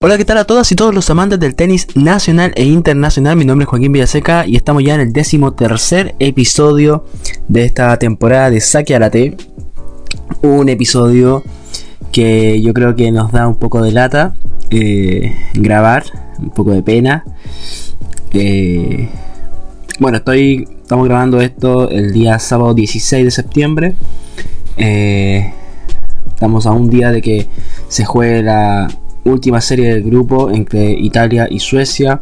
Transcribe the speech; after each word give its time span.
Hola, 0.00 0.16
¿qué 0.16 0.24
tal 0.24 0.38
a 0.38 0.44
todas 0.44 0.70
y 0.70 0.76
todos 0.76 0.94
los 0.94 1.10
amantes 1.10 1.40
del 1.40 1.56
tenis 1.56 1.88
nacional 1.96 2.52
e 2.54 2.62
internacional? 2.62 3.36
Mi 3.36 3.44
nombre 3.44 3.64
es 3.64 3.68
Joaquín 3.68 3.90
Villaseca 3.90 4.46
y 4.46 4.54
estamos 4.54 4.84
ya 4.84 4.94
en 4.94 5.00
el 5.00 5.12
décimo 5.12 5.54
tercer 5.54 6.14
episodio 6.20 7.04
de 7.48 7.64
esta 7.64 7.98
temporada 7.98 8.48
de 8.48 8.60
Saque 8.60 8.94
a 8.94 9.00
la 9.00 9.10
T. 9.10 9.36
Un 10.42 10.68
episodio 10.68 11.42
que 12.12 12.62
yo 12.62 12.72
creo 12.74 12.94
que 12.94 13.10
nos 13.10 13.32
da 13.32 13.48
un 13.48 13.56
poco 13.56 13.82
de 13.82 13.90
lata 13.90 14.36
eh, 14.70 15.34
grabar, 15.54 16.04
un 16.38 16.50
poco 16.50 16.70
de 16.70 16.82
pena. 16.84 17.24
Eh, 18.32 19.08
bueno, 19.98 20.18
estoy, 20.18 20.68
estamos 20.80 21.08
grabando 21.08 21.40
esto 21.40 21.90
el 21.90 22.12
día 22.12 22.38
sábado 22.38 22.72
16 22.72 23.24
de 23.24 23.30
septiembre. 23.32 23.94
Eh, 24.76 25.52
estamos 26.28 26.66
a 26.66 26.70
un 26.70 26.88
día 26.88 27.10
de 27.10 27.20
que 27.20 27.48
se 27.88 28.04
juegue 28.04 28.44
la 28.44 28.86
última 29.30 29.60
serie 29.60 29.94
del 29.94 30.02
grupo 30.02 30.50
entre 30.50 30.92
Italia 30.92 31.46
y 31.50 31.60
Suecia. 31.60 32.20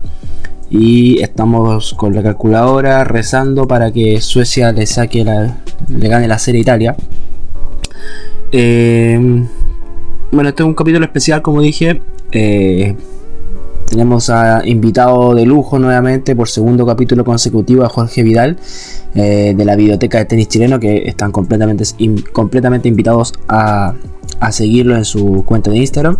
Y 0.68 1.22
estamos 1.22 1.94
con 1.94 2.14
la 2.14 2.22
calculadora 2.22 3.04
rezando 3.04 3.68
para 3.68 3.92
que 3.92 4.20
Suecia 4.20 4.72
le 4.72 4.86
saque 4.86 5.24
la, 5.24 5.58
le 5.88 6.08
gane 6.08 6.26
la 6.26 6.38
serie 6.38 6.60
a 6.60 6.62
Italia. 6.62 6.96
Eh, 8.52 9.44
bueno, 10.32 10.48
este 10.48 10.62
es 10.62 10.66
un 10.66 10.74
capítulo 10.74 11.04
especial, 11.04 11.40
como 11.42 11.60
dije. 11.60 12.02
Eh, 12.32 12.96
tenemos 13.88 14.28
a 14.30 14.66
invitado 14.66 15.34
de 15.34 15.46
lujo 15.46 15.78
nuevamente 15.78 16.34
por 16.34 16.48
segundo 16.48 16.84
capítulo 16.84 17.24
consecutivo 17.24 17.84
a 17.84 17.88
Jorge 17.88 18.24
Vidal 18.24 18.56
eh, 19.14 19.54
de 19.56 19.64
la 19.64 19.76
Biblioteca 19.76 20.18
de 20.18 20.24
Tenis 20.24 20.48
Chileno 20.48 20.80
que 20.80 21.06
están 21.06 21.30
completamente, 21.30 21.84
completamente 22.32 22.88
invitados 22.88 23.32
a, 23.46 23.94
a 24.40 24.52
seguirlo 24.52 24.96
en 24.96 25.04
su 25.04 25.44
cuenta 25.46 25.70
de 25.70 25.78
Instagram. 25.78 26.18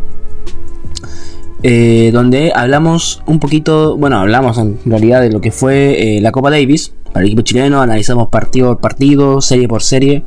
Eh, 1.63 2.11
donde 2.13 2.53
hablamos 2.55 3.23
un 3.27 3.41
poquito, 3.41 3.97
bueno, 3.97 4.19
hablamos 4.19 4.59
en 4.59 4.79
realidad 4.85 5.23
de 5.23 5.31
lo 5.31 5.41
que 5.41 5.51
fue 5.51 6.17
eh, 6.17 6.21
la 6.21 6.31
Copa 6.31 6.51
Davis 6.51 6.93
para 7.13 7.21
el 7.21 7.29
equipo 7.29 7.43
chileno, 7.43 7.81
analizamos 7.81 8.29
partido 8.29 8.69
por 8.69 8.81
partido, 8.81 9.41
serie 9.41 9.67
por 9.67 9.83
serie, 9.83 10.23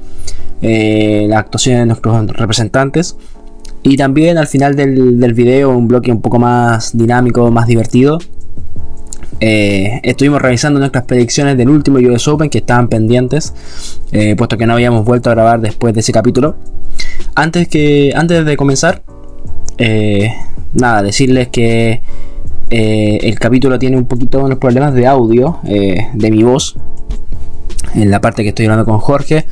eh, 0.62 1.28
la 1.30 1.40
actuación 1.40 1.78
de 1.80 1.86
nuestros 1.86 2.28
representantes 2.36 3.16
y 3.84 3.96
también 3.96 4.38
al 4.38 4.48
final 4.48 4.76
del, 4.76 5.20
del 5.20 5.34
video 5.34 5.70
un 5.70 5.88
bloque 5.88 6.12
un 6.12 6.22
poco 6.22 6.40
más 6.40 6.98
dinámico, 6.98 7.50
más 7.52 7.68
divertido. 7.68 8.18
estuvimos 9.40 10.42
revisando 10.42 10.80
nuestras 10.80 11.06
predicciones 11.06 11.58
del 11.58 11.70
último 11.70 12.00
US 12.00 12.28
Open 12.28 12.50
que 12.50 12.58
estaban 12.58 12.90
pendientes, 12.90 13.54
puesto 14.36 14.58
que 14.58 14.66
no 14.66 14.74
habíamos 14.74 15.06
vuelto 15.06 15.30
a 15.30 15.34
grabar 15.34 15.62
después 15.62 15.94
de 15.94 16.02
ese 16.02 16.12
capítulo. 16.12 16.58
Antes, 17.36 17.70
que, 17.70 18.12
antes 18.16 18.44
de 18.44 18.58
comenzar, 18.58 19.02
nada, 20.74 21.02
decirles 21.02 21.48
que 21.48 22.02
eh, 22.72 23.20
el 23.24 23.40
capítulo 23.40 23.80
tiene 23.80 23.98
un 23.98 24.06
poquito 24.06 24.44
unos 24.44 24.60
problemas 24.60 24.94
de 24.94 25.08
audio 25.08 25.60
eh, 25.66 26.08
de 26.14 26.32
mi 26.32 26.44
voz. 26.44 26.76
En 27.96 28.12
la 28.12 28.22
parte 28.22 28.44
que 28.44 28.50
estoy 28.50 28.66
hablando 28.66 28.86
con 28.86 29.00
Jorge. 29.00 29.46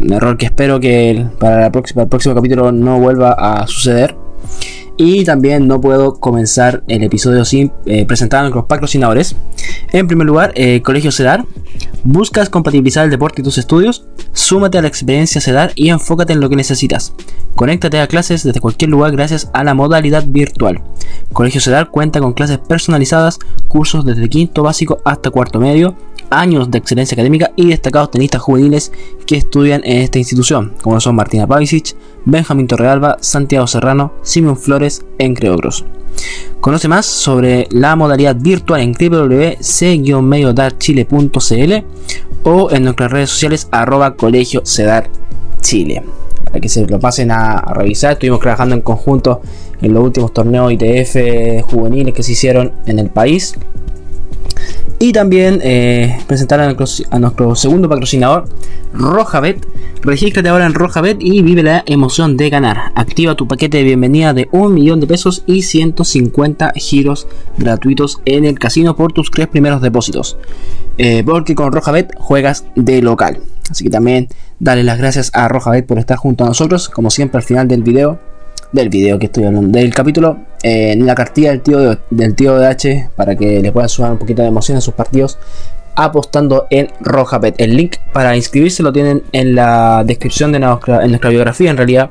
Un 0.00 0.12
error 0.12 0.36
que 0.36 0.46
espero 0.46 0.78
que 0.78 1.26
para, 1.40 1.60
la 1.60 1.72
próxima, 1.72 2.02
el 2.02 2.08
próximo 2.08 2.34
capítulo 2.34 2.70
no 2.70 3.00
vuelva 3.00 3.32
a 3.32 3.66
suceder. 3.66 4.14
Y 4.98 5.24
también 5.24 5.68
no 5.68 5.80
puedo 5.80 6.16
comenzar 6.18 6.82
el 6.88 7.04
episodio 7.04 7.44
sin 7.44 7.72
eh, 7.86 8.04
presentar 8.04 8.40
a 8.40 8.42
nuestros 8.42 8.66
patrocinadores. 8.66 9.36
En 9.92 10.08
primer 10.08 10.26
lugar, 10.26 10.52
eh, 10.56 10.82
Colegio 10.82 11.12
CEDAR. 11.12 11.46
¿Buscas 12.02 12.48
compatibilizar 12.48 13.04
el 13.04 13.10
deporte 13.10 13.40
y 13.40 13.44
tus 13.44 13.58
estudios? 13.58 14.06
Súmate 14.32 14.76
a 14.76 14.82
la 14.82 14.88
experiencia 14.88 15.40
CEDAR 15.40 15.70
y 15.76 15.90
enfócate 15.90 16.32
en 16.32 16.40
lo 16.40 16.48
que 16.48 16.56
necesitas. 16.56 17.14
Conéctate 17.54 18.00
a 18.00 18.08
clases 18.08 18.42
desde 18.42 18.60
cualquier 18.60 18.90
lugar 18.90 19.12
gracias 19.12 19.50
a 19.52 19.62
la 19.62 19.74
modalidad 19.74 20.24
virtual. 20.26 20.82
Colegio 21.32 21.60
CEDAR 21.60 21.90
cuenta 21.90 22.20
con 22.20 22.32
clases 22.32 22.58
personalizadas, 22.58 23.38
cursos 23.68 24.04
desde 24.04 24.28
quinto 24.28 24.64
básico 24.64 25.00
hasta 25.04 25.30
cuarto 25.30 25.60
medio, 25.60 25.96
años 26.30 26.70
de 26.70 26.78
excelencia 26.78 27.14
académica 27.14 27.52
y 27.56 27.68
destacados 27.68 28.10
tenistas 28.10 28.42
juveniles 28.42 28.92
que 29.26 29.36
estudian 29.36 29.82
en 29.84 29.98
esta 29.98 30.18
institución, 30.18 30.72
como 30.82 31.00
son 31.00 31.16
Martina 31.16 31.46
Pavicic, 31.46 31.94
Benjamín 32.24 32.66
Torrealba, 32.66 33.18
Santiago 33.20 33.66
Serrano, 33.66 34.14
Simón 34.22 34.56
Flores, 34.56 35.04
entre 35.18 35.50
otros. 35.50 35.84
Conoce 36.60 36.88
más 36.88 37.06
sobre 37.06 37.68
la 37.70 37.94
modalidad 37.96 38.36
virtual 38.36 38.80
en 38.80 38.92
www.c-mediodarchile.cl 38.92 41.72
o 42.44 42.70
en 42.70 42.84
nuestras 42.84 43.12
redes 43.12 43.30
sociales 43.30 43.68
arroba 43.70 44.14
colegio 44.14 44.62
cedar 44.64 45.10
chile 45.60 46.02
para 46.44 46.60
que 46.60 46.68
se 46.68 46.86
lo 46.86 46.98
pasen 46.98 47.30
a, 47.30 47.58
a, 47.58 47.74
revisar. 47.74 48.12
Estuvimos 48.12 48.40
trabajando 48.40 48.74
en 48.74 48.80
conjunto 48.80 49.42
en 49.80 49.94
los 49.94 50.02
últimos 50.02 50.32
torneos 50.32 50.72
ITF 50.72 51.62
juveniles 51.62 52.14
que 52.14 52.22
se 52.22 52.32
hicieron 52.32 52.72
en 52.86 52.98
el 52.98 53.10
país. 53.10 53.54
Y 54.98 55.12
también 55.12 55.60
eh, 55.62 56.18
presentar 56.26 56.60
a 56.60 56.72
nuestro, 56.72 57.54
segundo 57.54 57.88
patrocinador, 57.88 58.48
Rojabet. 58.92 59.64
Regístrate 60.02 60.48
ahora 60.48 60.66
en 60.66 60.74
Rojabet 60.74 61.18
y 61.20 61.42
vive 61.42 61.62
la 61.62 61.84
emoción 61.86 62.36
de 62.36 62.50
ganar. 62.50 62.92
Activa 62.96 63.34
tu 63.36 63.46
paquete 63.46 63.78
de 63.78 63.84
bienvenida 63.84 64.32
de 64.32 64.48
un 64.50 64.74
millón 64.74 65.00
de 65.00 65.06
pesos 65.06 65.44
y 65.46 65.62
150 65.62 66.72
giros 66.76 67.28
gratuitos 67.58 68.20
en 68.24 68.44
el 68.44 68.58
casino 68.58 68.96
por 68.96 69.12
tus 69.12 69.30
tres 69.30 69.46
primeros 69.46 69.82
depósitos. 69.82 70.36
Eh, 70.98 71.22
porque 71.24 71.54
con 71.54 71.72
Rojabet 71.72 72.12
juegas 72.18 72.64
de 72.74 73.00
local. 73.00 73.38
Así 73.70 73.84
que 73.84 73.90
también 73.90 74.28
dale 74.58 74.82
las 74.82 74.98
gracias 74.98 75.30
a 75.34 75.46
Rojabet 75.48 75.86
por 75.86 75.98
estar 75.98 76.16
junto 76.16 76.44
a 76.44 76.48
nosotros. 76.48 76.88
Como 76.88 77.10
siempre 77.10 77.38
al 77.38 77.44
final 77.44 77.68
del 77.68 77.82
video 77.82 78.18
del 78.72 78.88
video 78.88 79.18
que 79.18 79.26
estoy 79.26 79.44
hablando, 79.44 79.78
del 79.78 79.94
capítulo, 79.94 80.38
eh, 80.62 80.92
en 80.92 81.06
la 81.06 81.14
cartilla 81.14 81.50
del 81.50 81.62
tío 81.62 81.78
de, 81.78 81.98
del 82.10 82.34
tío 82.34 82.58
de 82.58 82.66
H 82.66 83.10
para 83.16 83.36
que 83.36 83.60
le 83.60 83.72
pueda 83.72 83.88
sumar 83.88 84.12
un 84.12 84.18
poquito 84.18 84.42
de 84.42 84.48
emoción 84.48 84.78
a 84.78 84.80
sus 84.80 84.94
partidos 84.94 85.38
apostando 85.98 86.66
en 86.70 86.88
Rojapet. 87.00 87.56
El 87.58 87.76
link 87.76 87.96
para 88.12 88.36
inscribirse 88.36 88.84
lo 88.84 88.92
tienen 88.92 89.24
en 89.32 89.56
la 89.56 90.04
descripción 90.06 90.52
de 90.52 90.60
nuestra, 90.60 91.02
en 91.02 91.10
nuestra 91.10 91.30
biografía, 91.30 91.70
en 91.70 91.76
realidad, 91.76 92.10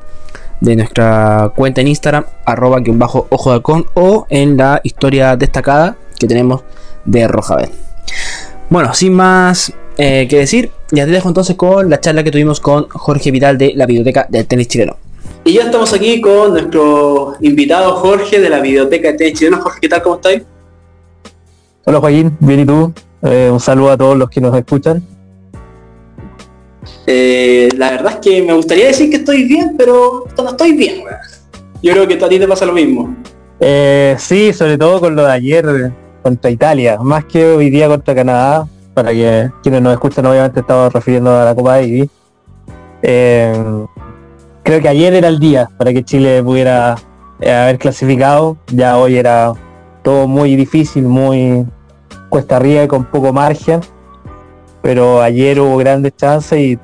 de 0.60 0.76
nuestra 0.76 1.54
cuenta 1.56 1.82
en 1.82 1.88
Instagram, 1.88 2.26
arroba 2.46 2.84
que 2.84 2.92
un 2.92 3.00
bajo 3.00 3.28
ojo 3.30 3.52
de 3.52 3.56
halcón, 3.56 3.86
o 3.94 4.28
en 4.30 4.58
la 4.58 4.82
historia 4.84 5.38
destacada 5.38 5.96
que 6.20 6.28
tenemos 6.28 6.64
de 7.06 7.28
Rojapet. 7.30 7.72
Bueno, 8.70 8.94
sin 8.94 9.14
más 9.14 9.72
eh, 9.98 10.28
que 10.30 10.40
decir, 10.40 10.72
ya 10.92 11.06
te 11.06 11.12
dejo 11.12 11.30
entonces 11.30 11.56
con 11.56 11.90
la 11.90 12.02
charla 12.02 12.24
que 12.26 12.32
tuvimos 12.32 12.60
con 12.60 12.90
Jorge 12.90 13.32
Vidal 13.32 13.58
de 13.58 13.72
la 13.74 13.86
Biblioteca 13.86 14.28
del 14.30 14.46
Tenis 14.48 14.68
Chileno. 14.68 14.98
Y 15.48 15.54
ya 15.54 15.62
estamos 15.62 15.94
aquí 15.94 16.20
con 16.20 16.52
nuestro 16.52 17.36
invitado 17.40 17.96
Jorge 17.96 18.42
de 18.42 18.50
la 18.50 18.60
Biblioteca 18.60 19.14
de 19.14 19.32
Chileno. 19.32 19.62
Jorge, 19.62 19.80
¿qué 19.80 19.88
tal? 19.88 20.02
¿Cómo 20.02 20.16
estáis? 20.16 20.44
Hola 21.86 22.02
Joaquín, 22.02 22.36
bien 22.42 22.60
y 22.60 22.66
tú. 22.66 22.92
Eh, 23.22 23.50
un 23.50 23.62
saludo 23.62 23.92
a 23.92 23.98
todos 23.98 24.18
los 24.18 24.30
que 24.30 24.42
nos 24.42 24.54
escuchan. 24.58 25.02
Eh, 27.06 27.70
la 27.78 27.92
verdad 27.92 28.16
es 28.16 28.20
que 28.20 28.44
me 28.44 28.52
gustaría 28.56 28.88
decir 28.88 29.10
que 29.10 29.16
estoy 29.16 29.46
bien, 29.46 29.76
pero 29.78 30.26
no 30.38 30.50
estoy 30.50 30.74
bien. 30.74 31.04
Yo 31.82 31.94
creo 31.94 32.06
que 32.06 32.16
a 32.16 32.28
ti 32.28 32.40
te 32.40 32.48
pasa 32.50 32.66
lo 32.66 32.74
mismo. 32.74 33.16
Eh, 33.62 34.18
sí, 34.20 34.52
sobre 34.52 34.78
todo 34.78 35.00
con 35.00 35.16
lo 35.16 35.24
de 35.24 35.32
ayer 35.32 35.94
contra 36.24 36.52
Italia, 36.52 36.98
más 37.02 37.24
que 37.24 37.46
hoy 37.46 37.70
día 37.70 37.88
contra 37.88 38.14
Canadá, 38.14 38.68
para 38.94 39.14
que 39.14 39.50
quienes 39.64 39.82
nos 39.82 39.94
escuchan 39.94 40.26
obviamente 40.26 40.60
estamos 40.60 40.92
refiriendo 40.92 41.34
a 41.34 41.46
la 41.46 41.56
Copa 41.56 41.78
Davis. 41.78 42.10
Eh, 43.02 43.86
creo 44.68 44.82
que 44.82 44.90
ayer 44.90 45.14
era 45.14 45.30
el 45.30 45.40
día 45.40 45.70
para 45.78 45.94
que 45.94 46.04
Chile 46.04 46.44
pudiera 46.44 46.98
eh, 47.40 47.54
haber 47.54 47.78
clasificado. 47.78 48.58
Ya 48.68 48.98
hoy 48.98 49.16
era 49.16 49.54
todo 50.04 50.28
muy 50.28 50.58
difícil, 50.58 51.04
muy 51.04 51.66
cuesta 52.28 52.58
arriba 52.58 52.84
y 52.84 52.88
con 52.90 53.06
poco 53.06 53.32
margen. 53.32 53.80
Pero 54.82 55.22
ayer 55.22 55.62
hubo 55.62 55.78
grandes 55.78 56.18
chances 56.18 56.60
y 56.60 56.80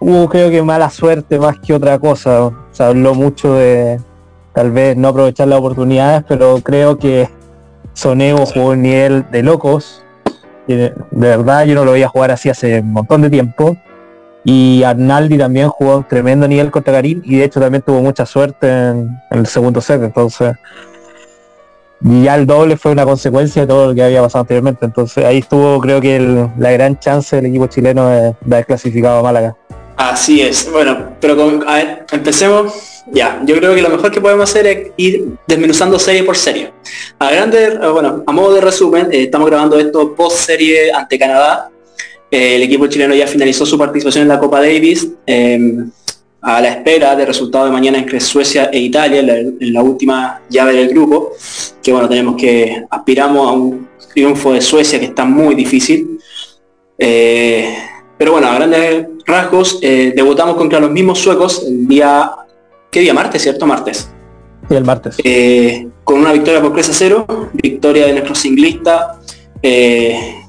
hubo 0.00 0.26
creo 0.30 0.50
que 0.50 0.62
mala 0.62 0.88
suerte 0.88 1.38
más 1.38 1.58
que 1.58 1.74
otra 1.74 1.98
cosa. 1.98 2.50
Se 2.70 2.82
habló 2.82 3.14
mucho 3.14 3.56
de 3.56 4.00
tal 4.54 4.70
vez 4.70 4.96
no 4.96 5.08
aprovechar 5.08 5.48
las 5.48 5.58
oportunidades, 5.58 6.24
pero 6.26 6.60
creo 6.62 6.96
que 6.96 7.28
Sonego 7.92 8.46
jugó 8.46 8.70
un 8.70 8.80
nivel 8.80 9.26
de 9.30 9.42
locos. 9.42 10.02
De 10.66 10.94
verdad 11.10 11.66
yo 11.66 11.74
no 11.74 11.84
lo 11.84 11.92
veía 11.92 12.08
jugar 12.08 12.30
así 12.30 12.48
hace 12.48 12.80
un 12.80 12.92
montón 12.94 13.20
de 13.20 13.28
tiempo 13.28 13.76
y 14.44 14.82
Arnaldi 14.82 15.38
también 15.38 15.68
jugó 15.68 15.98
un 15.98 16.04
tremendo 16.04 16.48
nivel 16.48 16.70
contra 16.70 16.92
Karim 16.92 17.22
y 17.24 17.36
de 17.36 17.44
hecho 17.44 17.60
también 17.60 17.82
tuvo 17.82 18.00
mucha 18.00 18.26
suerte 18.26 18.68
en, 18.68 19.08
el 19.30 19.46
segundo 19.46 19.80
set, 19.80 20.02
entonces 20.02 20.54
y 22.04 22.24
ya 22.24 22.34
el 22.34 22.46
doble 22.46 22.76
fue 22.76 22.90
una 22.90 23.04
consecuencia 23.04 23.62
de 23.62 23.68
todo 23.68 23.88
lo 23.88 23.94
que 23.94 24.02
había 24.02 24.22
pasado 24.22 24.42
anteriormente, 24.42 24.84
entonces 24.84 25.24
ahí 25.24 25.38
estuvo 25.38 25.80
creo 25.80 26.00
que 26.00 26.48
la 26.58 26.72
gran 26.72 26.98
chance 26.98 27.36
del 27.36 27.46
equipo 27.46 27.68
chileno 27.68 28.08
de, 28.08 28.34
de, 28.40 28.56
haber 28.56 28.66
clasificado 28.66 29.20
a 29.20 29.22
Málaga. 29.22 29.56
Así 29.96 30.40
es, 30.40 30.70
bueno, 30.72 31.10
pero 31.20 31.36
empecemos 32.10 32.92
ya, 33.10 33.42
yo 33.44 33.56
creo 33.56 33.74
que 33.74 33.82
lo 33.82 33.88
mejor 33.88 34.10
que 34.10 34.20
podemos 34.20 34.48
hacer 34.48 34.66
es 34.66 34.92
ir 34.96 35.24
desmenuzando 35.46 35.98
serie 35.98 36.22
por 36.22 36.36
serie. 36.36 36.72
A 37.18 37.30
grande, 37.30 37.78
bueno, 37.92 38.22
a 38.26 38.32
modo 38.32 38.54
de 38.54 38.60
resumen, 38.60 39.08
eh, 39.12 39.24
estamos 39.24 39.48
grabando 39.48 39.78
esto 39.78 40.14
post 40.14 40.38
serie 40.38 40.92
ante 40.92 41.18
Canadá, 41.18 41.70
el 42.32 42.62
equipo 42.62 42.86
chileno 42.86 43.14
ya 43.14 43.26
finalizó 43.26 43.66
su 43.66 43.78
participación 43.78 44.22
en 44.22 44.28
la 44.28 44.38
Copa 44.38 44.60
Davis. 44.60 45.06
Eh, 45.26 45.84
a 46.42 46.60
la 46.60 46.68
espera 46.70 47.14
del 47.14 47.28
resultado 47.28 47.66
de 47.66 47.70
mañana 47.70 47.98
entre 47.98 48.18
Suecia 48.18 48.68
e 48.72 48.80
Italia 48.80 49.20
en 49.20 49.72
la, 49.72 49.82
última 49.82 50.42
llave 50.50 50.74
del 50.74 50.88
grupo, 50.88 51.32
que 51.80 51.92
bueno, 51.92 52.08
tenemos 52.08 52.34
que 52.36 52.84
aspiramos 52.90 53.48
a 53.48 53.52
un 53.52 53.88
triunfo 54.12 54.52
de 54.52 54.60
Suecia 54.60 54.98
que 54.98 55.06
está 55.06 55.24
muy 55.24 55.54
difícil. 55.54 56.18
Eh, 56.98 57.72
pero 58.18 58.32
bueno, 58.32 58.48
a 58.48 58.56
grandes 58.56 59.06
rasgos, 59.24 59.78
eh, 59.82 60.12
debutamos 60.16 60.56
contra 60.56 60.80
los 60.80 60.90
mismos 60.90 61.20
suecos 61.20 61.64
el 61.64 61.86
día, 61.86 62.32
¿qué 62.90 63.00
día? 63.00 63.14
Martes, 63.14 63.42
¿cierto? 63.42 63.64
Martes. 63.64 64.10
Sí, 64.68 64.74
el 64.74 64.84
martes. 64.84 65.16
Eh, 65.22 65.86
con 66.02 66.18
una 66.18 66.32
victoria 66.32 66.60
por 66.60 66.72
3 66.72 66.88
a 66.88 66.92
0, 66.92 67.50
victoria 67.52 68.06
de 68.06 68.12
nuestro 68.12 68.34
singlista 68.34 69.20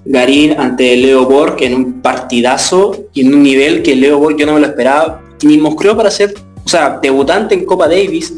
Garín 0.06 0.60
ante 0.60 0.96
Leo 0.98 1.26
Borg 1.26 1.58
en 1.62 1.76
un 1.76 2.02
partidazo 2.02 3.06
y 3.14 3.22
en 3.22 3.34
un 3.34 3.44
nivel 3.44 3.84
que 3.84 3.96
Leo 3.96 4.20
Borg 4.20 4.38
yo 4.38 4.46
no 4.46 4.54
me 4.54 4.60
lo 4.60 4.68
esperaba, 4.68 5.22
ni 5.44 5.60
creo 5.76 5.96
para 5.96 6.12
ser, 6.12 6.34
o 6.64 6.70
sea, 6.70 7.00
debutante 7.02 7.56
en 7.56 7.66
Copa 7.66 7.88
Davis. 7.88 8.34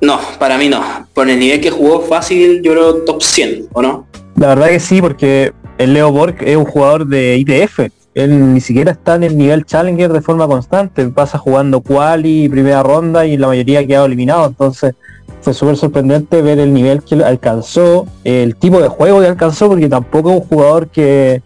No, 0.00 0.20
para 0.38 0.58
mí 0.58 0.68
no. 0.68 0.82
Por 1.14 1.28
el 1.28 1.38
nivel 1.38 1.60
que 1.60 1.70
jugó 1.70 2.02
fácil, 2.02 2.60
yo 2.62 2.72
creo 2.72 2.94
top 3.04 3.22
100, 3.22 3.68
¿o 3.72 3.82
no? 3.82 4.06
La 4.36 4.48
verdad 4.48 4.68
que 4.68 4.80
sí, 4.80 5.00
porque 5.00 5.52
el 5.78 5.94
Leo 5.94 6.12
Borg 6.12 6.36
es 6.40 6.56
un 6.56 6.66
jugador 6.66 7.06
de 7.06 7.36
ITF. 7.38 7.80
Él 8.16 8.54
ni 8.54 8.62
siquiera 8.62 8.92
está 8.92 9.16
en 9.16 9.24
el 9.24 9.36
nivel 9.36 9.66
Challenger 9.66 10.10
de 10.10 10.22
forma 10.22 10.46
constante. 10.48 11.06
Pasa 11.08 11.36
jugando 11.36 11.82
quali, 11.82 12.48
primera 12.48 12.82
ronda 12.82 13.26
y 13.26 13.36
la 13.36 13.48
mayoría 13.48 13.80
ha 13.80 13.86
quedado 13.86 14.06
eliminado. 14.06 14.46
Entonces 14.46 14.94
fue 15.42 15.52
súper 15.52 15.76
sorprendente 15.76 16.40
ver 16.40 16.58
el 16.58 16.72
nivel 16.72 17.02
que 17.02 17.16
alcanzó, 17.22 18.06
el 18.24 18.56
tipo 18.56 18.80
de 18.80 18.88
juego 18.88 19.20
que 19.20 19.26
alcanzó, 19.26 19.68
porque 19.68 19.90
tampoco 19.90 20.30
es 20.30 20.36
un 20.40 20.48
jugador 20.48 20.88
que 20.88 21.42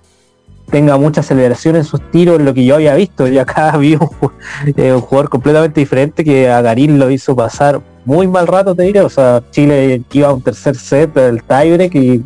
tenga 0.71 0.97
mucha 0.97 1.23
aceleración 1.23 1.75
en 1.75 1.83
sus 1.83 2.09
tiros, 2.13 2.41
lo 2.41 2.55
que 2.55 2.65
yo 2.65 2.77
había 2.77 2.95
visto. 2.95 3.27
Y 3.27 3.37
acá 3.39 3.77
vi 3.77 3.95
eh, 4.77 4.93
un, 4.93 5.01
jugador 5.01 5.29
completamente 5.29 5.81
diferente 5.81 6.23
que 6.23 6.49
a 6.49 6.63
Garín 6.63 7.01
lo 7.01 7.11
hizo 7.11 7.35
pasar 7.35 7.81
muy 8.05 8.29
mal 8.29 8.47
rato, 8.47 8.77
te 8.77 8.85
diré. 8.85 9.01
O 9.01 9.11
sea, 9.11 9.43
Chile 9.51 10.05
iba 10.13 10.29
a 10.29 10.35
un 10.35 10.41
tercer 10.41 10.77
set 10.77 11.13
del 11.15 11.43
tiebreak 11.43 11.97
y 11.97 12.23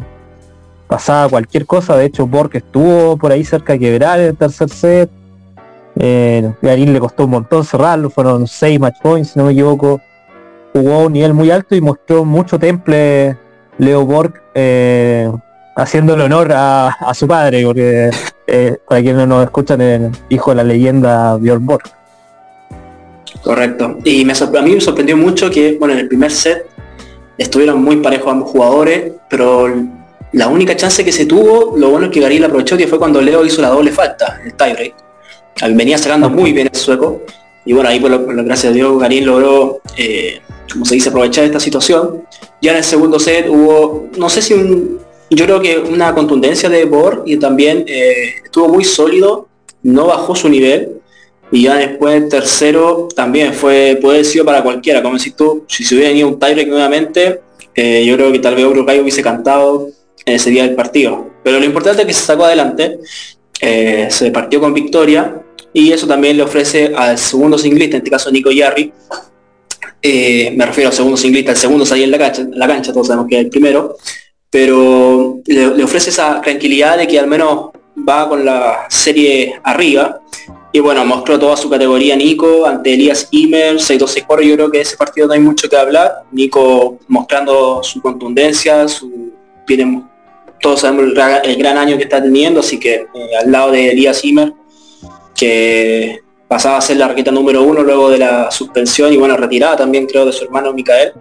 pasaba 0.86 1.28
cualquier 1.28 1.66
cosa. 1.66 1.96
De 1.96 2.06
hecho, 2.06 2.26
porque 2.26 2.58
estuvo 2.58 3.16
por 3.16 3.32
ahí 3.32 3.44
cerca 3.44 3.74
de 3.74 3.78
quebrar 3.78 4.20
el 4.20 4.36
tercer 4.36 4.68
set. 4.68 5.10
Eh, 5.96 6.52
Garín 6.60 6.92
le 6.92 7.00
costó 7.00 7.24
un 7.24 7.30
montón 7.30 7.64
cerrarlo, 7.64 8.10
fueron 8.10 8.46
seis 8.46 8.80
match 8.80 8.96
points, 9.02 9.30
si 9.30 9.38
no 9.38 9.46
me 9.46 9.52
equivoco. 9.52 10.00
Jugó 10.72 10.94
a 10.94 11.06
un 11.06 11.12
nivel 11.12 11.34
muy 11.34 11.50
alto 11.50 11.76
y 11.76 11.80
mostró 11.80 12.24
mucho 12.24 12.58
temple 12.58 13.36
Leo 13.78 14.04
Borg 14.04 14.34
eh, 14.54 15.30
haciéndole 15.76 16.24
honor 16.24 16.52
a, 16.52 17.12
su 17.14 17.28
padre, 17.28 17.64
porque 17.64 18.10
eh, 18.46 18.76
para 18.88 19.00
quienes 19.00 19.18
no 19.18 19.26
nos 19.26 19.44
escuchan, 19.44 19.80
el 19.80 20.10
hijo 20.28 20.50
de 20.50 20.56
la 20.56 20.64
leyenda 20.64 21.36
Björn 21.36 21.64
Borg. 21.64 21.84
Correcto. 23.42 23.98
Y 24.04 24.24
me 24.24 24.32
a 24.32 24.62
mí 24.62 24.74
me 24.74 24.80
sorprendió 24.80 25.16
mucho 25.16 25.50
que, 25.50 25.76
bueno, 25.78 25.94
en 25.94 26.00
el 26.00 26.08
primer 26.08 26.30
set 26.30 26.66
estuvieron 27.36 27.82
muy 27.82 27.96
parejos 27.96 28.32
ambos 28.32 28.50
jugadores, 28.50 29.12
pero 29.28 29.68
la 30.34 30.48
única 30.48 30.74
chance 30.76 31.04
que 31.04 31.12
se 31.12 31.26
tuvo, 31.26 31.76
lo 31.76 31.90
bueno 31.90 32.06
es 32.06 32.12
que 32.12 32.20
la 32.20 32.46
aprovechó, 32.46 32.76
que 32.76 32.88
fue 32.88 32.98
cuando 32.98 33.20
Leo 33.20 33.44
hizo 33.44 33.62
la 33.62 33.68
doble 33.68 33.92
falta, 33.92 34.40
el 34.44 34.54
tiebreak. 34.54 34.94
Venía 35.70 35.96
sacando 35.96 36.28
muy 36.28 36.52
bien 36.52 36.68
el 36.72 36.76
sueco. 36.76 37.22
Y 37.64 37.72
bueno, 37.72 37.88
ahí 37.88 38.00
por, 38.00 38.10
lo, 38.10 38.26
gracias 38.44 38.72
a 38.72 38.74
Dios 38.74 38.98
Garín 38.98 39.24
logró, 39.24 39.80
eh, 39.96 40.40
como 40.72 40.84
se 40.84 40.96
dice, 40.96 41.10
aprovechar 41.10 41.44
esta 41.44 41.60
situación. 41.60 42.24
Ya 42.60 42.72
en 42.72 42.78
el 42.78 42.84
segundo 42.84 43.20
set 43.20 43.46
hubo, 43.48 44.08
no 44.18 44.28
sé 44.28 44.42
si 44.42 44.54
un, 44.54 44.98
yo 45.30 45.44
creo 45.44 45.60
que 45.60 45.78
una 45.78 46.12
contundencia 46.12 46.68
de 46.68 46.84
Borg 46.84 47.22
y 47.26 47.36
también 47.36 47.84
eh, 47.86 48.34
estuvo 48.44 48.68
muy 48.68 48.82
sólido, 48.82 49.46
no 49.84 50.06
bajó 50.08 50.34
su 50.34 50.48
nivel. 50.48 51.00
Y 51.52 51.62
ya 51.62 51.76
después 51.76 52.16
el 52.16 52.28
tercero 52.28 53.06
también 53.14 53.54
fue, 53.54 53.98
puede 54.02 54.16
haber 54.16 54.26
sido 54.26 54.44
para 54.44 54.64
cualquiera, 54.64 55.00
como 55.00 55.16
decís 55.16 55.36
tú, 55.36 55.64
si 55.68 55.84
se 55.84 55.94
hubiera 55.94 56.10
venido 56.10 56.26
un 56.26 56.40
tiebreak 56.40 56.66
nuevamente, 56.66 57.40
eh, 57.76 58.04
yo 58.04 58.16
creo 58.16 58.32
que 58.32 58.40
tal 58.40 58.56
vez 58.56 58.64
Uruguay 58.64 58.98
hubiese 58.98 59.22
cantado 59.22 59.90
ese 60.24 60.50
día 60.50 60.64
del 60.64 60.74
partido. 60.74 61.30
Pero 61.42 61.58
lo 61.58 61.64
importante 61.64 62.02
es 62.02 62.08
que 62.08 62.14
se 62.14 62.24
sacó 62.24 62.44
adelante, 62.44 62.98
eh, 63.60 64.08
se 64.10 64.30
partió 64.30 64.60
con 64.60 64.72
victoria 64.72 65.42
y 65.72 65.92
eso 65.92 66.06
también 66.06 66.36
le 66.36 66.42
ofrece 66.42 66.92
al 66.96 67.18
segundo 67.18 67.58
singlista, 67.58 67.96
en 67.96 68.02
este 68.02 68.10
caso 68.10 68.30
Nico 68.30 68.50
Yarri, 68.50 68.92
eh, 70.06 70.52
me 70.54 70.66
refiero 70.66 70.90
al 70.90 70.94
segundo 70.94 71.16
singlista, 71.16 71.52
el 71.52 71.56
segundo 71.56 71.86
salía 71.86 72.04
en 72.04 72.10
la 72.10 72.18
cancha, 72.18 72.46
la 72.52 72.66
cancha, 72.66 72.92
todos 72.92 73.06
sabemos 73.06 73.26
que 73.28 73.38
es 73.38 73.44
el 73.44 73.50
primero, 73.50 73.96
pero 74.50 75.40
le, 75.46 75.82
ofrece 75.82 76.10
esa 76.10 76.40
tranquilidad 76.40 76.98
de 76.98 77.08
que 77.08 77.18
al 77.18 77.26
menos 77.26 77.70
va 78.08 78.28
con 78.28 78.44
la 78.44 78.86
serie 78.88 79.58
arriba. 79.64 80.20
Y 80.72 80.80
bueno, 80.80 81.04
mostró 81.04 81.38
toda 81.38 81.56
su 81.56 81.70
categoría 81.70 82.14
Nico 82.16 82.66
ante 82.66 82.94
Elías 82.94 83.28
Imer, 83.30 83.76
6-2-6-4. 83.76 84.42
Yo 84.42 84.54
creo 84.54 84.70
que 84.70 84.80
ese 84.80 84.96
partido 84.96 85.26
no 85.26 85.32
hay 85.32 85.40
mucho 85.40 85.68
que 85.68 85.76
hablar. 85.76 86.24
Nico 86.32 86.98
mostrando 87.08 87.82
su 87.82 88.00
contundencia, 88.00 88.86
su, 88.88 89.32
todos 90.64 90.80
sabemos 90.80 91.12
el, 91.44 91.56
gran 91.56 91.76
año 91.76 91.98
que 91.98 92.04
está 92.04 92.22
teniendo, 92.22 92.60
así 92.60 92.80
que 92.80 92.94
eh, 92.94 93.36
al 93.38 93.52
lado 93.52 93.70
de 93.70 93.90
Elías 93.90 94.24
Imer, 94.24 94.54
que 95.36 96.20
pasaba 96.48 96.78
a 96.78 96.80
ser 96.80 96.96
la 96.96 97.08
raqueta 97.08 97.30
número 97.30 97.62
uno 97.62 97.82
luego 97.82 98.08
de 98.08 98.16
la 98.16 98.50
suspensión 98.50 99.12
y 99.12 99.18
bueno, 99.18 99.36
retirada 99.36 99.76
también 99.76 100.06
creo 100.06 100.24
de 100.24 100.32
su 100.32 100.44
hermano 100.44 100.72
Micael. 100.72 101.12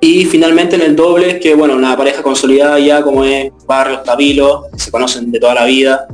Y 0.00 0.24
finalmente 0.24 0.74
en 0.74 0.82
el 0.82 0.96
doble, 0.96 1.38
que 1.38 1.54
bueno, 1.54 1.76
una 1.76 1.96
pareja 1.96 2.24
consolidada 2.24 2.80
ya 2.80 3.02
como 3.02 3.22
es 3.24 3.52
Barrios 3.68 4.02
Tabilo, 4.02 4.64
se 4.76 4.90
conocen 4.90 5.30
de 5.30 5.38
toda 5.38 5.54
la 5.54 5.64
vida, 5.64 6.08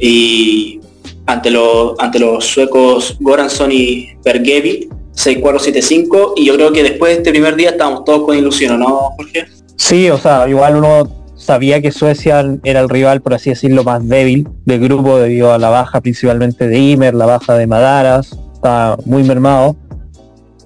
y 0.00 0.80
ante 1.26 1.52
los, 1.52 1.94
ante 2.00 2.18
los 2.18 2.44
suecos 2.44 3.16
Goranson 3.20 3.70
y 3.70 4.08
Bergevi, 4.24 4.88
6-4-7-5, 5.14 6.32
y 6.34 6.46
yo 6.46 6.56
creo 6.56 6.72
que 6.72 6.82
después 6.82 7.12
de 7.12 7.18
este 7.18 7.30
primer 7.30 7.54
día 7.54 7.70
estábamos 7.70 8.04
todos 8.04 8.24
con 8.24 8.36
ilusión, 8.36 8.80
¿no, 8.80 9.12
Jorge? 9.16 9.61
Sí, 9.76 10.10
o 10.10 10.18
sea, 10.18 10.48
igual 10.48 10.76
uno 10.76 11.22
sabía 11.42 11.80
que 11.82 11.90
Suecia 11.90 12.44
era 12.62 12.80
el 12.80 12.88
rival, 12.88 13.20
por 13.20 13.34
así 13.34 13.50
decirlo, 13.50 13.82
más 13.84 14.06
débil 14.06 14.48
del 14.64 14.80
grupo 14.80 15.18
debido 15.18 15.52
a 15.52 15.58
la 15.58 15.70
baja 15.70 16.00
principalmente 16.00 16.68
de 16.68 16.78
Imer, 16.78 17.14
la 17.14 17.26
baja 17.26 17.54
de 17.54 17.66
Madaras, 17.66 18.38
está 18.54 18.96
muy 19.04 19.24
mermado. 19.24 19.76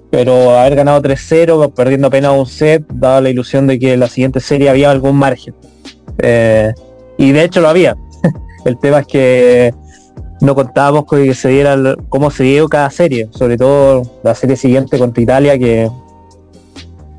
Pero 0.09 0.57
haber 0.57 0.75
ganado 0.75 1.01
3-0, 1.01 1.73
perdiendo 1.73 2.07
apenas 2.07 2.31
un 2.31 2.45
set, 2.45 2.85
daba 2.93 3.19
la 3.19 3.29
ilusión 3.29 3.67
de 3.67 3.77
que 3.77 3.93
en 3.93 3.99
la 3.99 4.07
siguiente 4.07 4.39
serie 4.39 4.69
había 4.69 4.89
algún 4.89 5.17
margen. 5.17 5.53
Eh, 6.19 6.73
y 7.17 7.31
de 7.31 7.43
hecho 7.43 7.59
lo 7.59 7.67
había. 7.67 7.97
el 8.65 8.77
tema 8.79 8.99
es 8.99 9.07
que 9.07 9.73
no 10.39 10.55
contábamos 10.55 11.05
con 11.05 11.23
que 11.23 11.33
se 11.33 11.49
diera 11.49 11.75
cómo 12.09 12.31
se 12.31 12.43
dio 12.43 12.69
cada 12.69 12.89
serie, 12.89 13.27
sobre 13.31 13.57
todo 13.57 14.03
la 14.23 14.35
serie 14.35 14.55
siguiente 14.55 14.97
contra 14.97 15.21
Italia, 15.23 15.57
que 15.57 15.89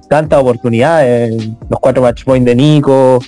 tantas 0.09 0.41
oportunidades, 0.41 1.49
los 1.69 1.81
cuatro 1.81 2.03
match 2.03 2.25
points 2.25 2.47
de 2.47 2.55
Nico, 2.55 3.19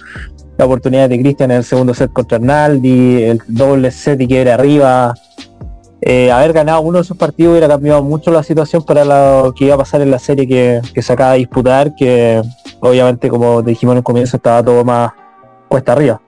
la 0.56 0.66
oportunidad 0.66 1.08
de 1.08 1.20
Cristian 1.20 1.50
en 1.50 1.58
el 1.58 1.64
segundo 1.64 1.94
set 1.94 2.12
contra 2.12 2.36
Arnaldi, 2.36 3.22
el 3.22 3.40
doble 3.46 3.90
set 3.90 4.20
y 4.20 4.26
quiebre 4.26 4.52
arriba. 4.52 5.14
Eh, 6.02 6.30
haber 6.30 6.52
ganado 6.52 6.80
uno 6.80 6.98
de 6.98 7.02
esos 7.02 7.16
partidos 7.16 7.52
hubiera 7.52 7.68
cambiado 7.68 8.02
mucho 8.02 8.30
la 8.30 8.42
situación 8.42 8.82
para 8.82 9.04
lo 9.04 9.54
que 9.54 9.66
iba 9.66 9.74
a 9.74 9.78
pasar 9.78 10.00
en 10.00 10.10
la 10.10 10.18
serie 10.18 10.48
que, 10.48 11.02
se 11.02 11.12
acaba 11.12 11.32
de 11.32 11.38
disputar, 11.38 11.94
que 11.94 12.42
obviamente 12.80 13.28
como 13.28 13.62
dijimos 13.62 13.92
en 13.92 13.98
el 13.98 14.04
comienzo 14.04 14.36
estaba 14.36 14.62
todo 14.62 14.84
más 14.84 15.12
cuesta 15.68 15.92
arriba. 15.92 16.20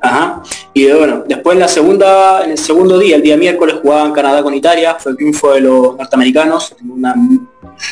Ajá. 0.00 0.42
Y 0.74 0.90
bueno, 0.90 1.24
después 1.26 1.54
en 1.54 1.60
la 1.60 1.68
segunda, 1.68 2.44
en 2.44 2.50
el 2.50 2.58
segundo 2.58 2.98
día, 2.98 3.16
el 3.16 3.22
día 3.22 3.36
miércoles, 3.36 3.76
jugaban 3.80 4.12
Canadá 4.12 4.42
con 4.42 4.52
Italia, 4.52 4.96
fue 4.98 5.12
el 5.12 5.16
triunfo 5.16 5.52
de 5.52 5.60
los 5.60 5.96
norteamericanos, 5.96 6.74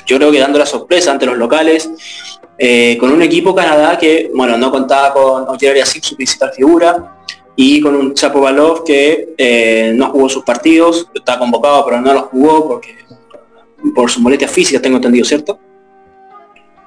yo 0.06 0.16
creo 0.16 0.30
que 0.30 0.38
dando 0.38 0.58
la 0.58 0.66
sorpresa 0.66 1.10
ante 1.10 1.26
los 1.26 1.36
locales, 1.36 1.90
eh, 2.58 2.96
con 2.98 3.10
un 3.10 3.22
equipo 3.22 3.54
Canadá 3.54 3.98
que, 3.98 4.30
bueno, 4.34 4.56
no 4.56 4.70
contaba 4.70 5.12
con 5.12 5.58
su 5.58 6.16
principal 6.16 6.52
figura, 6.52 7.18
y 7.56 7.80
con 7.80 7.94
un 7.94 8.14
Chapo 8.14 8.40
Balov 8.40 8.84
que 8.84 9.34
eh, 9.36 9.92
no 9.94 10.10
jugó 10.10 10.28
sus 10.28 10.44
partidos, 10.44 11.08
está 11.14 11.38
convocado 11.38 11.84
pero 11.84 12.00
no 12.00 12.14
los 12.14 12.22
jugó 12.24 12.66
porque 12.66 12.96
por 13.94 14.10
su 14.10 14.20
molestia 14.20 14.48
física, 14.48 14.80
tengo 14.80 14.96
entendido, 14.96 15.24
¿cierto? 15.24 15.58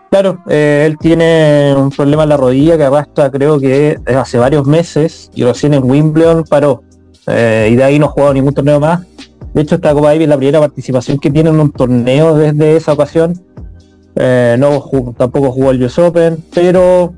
Claro, 0.09 0.39
eh, 0.47 0.83
él 0.87 0.97
tiene 0.97 1.75
un 1.75 1.89
problema 1.89 2.23
en 2.23 2.29
la 2.29 2.37
rodilla 2.37 2.77
que 2.77 2.83
arrastra 2.83 3.29
creo 3.29 3.59
que 3.59 3.99
hace 4.07 4.37
varios 4.37 4.65
meses 4.65 5.29
y 5.35 5.43
recién 5.43 5.73
en 5.73 5.83
Wimbledon 5.83 6.45
paró. 6.45 6.83
y 7.27 7.75
de 7.75 7.83
ahí 7.83 7.99
no 7.99 8.05
ha 8.05 8.09
jugado 8.09 8.33
ningún 8.33 8.53
torneo 8.53 8.79
más. 8.79 9.01
De 9.55 9.61
hecho, 9.61 9.75
esta 9.75 9.93
Copa 9.93 10.07
Davis 10.07 10.23
es 10.23 10.29
la 10.29 10.37
primera 10.37 10.59
participación 10.59 11.17
que 11.17 11.31
tiene 11.31 11.49
en 11.49 11.61
un 11.61 11.71
torneo 11.71 12.35
desde 12.35 12.75
esa 12.75 12.91
ocasión. 12.91 13.41
Eh, 14.17 14.57
no 14.59 14.83
tampoco 15.17 15.53
jugó 15.53 15.71
el 15.71 15.81
US 15.81 15.97
Open, 15.97 16.43
pero 16.53 17.13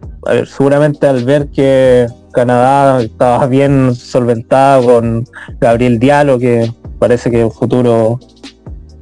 seguramente 0.46 1.08
al 1.08 1.26
ver 1.26 1.48
que 1.48 2.06
Canadá 2.32 3.02
estaba 3.02 3.48
bien 3.48 3.96
solventado 3.96 4.86
con 4.86 5.26
Gabriel 5.60 5.98
Diallo, 5.98 6.38
que 6.38 6.72
parece 7.00 7.32
que 7.32 7.44
un 7.44 7.52
futuro 7.52 8.20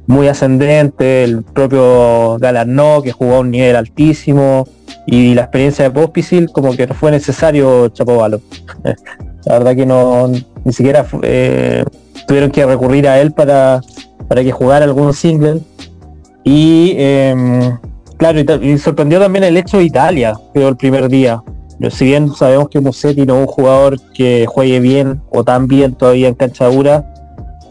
muy 0.06 0.28
ascendente, 0.28 1.24
el 1.24 1.42
propio 1.42 2.38
Galarno, 2.38 3.02
que 3.02 3.12
jugó 3.12 3.34
a 3.34 3.40
un 3.40 3.50
nivel 3.50 3.76
altísimo, 3.76 4.66
y 5.06 5.34
la 5.34 5.42
experiencia 5.42 5.84
de 5.84 5.90
Pospisil, 5.90 6.50
como 6.50 6.74
que 6.74 6.86
no 6.86 6.94
fue 6.94 7.10
necesario 7.10 7.88
Chapovalo. 7.88 8.40
la 9.44 9.58
verdad 9.58 9.76
que 9.76 9.84
no, 9.84 10.28
ni 10.28 10.72
siquiera 10.72 11.06
eh, 11.22 11.84
tuvieron 12.26 12.50
que 12.50 12.64
recurrir 12.66 13.08
a 13.08 13.20
él 13.20 13.32
para 13.32 13.80
para 14.28 14.42
que 14.42 14.52
jugara 14.52 14.84
algún 14.84 15.12
single. 15.12 15.60
Y 16.44 16.94
em, 16.96 17.78
claro, 18.16 18.40
y, 18.40 18.78
sorprendió 18.78 19.18
también 19.18 19.44
el 19.44 19.56
hecho 19.56 19.78
de 19.78 19.84
Italia, 19.84 20.34
creo, 20.52 20.68
el 20.68 20.76
primer 20.76 21.08
día. 21.08 21.42
si 21.90 22.06
bien 22.06 22.32
sabemos 22.32 22.68
que 22.68 22.80
Musetti 22.80 23.26
no 23.26 23.36
es 23.36 23.40
un 23.40 23.46
jugador 23.46 23.96
que 24.14 24.46
juegue 24.46 24.80
bien 24.80 25.20
o 25.30 25.44
tan 25.44 25.66
bien 25.66 25.94
todavía 25.94 26.28
en 26.28 26.34
cancha 26.34 26.66
dura, 26.66 27.12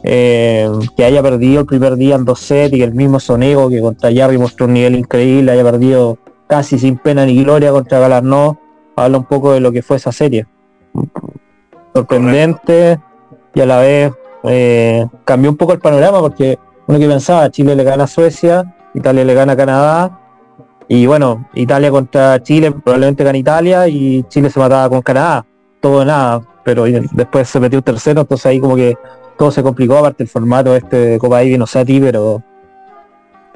eh, 0.03 0.69
que 0.95 1.03
haya 1.03 1.23
perdido 1.23 1.61
el 1.61 1.65
primer 1.65 1.95
día 1.95 2.15
en 2.15 2.25
dos 2.25 2.39
sets 2.39 2.75
y 2.75 2.83
el 2.83 2.93
mismo 2.93 3.19
Sonego 3.19 3.69
que 3.69 3.81
contra 3.81 4.13
Jarry 4.13 4.37
mostró 4.37 4.67
un 4.67 4.73
nivel 4.73 4.95
increíble, 4.95 5.51
haya 5.51 5.63
perdido 5.63 6.19
casi 6.47 6.77
sin 6.77 6.97
pena 6.97 7.25
ni 7.25 7.43
gloria 7.43 7.71
contra 7.71 7.99
Galarno, 7.99 8.59
habla 8.95 9.17
un 9.17 9.25
poco 9.25 9.53
de 9.53 9.61
lo 9.61 9.71
que 9.71 9.81
fue 9.81 9.97
esa 9.97 10.11
serie. 10.11 10.45
Sorprendente 11.93 12.99
y 13.55 13.61
a 13.61 13.65
la 13.65 13.79
vez 13.79 14.11
eh, 14.47 15.05
cambió 15.23 15.51
un 15.51 15.57
poco 15.57 15.73
el 15.73 15.79
panorama 15.79 16.19
porque 16.19 16.59
uno 16.87 16.99
que 16.99 17.07
pensaba, 17.07 17.49
Chile 17.49 17.75
le 17.75 17.83
gana 17.83 18.03
a 18.03 18.07
Suecia, 18.07 18.75
Italia 18.93 19.25
le 19.25 19.33
gana 19.33 19.53
a 19.53 19.57
Canadá, 19.57 20.19
y 20.87 21.05
bueno, 21.05 21.49
Italia 21.55 21.89
contra 21.89 22.41
Chile 22.43 22.71
probablemente 22.71 23.23
gana 23.23 23.37
Italia 23.37 23.87
y 23.87 24.23
Chile 24.29 24.49
se 24.49 24.59
mataba 24.59 24.87
con 24.89 25.01
Canadá, 25.01 25.45
todo 25.81 26.05
nada, 26.05 26.41
pero 26.63 26.83
después 26.83 27.49
se 27.49 27.59
metió 27.59 27.79
un 27.79 27.83
tercero, 27.83 28.21
entonces 28.21 28.45
ahí 28.45 28.59
como 28.59 28.75
que 28.75 28.95
todo 29.37 29.51
se 29.51 29.63
complicó, 29.63 29.97
aparte 29.97 30.23
el 30.23 30.29
formato 30.29 30.75
este 30.75 30.97
de 30.97 31.19
Copa 31.19 31.37
Davis, 31.37 31.57
no 31.57 31.67
sé 31.67 31.79
a 31.79 31.85
ti, 31.85 31.99
pero 31.99 32.43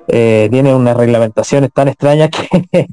eh, 0.07 0.47
tiene 0.49 0.73
unas 0.73 0.97
reglamentaciones 0.97 1.71
tan 1.71 1.87
extrañas 1.87 2.29
que, 2.29 2.87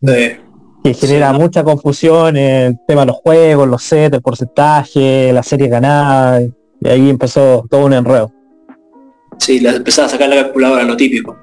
que 0.84 0.94
genera 0.94 1.32
mucha 1.32 1.64
confusión 1.64 2.36
el 2.36 2.78
tema 2.86 3.02
de 3.02 3.06
los 3.06 3.16
juegos, 3.16 3.66
los 3.66 3.82
sets, 3.82 4.14
el 4.14 4.22
porcentaje, 4.22 5.32
la 5.32 5.42
serie 5.42 5.68
ganada, 5.68 6.40
y 6.84 6.88
ahí 6.88 7.10
empezó 7.10 7.66
todo 7.68 7.86
un 7.86 7.94
enredo. 7.94 8.30
Sí, 9.38 9.58
la 9.58 9.72
empezaba 9.72 10.06
a 10.06 10.10
sacar 10.10 10.28
la 10.28 10.36
calculadora, 10.36 10.84
lo 10.84 10.96
típico. 10.96 11.36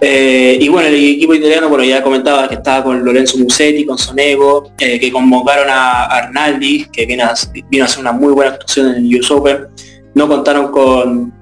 Eh, 0.00 0.58
y 0.60 0.68
bueno, 0.68 0.88
el 0.88 0.94
equipo 0.94 1.34
italiano, 1.34 1.68
bueno, 1.68 1.84
ya 1.84 2.02
comentaba 2.02 2.48
que 2.48 2.56
estaba 2.56 2.84
con 2.84 3.02
Lorenzo 3.02 3.38
Musetti, 3.38 3.86
con 3.86 3.96
Sonego, 3.96 4.72
eh, 4.78 5.00
que 5.00 5.10
convocaron 5.10 5.68
a 5.70 6.04
Arnaldi, 6.04 6.86
que 6.92 7.06
vino 7.06 7.24
a, 7.24 7.34
vino 7.70 7.84
a, 7.84 7.86
hacer 7.86 8.00
una 8.00 8.12
muy 8.12 8.32
buena 8.32 8.52
actuación 8.52 8.88
en 8.88 9.06
el 9.06 9.20
US 9.20 9.30
Open. 9.30 9.68
No 10.14 10.28
contaron 10.28 10.70
con, 10.70 11.32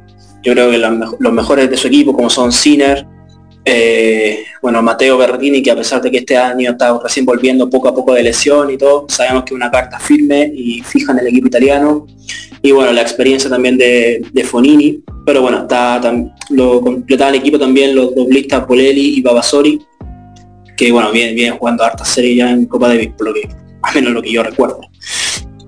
yo 0.43 0.52
creo 0.52 0.71
que 0.71 0.78
los, 0.78 1.33
mejores 1.33 1.71
de 1.71 1.76
su 1.76 1.88
equipo, 1.88 2.14
como 2.14 2.31
son 2.31 2.52
Sinner, 2.52 3.07
eh, 3.64 4.44
bueno, 4.61 4.83
Mateo 4.83 5.16
Berrettini, 5.16 5.62
que 5.62 5.71
a 5.71 5.76
pesar 5.76 6.02
de 6.02 6.11
que 6.11 6.18
este 6.18 6.37
año 6.37 6.73
está 6.73 6.99
recién 7.02 7.25
volviendo 7.25 7.71
poco 7.71 7.88
a 7.88 7.94
poco 7.94 8.12
de 8.12 8.23
lesión 8.23 8.71
y 8.71 8.76
todo, 8.76 9.06
sabemos 9.09 9.44
que 9.44 9.54
una 9.54 9.71
carta 9.71 9.99
firme 9.99 10.52
y 10.54 10.83
fija 10.83 11.12
en 11.12 11.21
el 11.21 11.28
equipo 11.28 11.47
italiano. 11.47 12.06
Y 12.61 12.73
bueno, 12.73 12.92
la 12.92 13.02
experiencia 13.02 13.49
también 13.49 13.78
de, 13.78 14.44
Fonini. 14.44 15.02
Pero 15.25 15.40
bueno, 15.40 15.62
está, 15.62 16.00
lo 16.50 16.80
completaba 16.83 17.30
el 17.30 17.37
equipo 17.37 17.59
también 17.59 17.94
los 17.94 18.14
doblistas 18.14 18.64
Polelli 18.64 19.18
y 19.18 19.23
Babasori, 19.23 19.80
que 20.76 20.92
bueno, 20.92 21.11
vienen, 21.11 21.35
vienen 21.35 21.59
jugando 21.59 21.85
harta 21.85 22.04
serie 22.04 22.35
ya 22.37 22.50
en 22.50 22.66
Copa 22.66 22.88
Davis, 22.88 23.11
por 23.16 23.28
lo 23.28 23.35
que, 23.35 23.49
al 23.83 23.94
menos 23.94 24.12
lo 24.12 24.23
que 24.23 24.33
yo 24.33 24.42
recuerdo. 24.42 24.80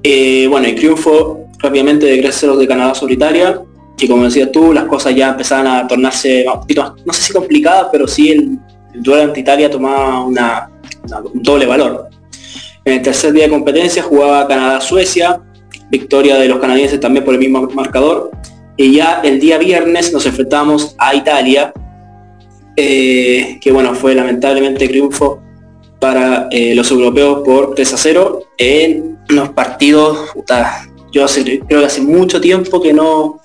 Eh, 0.03 0.47
bueno, 0.49 0.67
el 0.67 0.75
triunfo 0.75 1.47
rápidamente 1.59 2.07
de 2.07 2.23
3-0 2.23 2.57
de 2.57 2.69
Canadá 2.69 2.95
sobre 2.95 3.15
Italia, 3.15 3.61
que 3.97 4.09
como 4.09 4.25
decías 4.25 4.53
tú, 4.53 4.73
las 4.73 4.85
cosas 4.85 5.15
ya 5.15 5.31
empezaban 5.31 5.67
a 5.67 5.87
tornarse 5.87 6.45
un 6.47 6.61
poquito, 6.61 6.97
no 7.05 7.13
sé 7.13 7.23
si 7.23 7.33
complicadas, 7.33 7.89
pero 7.91 8.07
sí 8.07 8.31
el, 8.31 8.59
duelo 8.95 9.25
ante 9.25 9.41
Italia 9.41 9.71
tomaba 9.71 10.25
una, 10.25 10.71
un 11.33 11.43
doble 11.43 11.67
valor. 11.67 12.09
En 12.85 12.95
el 12.95 13.03
tercer 13.03 13.33
día 13.33 13.45
de 13.45 13.51
competencia 13.51 14.03
jugaba 14.03 14.47
Canadá-Suecia, 14.49 15.41
victoria 15.91 16.37
de 16.37 16.49
los 16.49 16.59
canadienses 16.59 17.01
también 17.01 17.25
por 17.25 17.35
el 17.35 17.41
mismo 17.41 17.69
marcador. 17.75 18.31
Y 18.77 18.93
ya 18.93 19.21
el 19.23 19.41
día 19.41 19.59
viernes 19.59 20.13
nos 20.13 20.25
enfrentamos 20.25 20.95
a 20.99 21.15
Italia, 21.15 21.73
eh, 22.77 23.59
que 23.61 23.73
bueno, 23.73 23.95
fue 23.95 24.15
lamentablemente 24.15 24.89
triunfo 24.89 25.43
para 25.99 26.49
eh, 26.51 26.75
los 26.75 26.91
europeos 26.91 27.43
por 27.45 27.75
3 27.75 27.95
a 27.95 27.97
0 27.97 28.43
en 28.59 29.19
unos 29.31 29.49
partidos, 29.51 30.19
yo 31.13 31.27
creo 31.67 31.81
que 31.81 31.87
hace 31.87 32.03
mucho 32.03 32.41
tiempo 32.41 32.81
que 32.81 32.93
no, 32.93 33.41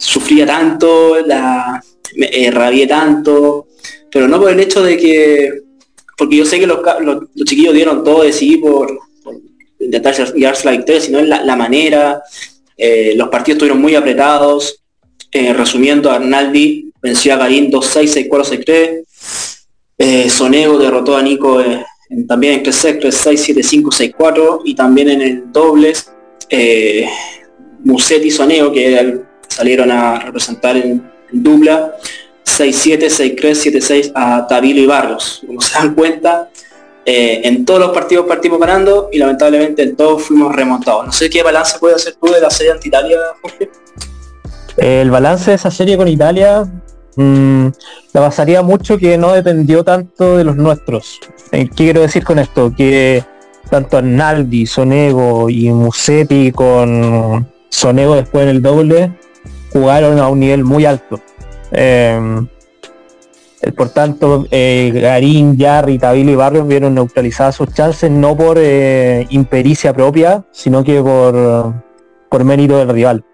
sufría 0.00 0.46
tanto, 0.46 1.18
la, 1.26 1.82
me, 2.16 2.26
eh, 2.32 2.50
rabié 2.50 2.86
tanto, 2.86 3.68
pero 4.10 4.26
no 4.26 4.40
por 4.40 4.50
el 4.50 4.60
hecho 4.60 4.82
de 4.82 4.96
que, 4.96 5.52
porque 6.16 6.36
yo 6.36 6.44
sé 6.44 6.58
que 6.58 6.66
los, 6.66 6.80
chiquillos 7.44 7.74
dieron 7.74 8.02
todo 8.02 8.22
de 8.22 8.32
sí 8.32 8.56
por, 8.56 8.98
intentar 9.78 10.14
llevarse 10.34 10.64
la 10.64 10.72
victoria, 10.72 11.00
sino 11.00 11.18
en 11.18 11.28
la, 11.28 11.56
manera, 11.56 12.22
eh, 12.76 13.14
los 13.16 13.28
partidos 13.28 13.56
estuvieron 13.56 13.80
muy 13.80 13.94
apretados, 13.94 14.82
eh, 15.32 15.52
resumiendo, 15.52 16.10
Arnaldi 16.10 16.92
venció 17.00 17.34
a 17.34 17.36
Garín 17.36 17.70
2-6, 17.70 18.28
6-4, 18.28 19.04
6-3, 19.98 20.28
Sonego 20.30 20.78
derrotó 20.78 21.16
a 21.16 21.22
Nico 21.22 21.62
también 22.26 22.54
en 22.54 22.62
3 22.62 22.84
6-7-5, 22.84 24.14
6-4 24.16 24.62
y 24.64 24.74
también 24.74 25.10
en 25.10 25.22
el 25.22 25.52
dobles, 25.52 26.10
Musetti 27.84 28.30
Sonego, 28.30 28.72
que 28.72 28.92
era 28.92 29.00
el 29.00 29.29
salieron 29.60 29.90
a 29.90 30.18
representar 30.18 30.74
en, 30.78 31.06
dupla 31.30 31.94
6-7, 32.46 33.36
6-3, 33.36 33.72
7-6 33.78 34.12
a 34.14 34.46
Tabilo 34.46 34.80
y 34.80 34.86
Barros. 34.86 35.42
Como 35.46 35.60
se 35.60 35.74
dan 35.74 35.94
cuenta, 35.94 36.48
eh, 37.04 37.42
en 37.44 37.66
todos 37.66 37.78
los 37.78 37.90
partidos 37.90 38.26
partimos 38.26 38.58
ganando 38.58 39.10
y 39.12 39.18
lamentablemente 39.18 39.82
en 39.82 39.96
todos 39.96 40.22
fuimos 40.22 40.56
remontados. 40.56 41.04
No 41.04 41.12
sé 41.12 41.28
qué 41.28 41.42
balance 41.42 41.78
puede 41.78 41.94
hacer 41.96 42.14
tú 42.14 42.32
de 42.32 42.40
la 42.40 42.48
serie 42.48 42.72
ante 42.72 42.88
Italia, 42.88 43.18
Jorge. 43.42 43.70
El 44.78 45.10
balance 45.10 45.50
de 45.50 45.56
esa 45.56 45.70
serie 45.70 45.98
con 45.98 46.08
Italia 46.08 46.64
mm, 47.16 47.66
la 48.14 48.20
basaría 48.22 48.62
mucho 48.62 48.96
que 48.96 49.18
no 49.18 49.32
dependió 49.32 49.84
tanto 49.84 50.38
de 50.38 50.44
los 50.44 50.56
nuestros. 50.56 51.20
Eh, 51.52 51.68
¿Qué 51.68 51.84
quiero 51.84 52.00
decir 52.00 52.24
con 52.24 52.38
esto? 52.38 52.72
Que 52.74 53.22
tanto 53.68 53.98
Arnaldi, 53.98 54.64
Sonego 54.64 55.50
y 55.50 55.68
Musetti 55.68 56.50
con 56.50 57.46
Sonego 57.68 58.16
después 58.16 58.44
en 58.44 58.48
el 58.48 58.62
doble 58.62 59.12
jugaron 59.72 60.18
a 60.18 60.28
un 60.28 60.40
nivel 60.40 60.64
muy 60.64 60.84
alto. 60.84 61.20
Em, 61.72 62.46
eh, 63.62 63.72
por 63.72 63.90
tanto, 63.90 64.46
eh, 64.50 64.90
Garín, 64.94 65.56
Yarri, 65.56 65.98
Tabilo 65.98 66.32
y 66.32 66.34
Barrios 66.34 66.66
vieron 66.66 66.94
neutralizadas 66.94 67.56
sus 67.56 67.72
chances 67.74 68.10
no 68.10 68.36
por 68.36 68.56
eh, 68.58 69.26
impericia 69.30 69.92
propia, 69.92 70.44
sino 70.50 70.82
que 70.82 71.00
por, 71.02 71.74
por 72.28 72.44
mérito 72.44 72.78
del 72.78 72.88
rival. 72.88 73.24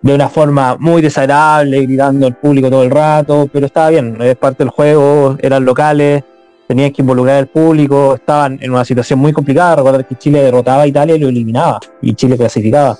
De 0.00 0.14
una 0.14 0.28
forma 0.28 0.76
muy 0.78 1.02
desagradable, 1.02 1.82
gritando 1.82 2.26
al 2.26 2.36
público 2.36 2.70
todo 2.70 2.82
el 2.82 2.90
rato, 2.90 3.48
pero 3.52 3.66
estaba 3.66 3.90
bien, 3.90 4.16
es 4.20 4.36
parte 4.36 4.62
del 4.62 4.70
juego, 4.70 5.36
eran 5.40 5.64
locales, 5.64 6.22
tenían 6.66 6.92
que 6.92 7.02
involucrar 7.02 7.38
al 7.38 7.46
público, 7.48 8.14
estaban 8.14 8.58
en 8.60 8.70
una 8.70 8.84
situación 8.84 9.18
muy 9.18 9.32
complicada, 9.32 9.76
recordar 9.76 10.06
que 10.06 10.14
Chile 10.16 10.42
derrotaba 10.42 10.82
a 10.82 10.86
Italia 10.86 11.16
y 11.16 11.18
lo 11.18 11.28
eliminaba, 11.28 11.80
y 12.00 12.14
Chile 12.14 12.36
clasificaba. 12.36 12.98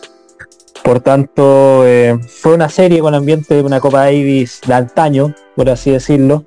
Por 0.86 1.00
tanto, 1.00 1.84
eh, 1.84 2.16
fue 2.28 2.54
una 2.54 2.68
serie 2.68 3.00
con 3.00 3.12
ambiente 3.12 3.56
de 3.56 3.62
una 3.62 3.80
Copa 3.80 4.04
Davis 4.04 4.60
de 4.64 4.72
antaño, 4.72 5.34
por 5.56 5.68
así 5.68 5.90
decirlo. 5.90 6.44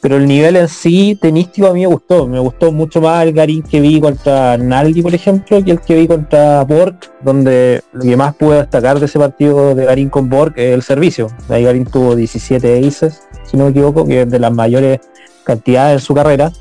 Pero 0.00 0.14
el 0.14 0.28
nivel 0.28 0.54
en 0.54 0.68
sí 0.68 1.18
tenístico 1.20 1.66
a 1.66 1.72
mí 1.72 1.80
me 1.80 1.88
gustó. 1.88 2.28
Me 2.28 2.38
gustó 2.38 2.70
mucho 2.70 3.00
más 3.00 3.24
el 3.24 3.32
Garín 3.32 3.64
que 3.64 3.80
vi 3.80 4.00
contra 4.00 4.56
Naldi, 4.56 5.02
por 5.02 5.12
ejemplo, 5.12 5.64
que 5.64 5.72
el 5.72 5.80
que 5.80 5.96
vi 5.96 6.06
contra 6.06 6.62
Borg, 6.62 7.00
donde 7.20 7.82
lo 7.90 8.02
que 8.02 8.16
más 8.16 8.36
pude 8.36 8.58
destacar 8.58 9.00
de 9.00 9.06
ese 9.06 9.18
partido 9.18 9.74
de 9.74 9.86
Garín 9.86 10.08
con 10.08 10.30
Borg 10.30 10.52
es 10.54 10.72
el 10.72 10.82
servicio. 10.82 11.26
Ahí 11.48 11.64
Garín 11.64 11.84
tuvo 11.84 12.14
17 12.14 12.86
aces, 12.86 13.24
si 13.42 13.56
no 13.56 13.64
me 13.64 13.70
equivoco, 13.70 14.06
que 14.06 14.22
es 14.22 14.30
de 14.30 14.38
las 14.38 14.52
mayores 14.52 15.00
cantidades 15.42 15.94
en 15.94 16.06
su 16.06 16.14
carrera. 16.14 16.52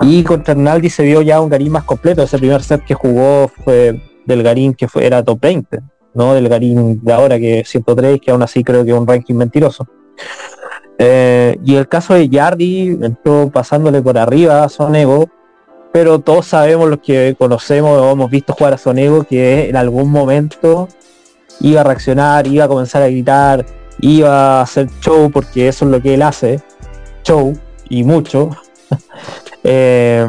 Y 0.00 0.24
contra 0.24 0.56
Naldi 0.56 0.90
se 0.90 1.04
vio 1.04 1.22
ya 1.22 1.40
un 1.40 1.50
Garín 1.50 1.70
más 1.70 1.84
completo. 1.84 2.24
Ese 2.24 2.36
primer 2.36 2.64
set 2.64 2.84
que 2.84 2.94
jugó 2.94 3.46
fue 3.46 4.02
del 4.26 4.42
Garín 4.42 4.74
que 4.74 4.88
era 4.96 5.22
top 5.22 5.40
20. 5.40 5.99
¿No? 6.14 6.34
Del 6.34 6.48
Garín 6.48 7.00
de 7.02 7.12
ahora, 7.12 7.38
que 7.38 7.60
es 7.60 7.68
103, 7.68 8.20
que 8.20 8.30
aún 8.30 8.42
así 8.42 8.64
creo 8.64 8.84
que 8.84 8.90
es 8.90 8.96
un 8.96 9.06
ranking 9.06 9.34
mentiroso. 9.34 9.86
Eh, 10.98 11.58
y 11.64 11.76
el 11.76 11.88
caso 11.88 12.14
de 12.14 12.28
Yardi 12.28 12.98
entró 13.00 13.50
pasándole 13.50 14.02
por 14.02 14.18
arriba 14.18 14.64
a 14.64 14.68
Sonego, 14.68 15.30
pero 15.92 16.18
todos 16.18 16.46
sabemos 16.46 16.88
los 16.88 16.98
que 16.98 17.34
conocemos 17.38 17.98
o 17.98 18.12
hemos 18.12 18.30
visto 18.30 18.52
jugar 18.52 18.74
a 18.74 18.78
Sonego 18.78 19.24
que 19.24 19.70
en 19.70 19.76
algún 19.76 20.10
momento 20.10 20.88
iba 21.60 21.80
a 21.80 21.84
reaccionar, 21.84 22.46
iba 22.46 22.64
a 22.64 22.68
comenzar 22.68 23.02
a 23.02 23.08
gritar, 23.08 23.64
iba 24.00 24.58
a 24.58 24.62
hacer 24.62 24.88
show, 25.00 25.30
porque 25.30 25.68
eso 25.68 25.84
es 25.86 25.90
lo 25.90 26.02
que 26.02 26.14
él 26.14 26.22
hace, 26.22 26.60
show 27.24 27.52
y 27.88 28.04
mucho. 28.04 28.50
Eh, 29.62 30.26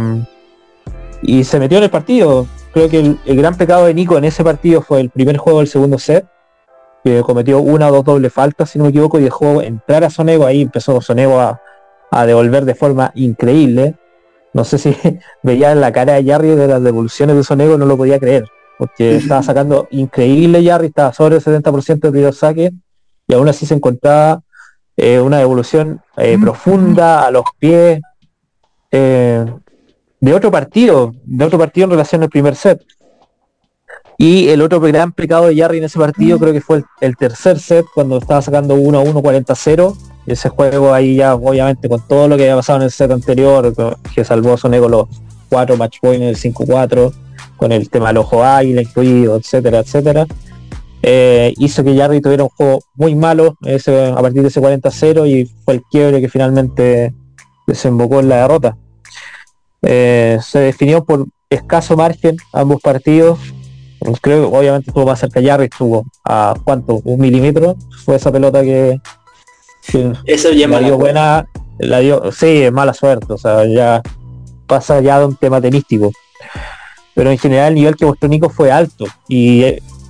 y 1.21 1.45
se 1.45 1.57
metió 1.57 1.77
en 1.77 1.85
el 1.85 1.89
partido 1.89 2.47
creo 2.73 2.89
que 2.89 2.99
el, 2.99 3.37
gran 3.37 3.55
pecado 3.55 3.85
de 3.85 3.93
Nico 3.93 4.17
en 4.17 4.25
ese 4.25 4.43
partido 4.43 4.81
fue 4.81 5.01
el 5.01 5.09
primer 5.09 5.37
juego 5.37 5.59
del 5.59 5.67
segundo 5.67 5.99
set, 5.99 6.25
que 7.03 7.21
cometió 7.21 7.59
una 7.59 7.87
o 7.89 7.91
dos 7.91 8.05
dobles 8.05 8.31
faltas, 8.31 8.69
si 8.69 8.77
no 8.77 8.85
me 8.85 8.89
equivoco, 8.89 9.19
y 9.19 9.23
dejó 9.23 9.61
entrar 9.61 10.03
a 10.03 10.09
Sonego, 10.09 10.45
ahí 10.45 10.61
empezó 10.61 11.01
Sonego 11.01 11.39
a, 11.39 11.59
devolver 12.25 12.65
de 12.65 12.75
forma 12.75 13.11
increíble. 13.15 13.95
No 14.53 14.63
sé 14.63 14.77
si 14.77 14.95
veía 15.43 15.71
en 15.71 15.81
la 15.81 15.91
cara 15.91 16.13
de 16.13 16.25
Jarry 16.25 16.49
de 16.49 16.67
las 16.67 16.83
devoluciones 16.83 17.35
de 17.35 17.43
Sonego, 17.43 17.77
no 17.77 17.85
lo 17.85 17.97
podía 17.97 18.19
creer, 18.19 18.45
porque 18.77 19.15
estaba 19.17 19.43
sacando 19.43 19.87
increíble 19.91 20.63
Jarry, 20.63 20.87
estaba 20.87 21.13
sobre 21.13 21.37
el 21.37 21.43
70% 21.43 21.99
de 21.99 22.11
primer 22.11 22.33
saque, 22.33 22.71
y 23.27 23.33
aún 23.33 23.47
así 23.47 23.65
se 23.65 23.75
encontraba 23.75 24.43
eh, 24.97 25.19
una 25.19 25.41
evolución 25.41 26.01
eh, 26.17 26.37
profunda 26.39 27.25
a 27.25 27.31
los 27.31 27.45
pies 27.57 28.01
eh, 28.91 29.45
de 30.21 30.33
otro 30.33 30.51
partido, 30.51 31.13
de 31.25 31.45
otro 31.45 31.59
partido 31.59 31.85
en 31.85 31.91
relación 31.91 32.23
al 32.23 32.29
primer 32.29 32.55
set. 32.55 32.81
Y 34.17 34.49
el 34.49 34.61
otro 34.61 34.79
gran 34.79 35.11
pecado 35.13 35.47
de 35.47 35.57
Jarry 35.57 35.79
en 35.79 35.85
ese 35.85 35.97
partido 35.97 36.37
creo 36.37 36.53
que 36.53 36.61
fue 36.61 36.83
el, 37.01 37.17
tercer 37.17 37.59
set, 37.59 37.85
cuando 37.93 38.19
estaba 38.19 38.39
sacando 38.41 38.75
1 38.75 38.99
a 38.99 39.01
1, 39.01 39.21
40 39.21 39.55
0. 39.55 39.97
Y 40.27 40.33
ese 40.33 40.49
juego 40.49 40.93
ahí 40.93 41.15
ya, 41.15 41.33
obviamente, 41.33 41.89
con 41.89 42.07
todo 42.07 42.27
lo 42.27 42.37
que 42.37 42.43
había 42.43 42.55
pasado 42.55 42.77
en 42.77 42.83
el 42.83 42.91
set 42.91 43.09
anterior, 43.09 43.73
que 44.13 44.23
salvó 44.23 44.53
a 44.53 44.57
Sonego 44.57 44.87
los 44.87 45.07
cuatro 45.49 45.75
match 45.75 45.97
points 45.99 46.21
en 46.21 46.27
el 46.27 46.37
5-4, 46.37 47.11
con 47.57 47.71
el 47.71 47.89
tema 47.89 48.09
del 48.09 48.17
ojo 48.17 48.43
águila 48.43 48.83
incluido, 48.83 49.35
etcétera, 49.37 49.79
etcétera. 49.79 50.27
Eh, 51.01 51.55
hizo 51.57 51.83
que 51.83 51.97
Jarry 51.97 52.21
tuviera 52.21 52.43
un 52.43 52.49
juego 52.49 52.83
muy 52.93 53.15
malo 53.15 53.57
ese, 53.65 54.11
a 54.11 54.21
partir 54.21 54.43
de 54.43 54.49
ese 54.49 54.61
40-0 54.61 55.27
y 55.27 55.45
fue 55.65 55.73
el 55.73 55.81
quiebre 55.89 56.21
que 56.21 56.29
finalmente 56.29 57.11
desembocó 57.65 58.19
en 58.19 58.29
la 58.29 58.43
derrota. 58.43 58.77
Eh, 59.83 60.37
se 60.41 60.59
definió 60.59 61.03
por 61.03 61.25
escaso 61.49 61.95
margen 61.95 62.37
ambos 62.53 62.81
partidos. 62.81 63.39
Creo 64.21 64.49
que 64.49 64.57
obviamente 64.57 64.89
estuvo 64.89 65.05
más 65.05 65.19
cerca 65.19 65.41
Jarry, 65.43 65.65
estuvo 65.65 66.05
a 66.25 66.55
cuánto, 66.63 67.01
un 67.03 67.19
milímetro. 67.19 67.75
Fue 68.03 68.15
esa 68.15 68.31
pelota 68.31 68.61
que, 68.63 68.99
Eso 70.25 70.51
ya 70.51 70.67
la 70.67 70.79
dio 70.79 70.97
buena, 70.97 71.45
la 71.77 71.99
dio, 71.99 72.31
sí, 72.31 72.63
es 72.63 72.71
mala 72.71 72.93
suerte, 72.93 73.31
o 73.33 73.37
sea, 73.37 73.65
ya 73.65 74.01
pasa 74.65 75.01
ya 75.01 75.19
de 75.19 75.25
un 75.25 75.35
tema 75.35 75.61
tenístico. 75.61 76.11
Pero 77.13 77.29
en 77.29 77.37
general 77.37 77.69
el 77.69 77.75
nivel 77.75 77.95
que 77.95 78.05
mostró 78.05 78.29
Nico 78.29 78.49
fue 78.49 78.71
alto 78.71 79.05
y, 79.27 79.63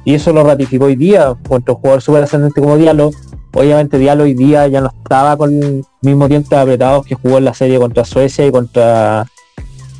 y 0.06 0.14
eso 0.14 0.32
lo 0.32 0.44
ratificó 0.44 0.86
hoy 0.86 0.96
día 0.96 1.34
contra 1.48 1.74
un 1.74 1.82
jugador 1.82 2.02
súper 2.02 2.24
ascendente 2.24 2.62
como 2.62 2.78
Diallo. 2.78 3.10
Obviamente 3.54 3.98
Diallo 3.98 4.24
hoy 4.24 4.36
día 4.36 4.68
ya 4.68 4.82
no 4.82 4.92
estaba 5.04 5.36
con 5.36 5.62
el 5.62 5.84
mismo 6.02 6.30
tiempo 6.30 6.56
apretados 6.56 7.06
que 7.06 7.16
jugó 7.16 7.40
en 7.40 7.46
la 7.46 7.54
serie 7.54 7.80
contra 7.80 8.06
Suecia 8.06 8.46
y 8.46 8.52
contra 8.52 9.26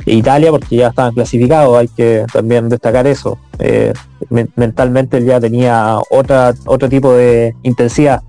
Italia 0.06 0.52
porque 0.52 0.76
ya 0.76 0.88
estaban 0.88 1.14
clasificados, 1.14 1.78
hay 1.78 1.88
que 1.88 2.26
también 2.32 2.70
destacar 2.70 3.08
eso. 3.08 3.38
Eh, 3.60 3.94
mentalmente 4.56 5.24
ya 5.24 5.40
tenía 5.40 5.98
otra, 6.10 6.54
otro 6.66 6.90
tipo 6.90 7.14
de 7.14 7.56
intensidad 7.64 8.22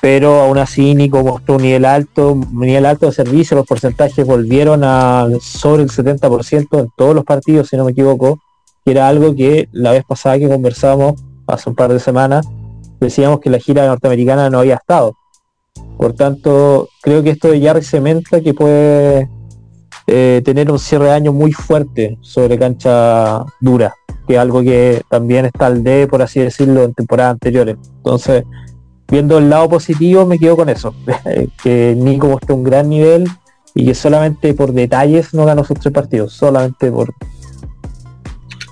pero 0.00 0.40
aún 0.40 0.58
así 0.58 0.94
Nico 0.94 1.22
mostró 1.22 1.56
un 1.56 1.62
nivel 1.62 1.84
alto, 1.84 2.32
un 2.32 2.60
nivel 2.60 2.86
alto 2.86 3.06
de 3.06 3.12
servicio, 3.12 3.56
los 3.56 3.66
porcentajes 3.66 4.24
volvieron 4.26 4.82
a 4.84 5.26
sobre 5.40 5.82
el 5.82 5.90
70% 5.90 6.78
en 6.78 6.88
todos 6.96 7.14
los 7.14 7.24
partidos, 7.24 7.68
si 7.68 7.76
no 7.76 7.84
me 7.84 7.92
equivoco, 7.92 8.38
que 8.84 8.92
era 8.92 9.08
algo 9.08 9.34
que 9.34 9.68
la 9.72 9.92
vez 9.92 10.04
pasada 10.04 10.38
que 10.38 10.48
conversamos, 10.48 11.20
hace 11.46 11.68
un 11.68 11.74
par 11.74 11.92
de 11.92 11.98
semanas, 11.98 12.46
decíamos 13.00 13.40
que 13.40 13.50
la 13.50 13.58
gira 13.58 13.86
norteamericana 13.86 14.50
no 14.50 14.60
había 14.60 14.76
estado. 14.76 15.14
Por 15.96 16.12
tanto, 16.12 16.88
creo 17.02 17.22
que 17.22 17.30
esto 17.30 17.48
Jarry 17.60 17.82
cementa 17.82 18.40
que 18.40 18.54
puede 18.54 19.28
eh, 20.10 20.40
tener 20.42 20.72
un 20.72 20.78
cierre 20.78 21.04
de 21.04 21.12
año 21.12 21.34
muy 21.34 21.52
fuerte 21.52 22.16
sobre 22.22 22.58
cancha 22.58 23.44
dura, 23.60 23.94
que 24.26 24.34
es 24.34 24.40
algo 24.40 24.62
que 24.62 25.02
también 25.10 25.44
está 25.44 25.66
al 25.66 25.84
D, 25.84 26.08
por 26.08 26.22
así 26.22 26.40
decirlo, 26.40 26.82
en 26.82 26.94
temporadas 26.94 27.32
anteriores. 27.32 27.76
Entonces, 27.98 28.44
viendo 29.06 29.36
el 29.36 29.50
lado 29.50 29.68
positivo 29.68 30.24
me 30.24 30.38
quedo 30.38 30.56
con 30.56 30.70
eso, 30.70 30.94
que 31.62 31.94
Nico 31.94 32.28
mostró 32.28 32.54
un 32.54 32.64
gran 32.64 32.88
nivel 32.88 33.28
y 33.74 33.84
que 33.84 33.94
solamente 33.94 34.54
por 34.54 34.72
detalles 34.72 35.34
no 35.34 35.44
ganó 35.44 35.62
sus 35.62 35.78
tres 35.78 35.92
partidos, 35.92 36.32
solamente 36.32 36.90
por 36.90 37.12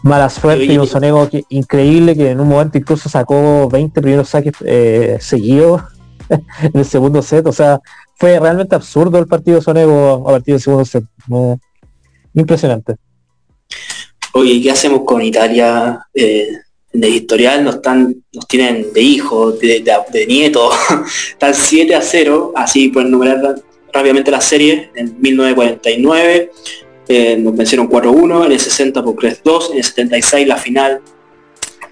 mala 0.03 0.31
suerte 0.31 0.65
y 0.65 0.79
un 0.79 0.87
sonego 0.87 1.29
que, 1.29 1.45
increíble 1.51 2.17
que 2.17 2.31
en 2.31 2.41
un 2.41 2.49
momento 2.49 2.79
incluso 2.79 3.11
sacó 3.11 3.69
20 3.69 4.01
primeros 4.01 4.31
saques 4.31 4.55
eh, 4.65 5.19
seguidos 5.21 5.83
en 6.31 6.73
el 6.73 6.87
segundo 6.87 7.21
set, 7.21 7.47
o 7.47 7.53
sea, 7.53 7.79
fue 8.17 8.41
realmente 8.41 8.75
absurdo 8.75 9.19
el 9.19 9.27
partido 9.27 9.61
Sonego 9.61 10.29
a 10.29 10.33
partir 10.33 10.55
del 10.55 10.61
segundo 10.61 10.85
set, 10.85 11.05
impresionante. 12.35 12.97
Oye, 14.33 14.61
¿qué 14.61 14.71
hacemos 14.71 15.03
con 15.05 15.23
Italia? 15.23 16.07
Eh, 16.13 16.49
de 16.93 17.09
historial 17.11 17.63
nos 17.63 17.77
están, 17.77 18.25
nos 18.33 18.47
tienen 18.49 18.93
de 18.93 19.03
hijo, 19.03 19.53
de, 19.53 19.85
de, 20.13 20.27
nieto, 20.27 20.71
están 21.31 21.55
7 21.55 21.95
a 21.95 22.01
0, 22.01 22.53
así 22.57 22.89
pueden 22.89 23.11
numerar 23.11 23.57
rápidamente 23.93 24.31
la 24.31 24.41
serie, 24.41 24.91
en 24.95 25.21
1949 25.21 26.51
eh, 27.09 27.37
nos 27.39 27.55
vencieron 27.55 27.89
4-1, 27.89 28.47
en 28.47 28.53
el 28.53 28.61
60 28.61 29.03
por 29.03 29.15
3-2, 29.15 29.73
en 29.73 29.77
el 29.79 29.85
76 29.85 30.49
la 30.49 30.57
final 30.57 31.01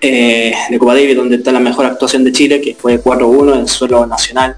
eh, 0.00 0.54
de 0.70 0.78
Copa 0.78 0.94
Davis 0.94 1.16
donde 1.16 1.37
está 1.37 1.52
la 1.52 1.60
mejor 1.60 1.87
actuación 1.87 2.24
de 2.24 2.32
Chile, 2.32 2.60
que 2.60 2.74
fue 2.74 3.00
4-1 3.02 3.54
en 3.54 3.60
el 3.60 3.68
suelo 3.68 4.06
nacional. 4.06 4.56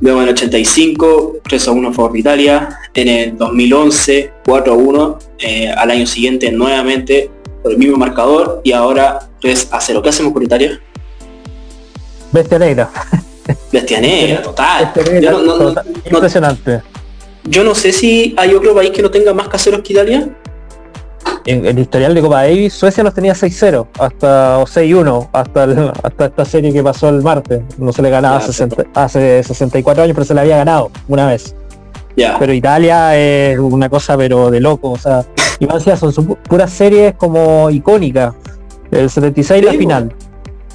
Luego 0.00 0.22
en 0.22 0.28
el 0.28 0.34
85, 0.34 1.40
3-1 1.44 1.94
por 1.94 2.16
Italia. 2.16 2.78
En 2.94 3.08
el 3.08 3.36
2011, 3.36 4.32
4-1. 4.44 5.18
Eh, 5.38 5.70
al 5.70 5.90
año 5.90 6.06
siguiente, 6.06 6.50
nuevamente 6.50 7.30
por 7.62 7.72
el 7.72 7.78
mismo 7.78 7.96
marcador 7.96 8.60
y 8.64 8.72
ahora 8.72 9.28
3 9.40 9.68
a 9.70 9.80
0. 9.80 10.02
¿Qué 10.02 10.08
hacemos 10.08 10.32
con 10.32 10.42
Italia? 10.42 10.80
Bestia 12.32 12.58
negra. 12.58 12.90
Bestia 13.72 14.00
negra, 14.00 14.42
total. 14.42 14.92
Impresionante. 16.10 16.82
Yo 17.44 17.64
no 17.64 17.74
sé 17.74 17.92
si 17.92 18.34
hay 18.36 18.54
otro 18.54 18.74
país 18.74 18.90
que 18.90 19.02
no 19.02 19.10
tenga 19.10 19.34
más 19.34 19.48
caseros 19.48 19.80
que 19.80 19.92
Italia. 19.92 20.28
En 21.46 21.64
el 21.64 21.78
historial 21.78 22.14
de 22.14 22.20
Copa 22.20 22.42
Davis, 22.42 22.74
Suecia 22.74 23.02
nos 23.02 23.14
tenía 23.14 23.32
6-0 23.32 23.86
hasta 23.98 24.58
o 24.58 24.66
6-1 24.66 25.28
hasta 25.32 25.92
hasta 26.02 26.26
esta 26.26 26.44
serie 26.44 26.72
que 26.72 26.82
pasó 26.82 27.08
el 27.08 27.22
martes. 27.22 27.62
No 27.78 27.92
se 27.92 28.02
le 28.02 28.10
ganaba 28.10 28.42
hace 28.94 29.42
64 29.42 30.02
años, 30.02 30.14
pero 30.14 30.24
se 30.24 30.34
le 30.34 30.40
había 30.40 30.58
ganado 30.58 30.90
una 31.08 31.26
vez. 31.26 31.54
Ya. 32.16 32.38
Pero 32.38 32.52
Italia 32.52 33.16
es 33.16 33.58
una 33.58 33.88
cosa 33.88 34.16
pero 34.16 34.50
de 34.50 34.60
loco, 34.60 34.90
o 34.90 34.98
sea, 34.98 35.24
y 35.58 35.66
más 35.66 35.82
son 35.82 36.38
puras 36.48 36.70
series 36.70 37.14
como 37.14 37.70
icónicas. 37.70 38.34
El 38.90 39.08
76 39.08 39.64
la 39.64 39.72
final. 39.72 40.12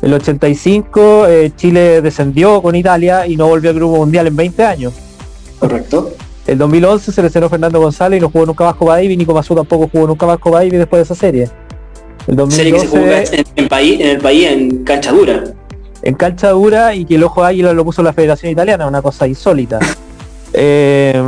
El 0.02 0.14
85 0.14 1.28
eh, 1.28 1.52
Chile 1.56 2.02
descendió 2.02 2.62
con 2.62 2.76
Italia 2.76 3.28
y 3.28 3.36
no 3.36 3.48
volvió 3.48 3.72
al 3.72 3.76
grupo 3.76 3.98
mundial 3.98 4.28
en 4.28 4.36
20 4.36 4.64
años. 4.64 4.94
Correcto. 5.60 6.14
El 6.48 6.60
2011 6.60 7.12
se 7.12 7.22
lesionó 7.24 7.50
Fernando 7.50 7.80
González 7.80 8.20
y 8.20 8.22
no 8.22 8.30
jugó 8.30 8.46
nunca 8.46 8.66
más 8.66 8.76
Copa 8.76 8.96
Davis, 8.96 9.18
Nico 9.18 9.34
Mazú 9.34 9.56
tampoco 9.56 9.90
jugó 9.92 10.08
nunca 10.08 10.28
más 10.28 10.38
Copa 10.38 10.58
Davis 10.58 10.74
después 10.74 11.00
de 11.00 11.04
esa 11.04 11.16
serie. 11.16 11.50
El 12.28 12.36
2012, 12.36 13.36
en, 13.36 13.46
el 13.56 13.68
país, 13.68 14.00
en 14.00 14.08
el 14.08 14.18
país 14.20 14.48
en 14.48 14.84
cancha 14.84 15.12
dura. 15.12 15.44
En 16.02 16.14
cancha 16.14 16.50
dura 16.52 16.94
y 16.94 17.06
que 17.06 17.16
el 17.16 17.24
ojo 17.24 17.44
águila 17.44 17.74
lo 17.74 17.84
puso 17.84 18.04
la 18.04 18.14
Federación 18.14 18.52
Italiana, 18.52 18.88
una 18.88 19.02
cosa 19.02 19.28
insólita. 19.28 19.80
Eh, 20.54 21.22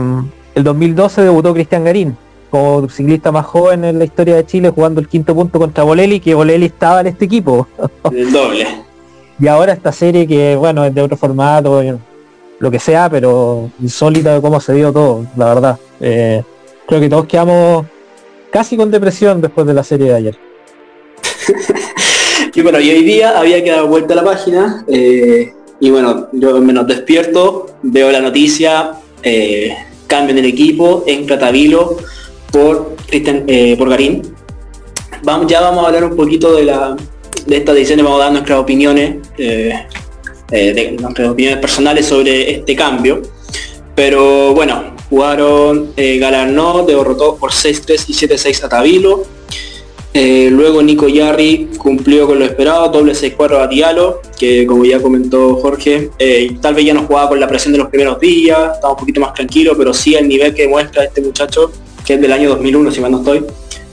el 0.53 0.63
2012 0.63 1.23
debutó 1.23 1.53
Cristian 1.53 1.83
Garín, 1.83 2.15
como 2.49 2.87
ciclista 2.87 3.31
más 3.31 3.45
joven 3.45 3.85
en 3.85 3.99
la 3.99 4.05
historia 4.05 4.35
de 4.35 4.45
Chile 4.45 4.69
jugando 4.69 5.01
el 5.01 5.07
quinto 5.07 5.33
punto 5.33 5.59
contra 5.59 5.83
Bolelli, 5.83 6.19
que 6.19 6.35
Bolelli 6.35 6.67
estaba 6.67 7.01
en 7.01 7.07
este 7.07 7.25
equipo. 7.25 7.67
El 8.11 8.31
doble. 8.31 8.67
y 9.39 9.47
ahora 9.47 9.73
esta 9.73 9.91
serie 9.91 10.27
que, 10.27 10.55
bueno, 10.55 10.85
es 10.85 10.93
de 10.93 11.01
otro 11.01 11.17
formato, 11.17 11.81
lo 12.59 12.71
que 12.71 12.79
sea, 12.79 13.09
pero 13.09 13.69
insólita 13.81 14.33
de 14.33 14.41
cómo 14.41 14.59
se 14.59 14.73
dio 14.73 14.91
todo, 14.91 15.25
la 15.35 15.45
verdad. 15.53 15.79
Eh, 15.99 16.43
creo 16.87 17.01
que 17.01 17.09
todos 17.09 17.25
quedamos 17.25 17.85
casi 18.51 18.77
con 18.77 18.89
depresión 18.89 19.41
después 19.41 19.67
de 19.67 19.73
la 19.73 19.83
serie 19.83 20.07
de 20.07 20.15
ayer. 20.15 20.37
y 22.53 22.61
bueno, 22.61 22.79
y 22.79 22.89
hoy 22.89 23.03
día 23.03 23.37
había 23.37 23.63
que 23.63 23.71
dar 23.71 23.85
vuelta 23.85 24.13
a 24.13 24.17
la 24.17 24.23
página. 24.23 24.85
Eh, 24.87 25.53
y 25.79 25.91
bueno, 25.91 26.27
yo 26.31 26.59
menos 26.59 26.87
despierto, 26.87 27.67
veo 27.83 28.11
la 28.11 28.19
noticia, 28.19 28.93
eh, 29.21 29.75
cambio 30.07 30.31
en 30.31 30.39
el 30.39 30.45
equipo, 30.45 31.03
en 31.05 31.27
Tabilo 31.27 31.97
por, 32.51 32.95
eh, 33.11 33.75
por 33.77 33.89
Garín. 33.89 34.23
Vamos, 35.23 35.47
ya 35.47 35.61
vamos 35.61 35.83
a 35.83 35.87
hablar 35.87 36.05
un 36.05 36.15
poquito 36.15 36.55
de, 36.55 36.63
la, 36.63 36.95
de 37.45 37.57
esta 37.57 37.73
edición 37.73 38.03
vamos 38.03 38.21
a 38.21 38.25
dar 38.25 38.31
nuestras 38.31 38.59
opiniones, 38.59 39.17
eh, 40.51 40.69
eh, 40.69 40.73
de 40.73 40.91
nuestras 40.91 41.29
opiniones 41.29 41.59
personales 41.59 42.05
sobre 42.05 42.51
este 42.51 42.75
cambio. 42.75 43.21
Pero 43.95 44.53
bueno, 44.53 44.95
jugaron 45.09 45.91
eh, 45.97 46.17
Galarno, 46.19 46.85
derrotó 46.85 47.37
por 47.37 47.51
6-3 47.51 48.05
y 48.07 48.13
7-6 48.13 48.63
a 48.63 48.69
Tabilo. 48.69 49.23
luego 50.13 50.81
Nico 50.81 51.07
Yarri 51.07 51.69
cumplió 51.77 52.25
con 52.25 52.39
lo 52.39 52.45
esperado, 52.45 52.89
doble 52.89 53.13
6-4 53.13 53.61
a 53.61 53.67
Diallo, 53.67 54.21
que 54.39 54.65
como 54.65 54.83
ya 54.83 54.99
comentó 54.99 55.55
Jorge, 55.57 56.09
tal 56.59 56.73
vez 56.73 56.85
ya 56.85 56.93
no 56.95 57.03
jugaba 57.03 57.29
con 57.29 57.39
la 57.39 57.47
presión 57.47 57.71
de 57.73 57.77
los 57.79 57.89
primeros 57.89 58.19
días, 58.19 58.75
estaba 58.75 58.93
un 58.93 58.99
poquito 58.99 59.21
más 59.21 59.33
tranquilo, 59.33 59.75
pero 59.77 59.93
sí 59.93 60.15
el 60.15 60.27
nivel 60.27 60.55
que 60.55 60.67
muestra 60.67 61.03
este 61.03 61.21
muchacho 61.21 61.71
que 62.07 62.13
es 62.13 62.21
del 62.21 62.31
año 62.31 62.49
2001, 62.49 62.91
si 62.91 63.01
mal 63.01 63.11
no 63.11 63.17
estoy, 63.17 63.45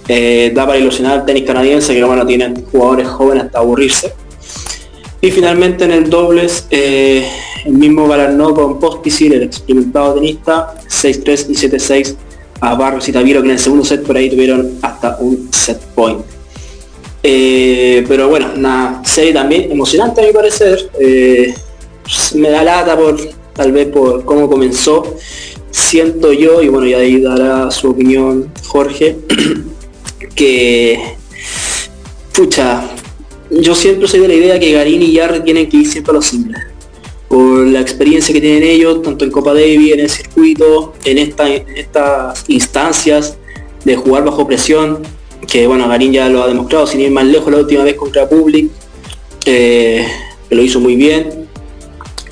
eh, 0.07 0.53
da 0.55 0.64
para 0.64 0.79
ilusionar 0.79 1.19
al 1.19 1.27
tenis 1.27 1.43
canadiense, 1.45 1.95
que 1.95 2.05
bueno, 2.05 2.25
tienen 2.25 2.64
jugadores 2.67 3.09
jóvenes 3.09 3.47
hasta 3.47 3.59
aburrirse. 3.59 4.14
Y 5.25 5.31
finalmente 5.31 5.85
en 5.85 5.91
el 5.91 6.11
dobles, 6.11 6.67
eh, 6.71 7.27
el 7.65 7.73
mismo 7.73 8.07
Galarno 8.07 8.53
con 8.53 8.79
Pospisil, 8.79 9.33
el 9.33 9.45
experimentado 9.45 10.17
tenista, 10.17 10.75
6-3 10.87 11.47
y 11.49 11.55
7-6 11.55 12.15
a 12.61 12.75
Barros 12.75 13.09
y 13.09 13.13
Taviro, 13.13 13.41
que 13.41 13.47
en 13.47 13.53
el 13.53 13.59
segundo 13.59 13.87
set 13.87 14.03
por 14.03 14.19
ahí 14.19 14.29
tuvieron 14.29 14.77
hasta 14.83 15.17
un 15.21 15.49
set 15.51 15.81
point. 15.95 16.21
Eh, 17.23 18.05
pero 18.07 18.29
bueno, 18.29 18.51
una 18.55 19.01
serie 19.03 19.33
también 19.33 19.73
emocionante 19.73 20.21
a 20.21 20.27
mi 20.27 20.33
parecer. 20.35 20.91
me 22.35 22.51
da 22.51 22.63
lata 22.63 22.95
por 22.95 23.17
tal 23.55 23.73
vez 23.73 23.87
por 23.87 24.27
cómo 24.27 24.47
comenzó. 24.47 25.17
Siento 25.71 26.35
yo, 26.35 26.61
y 26.61 26.69
bueno, 26.69 26.87
y 26.87 26.93
ahí 26.93 27.23
dará 27.23 27.71
su 27.71 27.93
opinión 27.93 28.53
Jorge, 28.67 29.17
que 30.35 31.17
pucha, 32.35 32.94
yo 33.61 33.75
siempre 33.75 34.09
soy 34.09 34.21
de 34.21 34.29
la 34.29 34.35
idea 34.35 34.59
que 34.59 34.73
Garín 34.73 35.03
y 35.03 35.12
Yarri 35.12 35.40
tienen 35.40 35.69
que 35.69 35.79
ir 35.79 35.87
siempre 35.87 36.12
a 36.12 36.14
los 36.14 36.27
simples. 36.27 36.62
Por 37.29 37.67
la 37.67 37.81
experiencia 37.81 38.33
que 38.33 38.40
tienen 38.40 38.62
ellos, 38.62 39.03
tanto 39.03 39.25
en 39.25 39.31
Copa 39.31 39.55
Davis, 39.55 39.93
en 39.93 40.01
el 40.01 40.11
circuito, 40.11 40.95
en, 41.05 41.19
esta, 41.19 41.49
estas 41.49 42.45
instancias 42.49 43.37
de 43.85 43.97
jugar 43.97 44.25
bajo 44.25 44.47
presión, 44.47 45.01
que 45.47 45.67
bueno, 45.67 45.88
Garín 45.88 46.12
ya 46.12 46.29
lo 46.29 46.43
ha 46.43 46.49
demostrado, 46.49 46.87
sin 46.87 47.01
ir 47.01 47.11
más 47.11 47.25
lejos 47.25 47.53
la 47.53 47.59
última 47.59 47.85
vez 47.85 47.95
contra 47.95 48.29
Public, 48.29 48.71
eh, 49.47 50.07
que 50.49 50.55
lo 50.55 50.62
hizo 50.62 50.81
muy 50.81 50.97
bien. 50.97 51.49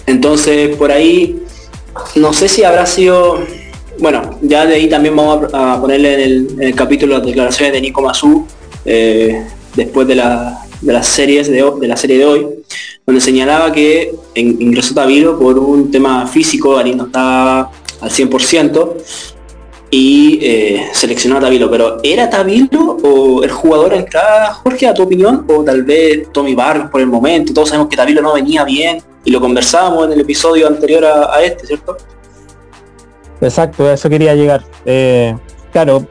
Entonces, 0.06 0.76
por 0.76 0.90
ahí, 0.90 1.42
no 2.14 2.32
sé 2.32 2.48
si 2.48 2.64
habrá 2.64 2.86
sido, 2.86 3.40
bueno, 3.98 4.38
ya 4.42 4.66
de 4.66 4.74
ahí 4.74 4.88
también 4.88 5.16
vamos 5.16 5.52
a, 5.52 5.80
ponerle 5.80 6.24
en 6.24 6.60
el, 6.60 6.74
capítulo 6.74 7.18
las 7.18 7.26
declaraciones 7.26 7.72
de 7.72 7.80
Nico 7.80 8.02
Mazú, 8.02 8.46
eh, 8.84 9.46
después 9.74 10.06
de, 10.08 10.14
las 10.82 11.06
series 11.06 11.48
de, 11.48 11.62
de, 11.80 11.88
la 11.88 11.96
serie 11.96 12.18
de 12.18 12.24
hoy, 12.24 12.46
donde 13.06 13.20
señalaba 13.20 13.70
que 13.72 14.14
ingresó 14.34 14.94
Tavilo 14.94 15.38
por 15.38 15.58
un 15.58 15.90
tema 15.90 16.26
físico, 16.26 16.74
Garín 16.74 16.96
no 16.96 17.06
estaba 17.06 17.70
al 18.00 18.10
100%, 18.10 18.96
y 19.92 20.38
eh, 20.40 20.88
seleccionó 20.94 21.36
a 21.36 21.40
Tavilo. 21.40 21.70
Pero 21.70 21.98
¿era 22.02 22.28
Tavilo 22.28 22.96
o 23.02 23.44
el 23.44 23.50
jugador 23.50 23.92
entrada, 23.92 24.54
Jorge, 24.54 24.86
a 24.86 24.94
tu 24.94 25.02
opinión? 25.02 25.44
O 25.48 25.62
tal 25.62 25.82
vez 25.84 26.32
Tommy 26.32 26.54
Barrios 26.54 26.90
por 26.90 27.02
el 27.02 27.06
momento. 27.06 27.52
Todos 27.52 27.68
sabemos 27.68 27.90
que 27.90 27.96
Tavilo 27.96 28.22
no 28.22 28.32
venía 28.32 28.64
bien 28.64 29.02
y 29.22 29.30
lo 29.30 29.38
conversábamos 29.38 30.06
en 30.06 30.12
el 30.12 30.20
episodio 30.22 30.66
anterior 30.66 31.04
a, 31.04 31.42
este, 31.42 31.66
¿cierto? 31.66 31.98
Exacto, 33.42 33.86
a 33.86 33.92
eso 33.92 34.08
quería 34.08 34.34
llegar. 34.34 34.64
Eh, 34.86 35.36
claro, 35.72 36.06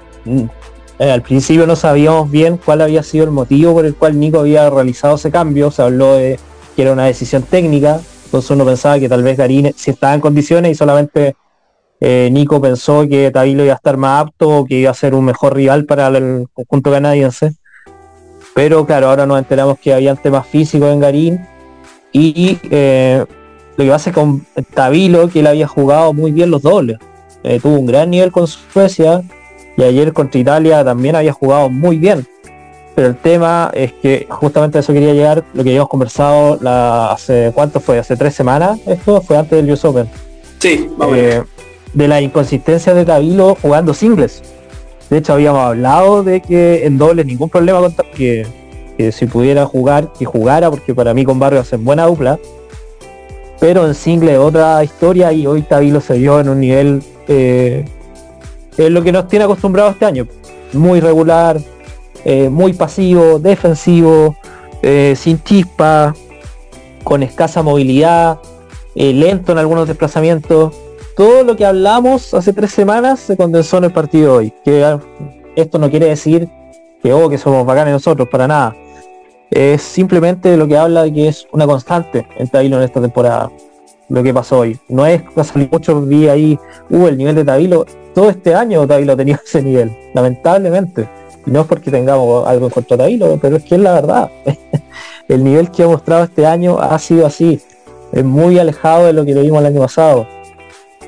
eh, 1.02 1.10
al 1.10 1.24
principio 1.24 1.66
no 1.66 1.76
sabíamos 1.76 2.30
bien 2.30 2.60
cuál 2.64 2.80
había 2.80 3.02
sido 3.02 3.24
el 3.24 3.32
motivo 3.32 3.74
por 3.74 3.88
el 3.88 3.96
cual 3.96 4.20
Nico 4.20 4.42
había 4.42 4.70
realizado 4.70 5.16
ese 5.16 5.32
cambio. 5.32 5.72
Se 5.72 5.82
habló 5.82 6.14
de 6.14 6.40
que 6.76 6.84
era 6.84 6.94
una 6.94 7.06
decisión 7.06 7.42
técnica. 7.42 8.00
Entonces 8.26 8.52
uno 8.52 8.66
pensaba 8.66 9.00
que 9.00 9.10
tal 9.10 9.24
vez 9.24 9.36
Garín 9.36 9.74
si 9.76 9.90
estaba 9.90 10.14
en 10.14 10.22
condiciones 10.22 10.74
y 10.74 10.76
solamente 10.76 11.36
eh, 12.00 12.30
Nico 12.32 12.62
pensó 12.62 13.08
que 13.10 13.32
Tavilo 13.32 13.64
iba 13.64 13.74
a 13.74 13.78
estar 13.78 13.98
más 13.98 14.28
apto 14.28 14.60
o 14.60 14.66
que 14.66 14.76
iba 14.76 14.92
a 14.92 14.94
ser 14.94 15.16
un 15.16 15.26
mejor 15.26 15.56
rival 15.56 15.86
para 15.86 16.08
el 16.10 16.46
conjunto 16.54 16.92
canadiense. 16.92 17.56
Pero 18.54 18.86
claro, 18.86 19.10
ahora 19.10 19.26
nos 19.26 19.40
enteramos 19.40 19.80
que 19.80 19.96
había 19.96 20.14
temas 20.14 20.46
físicos 20.46 20.94
en 20.94 21.00
Garín 21.00 21.48
y 22.12 22.60
eh, 22.70 23.26
lo 23.76 23.84
que 23.84 23.90
pasa 23.90 24.12
con 24.12 24.46
Tavilo, 24.76 25.30
que 25.30 25.40
él 25.40 25.48
había 25.48 25.68
jugado 25.68 26.14
muy 26.14 26.32
bien 26.32 26.52
los 26.52 26.62
dobles. 26.62 27.00
Tuvo 27.64 27.80
un 27.80 27.88
gran 27.88 28.12
nivel 28.12 28.32
con 28.32 28.46
Suecia 28.46 29.24
y 29.82 29.84
ayer 29.84 30.13
contra 30.13 30.39
Italia 30.39 30.84
también 30.84 31.15
había 31.15 31.34
jugado 31.34 31.70
muy 31.70 31.98
bien. 31.98 32.26
Pero 32.94 33.08
el 33.08 33.15
tema 33.15 33.72
es 33.74 33.94
que 33.94 34.28
justamente 34.30 34.78
a 34.78 34.82
eso 34.82 34.94
quería 34.94 35.13
llegar, 35.13 35.44
lo 35.54 35.63
que 35.63 35.70
habíamos 35.70 35.89
conversado 35.89 36.60
la, 36.62 37.12
hace, 37.12 37.52
¿cuánto 37.56 37.80
fue? 37.80 37.98
Hace 37.98 38.15
tres 38.15 38.36
semanas, 38.36 38.80
esto 38.86 39.22
fue 39.22 39.38
antes 39.38 39.58
del 39.58 39.72
US 39.72 39.86
Open. 39.86 40.08
Sí, 40.60 40.88
vamos 40.98 41.17
de 41.94 42.08
la 42.08 42.22
inconsistencia 42.22 42.94
de 42.94 43.06
Tavilo 43.06 43.58
jugando 43.62 43.94
singles. 43.94 44.44
De 45.10 45.17
hecho, 45.17 45.34
habíamos 45.34 45.62
hablado 45.62 46.24
de 46.24 46.41
que 46.41 46.86
en 46.86 46.98
dobles 46.98 47.26
ningún 47.26 47.50
problema 47.50 47.80
con 47.80 47.94
que, 48.15 48.46
que 48.98 49.12
si 49.12 49.26
pudiera 49.26 49.65
jugar, 49.65 50.13
que 50.13 50.26
jugara, 50.26 50.70
porque 50.70 50.94
para 50.94 51.13
mí 51.13 51.26
con 51.26 51.39
Barrio 51.39 51.60
hacen 51.60 51.84
buena 51.84 52.06
dupla. 52.06 52.39
Pero 53.60 53.88
en 53.88 53.96
singles 53.96 54.38
otra 54.38 54.84
historia 54.84 55.34
y 55.34 55.48
hoy 55.48 55.63
Tavilo 55.63 56.02
se 56.02 56.17
vio 56.17 56.39
en 56.39 56.50
un 56.50 56.60
nivel 56.60 57.04
eh, 57.28 57.84
es 58.77 58.89
lo 58.89 59.01
que 59.03 59.12
nos 59.12 59.27
tiene 59.27 59.45
acostumbrado 59.45 59.89
este 59.91 60.05
año. 60.05 60.27
Muy 60.73 60.99
regular, 60.99 61.60
eh, 62.25 62.49
muy 62.49 62.73
pasivo, 62.73 63.39
defensivo, 63.39 64.36
eh, 64.81 65.15
sin 65.17 65.41
chispa, 65.43 66.15
con 67.03 67.23
escasa 67.23 67.62
movilidad, 67.62 68.39
lento 68.95 69.51
en 69.51 69.57
algunos 69.57 69.88
desplazamientos 69.88 70.73
todo 71.15 71.43
lo 71.43 71.55
que 71.55 71.65
hablamos 71.65 72.34
hace 72.34 72.53
tres 72.53 72.71
semanas 72.71 73.19
se 73.19 73.36
condensó 73.36 73.77
en 73.77 73.86
el 73.86 73.91
partido 73.91 74.39
de 74.39 74.51
hoy. 74.65 74.81
Ah, 74.84 74.99
esto 75.55 75.77
no 75.77 75.89
quiere 75.89 76.07
decir 76.07 76.49
que, 77.03 77.13
oh, 77.13 77.29
que 77.29 77.38
somos 77.38 77.65
bacanes 77.65 77.93
nosotros, 77.93 78.27
para 78.29 78.47
nada. 78.47 78.75
Es 79.49 79.81
simplemente 79.81 80.55
lo 80.55 80.67
que 80.67 80.77
habla 80.77 81.03
de 81.03 81.13
que 81.13 81.27
es 81.27 81.47
una 81.51 81.67
constante 81.67 82.25
en 82.38 82.47
Tabilo 82.47 82.77
en 82.77 82.84
esta 82.84 83.01
temporada. 83.01 83.51
Lo 84.07 84.23
que 84.23 84.34
pasó 84.34 84.60
hoy. 84.60 84.79
No 84.88 85.05
es 85.05 85.21
que 85.21 85.67
muchos 85.71 86.07
días 86.07 86.34
ahí, 86.34 86.57
uh, 86.89 87.07
el 87.07 87.17
nivel 87.17 87.36
de 87.36 87.45
Tabilo. 87.45 87.86
Todo 88.13 88.30
este 88.30 88.54
año 88.54 88.86
Tabilo 88.88 89.15
tenía 89.15 89.39
ese 89.43 89.62
nivel, 89.62 89.95
lamentablemente. 90.13 91.08
Y 91.45 91.52
no 91.52 91.62
es 91.62 91.67
porque 91.67 91.89
tengamos 91.89 92.47
algo 92.47 92.65
en 92.67 92.71
contra 92.71 92.97
de 92.97 93.04
Tabilo, 93.04 93.39
pero 93.41 93.58
es 93.58 93.63
que 93.63 93.76
es 93.76 93.82
la 93.82 93.93
verdad. 93.93 94.30
el 95.28 95.43
nivel 95.43 95.71
que 95.71 95.84
ha 95.84 95.88
mostrado 95.88 96.24
este 96.24 96.45
año 96.45 96.80
ha 96.80 96.97
sido 97.00 97.26
así. 97.26 97.62
Es 98.12 98.24
muy 98.24 98.60
alejado 98.60 99.06
de 99.06 99.13
lo 99.13 99.26
que 99.26 99.34
lo 99.34 99.41
vimos 99.41 99.60
el 99.62 99.67
año 99.67 99.82
pasado 99.82 100.28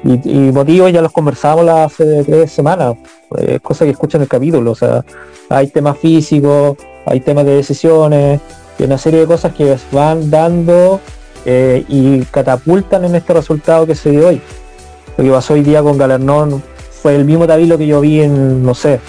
y, 0.03 0.51
motivos 0.51 0.91
ya 0.91 1.01
los 1.01 1.11
conversamos 1.11 1.67
hace 1.67 2.23
tres 2.23 2.51
semanas, 2.51 2.95
es 3.37 3.61
cosa 3.61 3.85
que 3.85 3.91
escuchan 3.91 4.21
el 4.21 4.27
capítulo, 4.27 4.71
o 4.71 4.75
sea, 4.75 5.03
hay 5.49 5.67
temas 5.67 5.97
físicos, 5.97 6.77
hay 7.05 7.21
temas 7.21 7.45
de 7.45 7.55
decisiones, 7.55 8.41
y 8.77 8.83
una 8.83 8.97
serie 8.97 9.21
de 9.21 9.27
cosas 9.27 9.53
que 9.53 9.77
van 9.91 10.29
dando 10.29 10.99
eh, 11.45 11.85
y 11.87 12.21
catapultan 12.25 13.05
en 13.05 13.15
este 13.15 13.33
resultado 13.33 13.85
que 13.85 13.95
se 13.95 14.11
dio 14.11 14.27
hoy. 14.27 14.41
Lo 15.17 15.23
que 15.23 15.29
pasó 15.29 15.53
hoy 15.53 15.61
día 15.61 15.81
con 15.83 15.97
Galernón 15.97 16.63
fue 17.03 17.17
el 17.17 17.25
mismo 17.25 17.45
Tabilo 17.45 17.77
que 17.77 17.85
yo 17.85 17.99
vi 17.99 18.21
en, 18.21 18.63
no 18.63 18.73
sé, 18.73 19.01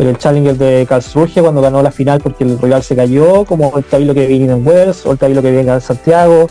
en 0.00 0.08
el 0.08 0.18
Challenger 0.18 0.58
de 0.58 0.84
Karlsruhe 0.88 1.40
cuando 1.40 1.60
ganó 1.60 1.80
la 1.80 1.92
final 1.92 2.20
porque 2.20 2.42
el 2.42 2.58
rival 2.58 2.82
se 2.82 2.96
cayó, 2.96 3.44
como 3.44 3.72
el 3.78 3.84
Tabilo 3.84 4.12
que 4.14 4.26
viene 4.26 4.52
en 4.52 4.66
Wells 4.66 5.06
o 5.06 5.12
el 5.12 5.18
Tabilo 5.18 5.40
que 5.40 5.52
viene 5.52 5.72
en 5.72 5.80
Santiago 5.80 6.48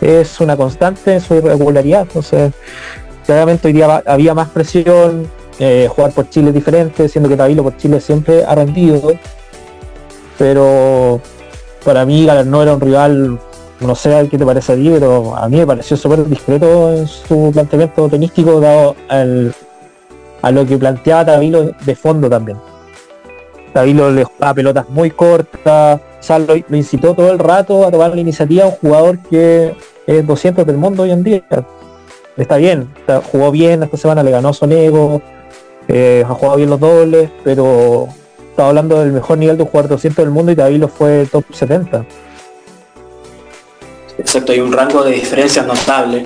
es 0.00 0.40
una 0.40 0.56
constante 0.56 1.14
en 1.14 1.20
su 1.20 1.34
irregularidad. 1.34 2.02
Entonces, 2.02 2.52
claramente 3.26 3.66
hoy 3.66 3.72
día 3.72 4.00
había 4.06 4.32
más 4.32 4.48
presión, 4.50 5.28
eh, 5.58 5.88
jugar 5.90 6.12
por 6.12 6.30
Chile 6.30 6.50
es 6.50 6.54
diferente, 6.54 7.08
siendo 7.08 7.28
que 7.28 7.36
Tabilo 7.36 7.64
por 7.64 7.76
Chile 7.76 8.00
siempre 8.00 8.44
ha 8.44 8.54
rendido. 8.54 9.10
Pero 10.38 11.20
para 11.84 12.06
mí 12.06 12.28
no 12.44 12.62
era 12.62 12.74
un 12.74 12.80
rival, 12.80 13.40
no 13.80 13.94
sé 13.96 14.28
qué 14.30 14.38
te 14.38 14.46
parece 14.46 14.74
a 14.74 14.76
ti, 14.76 14.88
pero 14.88 15.34
a 15.34 15.48
mí 15.48 15.56
me 15.56 15.66
pareció 15.66 15.96
súper 15.96 16.24
discreto 16.26 16.92
en 16.92 17.08
su 17.08 17.50
planteamiento 17.52 18.08
tenístico 18.08 18.60
dado 18.60 18.94
a 20.46 20.52
lo 20.52 20.64
que 20.64 20.78
planteaba 20.78 21.24
Tabilo 21.24 21.72
de 21.84 21.96
fondo 21.96 22.30
también. 22.30 22.56
Tabilo 23.72 24.12
le 24.12 24.22
jugaba 24.22 24.54
pelotas 24.54 24.88
muy 24.88 25.10
cortas, 25.10 26.00
lo, 26.46 26.76
incitó 26.76 27.14
todo 27.14 27.32
el 27.32 27.40
rato 27.40 27.84
a 27.84 27.90
tomar 27.90 28.14
la 28.14 28.20
iniciativa 28.20 28.62
a 28.64 28.68
un 28.68 28.72
jugador 28.72 29.18
que 29.18 29.74
es 30.06 30.24
200 30.24 30.64
del 30.64 30.76
mundo 30.76 31.02
hoy 31.02 31.10
en 31.10 31.24
día. 31.24 31.42
Está 32.36 32.58
bien, 32.58 32.88
jugó 33.32 33.50
bien 33.50 33.82
esta 33.82 33.96
semana, 33.96 34.22
le 34.22 34.30
ganó 34.30 34.52
Sonego, 34.52 35.20
eh, 35.88 36.24
ha 36.24 36.32
jugado 36.32 36.58
bien 36.58 36.70
los 36.70 36.78
dobles, 36.78 37.28
pero 37.42 38.06
estaba 38.48 38.68
hablando 38.68 39.00
del 39.00 39.10
mejor 39.10 39.38
nivel 39.38 39.56
de 39.56 39.64
un 39.64 39.68
jugador 39.68 39.90
200 39.90 40.24
del 40.24 40.32
mundo 40.32 40.52
y 40.52 40.54
David 40.54 40.84
fue 40.86 41.26
top 41.26 41.44
70. 41.52 42.04
Exacto, 44.16 44.52
hay 44.52 44.60
un 44.60 44.72
rango 44.72 45.02
de 45.02 45.10
diferencias 45.10 45.66
notable. 45.66 46.24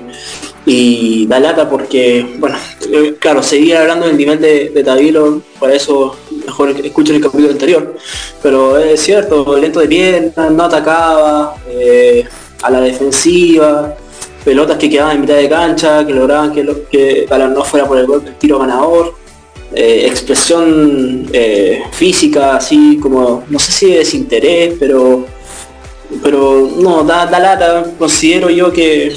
Y 0.66 1.26
da 1.26 1.40
lata 1.40 1.68
porque, 1.68 2.36
bueno, 2.38 2.56
eh, 2.92 3.16
claro, 3.18 3.42
seguir 3.42 3.76
hablando 3.76 4.06
del 4.06 4.16
nivel 4.16 4.40
de, 4.40 4.68
de 4.68 5.40
por 5.58 5.70
eso 5.70 6.16
mejor 6.44 6.70
escuchen 6.70 7.16
el 7.16 7.22
capítulo 7.22 7.50
anterior. 7.50 7.96
Pero 8.42 8.78
es 8.78 9.00
cierto, 9.00 9.56
lento 9.56 9.80
de 9.80 9.88
pierna, 9.88 10.50
no 10.50 10.64
atacaba, 10.64 11.56
eh, 11.68 12.24
a 12.62 12.70
la 12.70 12.80
defensiva, 12.80 13.96
pelotas 14.44 14.76
que 14.76 14.90
quedaban 14.90 15.16
en 15.16 15.20
mitad 15.22 15.36
de 15.36 15.48
cancha, 15.48 16.06
que 16.06 16.12
lograban 16.12 16.52
que, 16.52 16.62
lo, 16.62 16.88
que 16.88 17.26
no 17.30 17.64
fuera 17.64 17.86
por 17.86 17.98
el 17.98 18.06
golpe 18.06 18.28
el 18.28 18.36
tiro 18.36 18.58
ganador. 18.58 19.14
Eh, 19.72 20.06
expresión 20.08 21.30
física, 21.92 22.56
así 22.56 22.98
como, 23.00 23.44
no 23.48 23.58
sé 23.58 23.70
si 23.72 23.92
desinterés, 23.92 24.74
pero 24.80 25.24
pero 26.22 26.68
no, 26.76 27.04
da, 27.04 27.26
da 27.26 27.38
lata, 27.38 27.84
considero 27.98 28.50
yo 28.50 28.72
que 28.72 29.12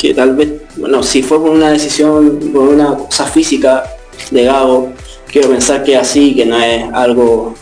que 0.00 0.14
tal 0.14 0.34
vez, 0.34 0.62
bueno, 0.78 1.02
si 1.02 1.22
fue 1.22 1.38
por 1.38 1.50
una 1.50 1.70
decisión, 1.70 2.38
por 2.54 2.68
una 2.70 2.96
cosa 2.96 3.26
física 3.26 3.84
de 4.30 4.44
Gago, 4.44 4.94
quiero 5.30 5.50
pensar 5.50 5.84
que 5.84 5.94
así, 5.94 6.34
que 6.34 6.46
no 6.46 6.58
es 6.58 6.90
algo 6.94 7.54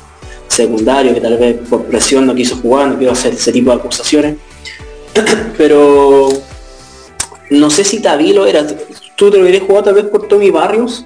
secundario, 0.47 1.13
que 1.15 1.21
tal 1.21 1.37
vez 1.37 1.57
por 1.69 1.87
presión 1.87 2.27
no 2.27 2.37
quiso 2.37 2.57
jugar, 2.59 2.91
no 2.91 2.97
quiero 2.97 3.13
hacer 3.13 3.33
ese 3.33 3.51
tipo 3.51 3.73
de 3.73 3.79
acusaciones. 3.79 4.37
Pero 5.59 6.29
no 7.51 7.71
sé 7.71 7.83
si 7.83 8.01
Tabilo 8.01 8.47
era. 8.47 8.65
¿Tú 9.17 9.33
te 9.33 9.37
lo 9.37 9.43
hubieras 9.43 9.63
jugado 9.63 9.87
tal 9.87 9.95
vez 9.95 10.05
por 10.05 10.29
Tommy 10.29 10.51
Barrios? 10.51 11.05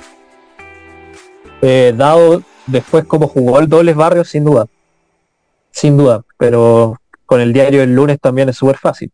Eh, 1.63 1.95
dado 1.97 2.43
después 2.67 3.05
como 3.07 3.27
jugó 3.27 3.59
el 3.59 3.69
dobles 3.69 3.97
Barrios, 3.97 4.29
sin 4.29 4.45
duda. 4.45 4.67
Sin 5.71 5.97
duda. 5.97 6.23
Pero 6.37 7.01
con 7.25 7.41
el 7.41 7.55
diario 7.55 7.83
el 7.83 7.95
lunes 7.95 8.19
también 8.21 8.51
es 8.51 8.57
súper 8.57 8.77
fácil. 8.77 9.11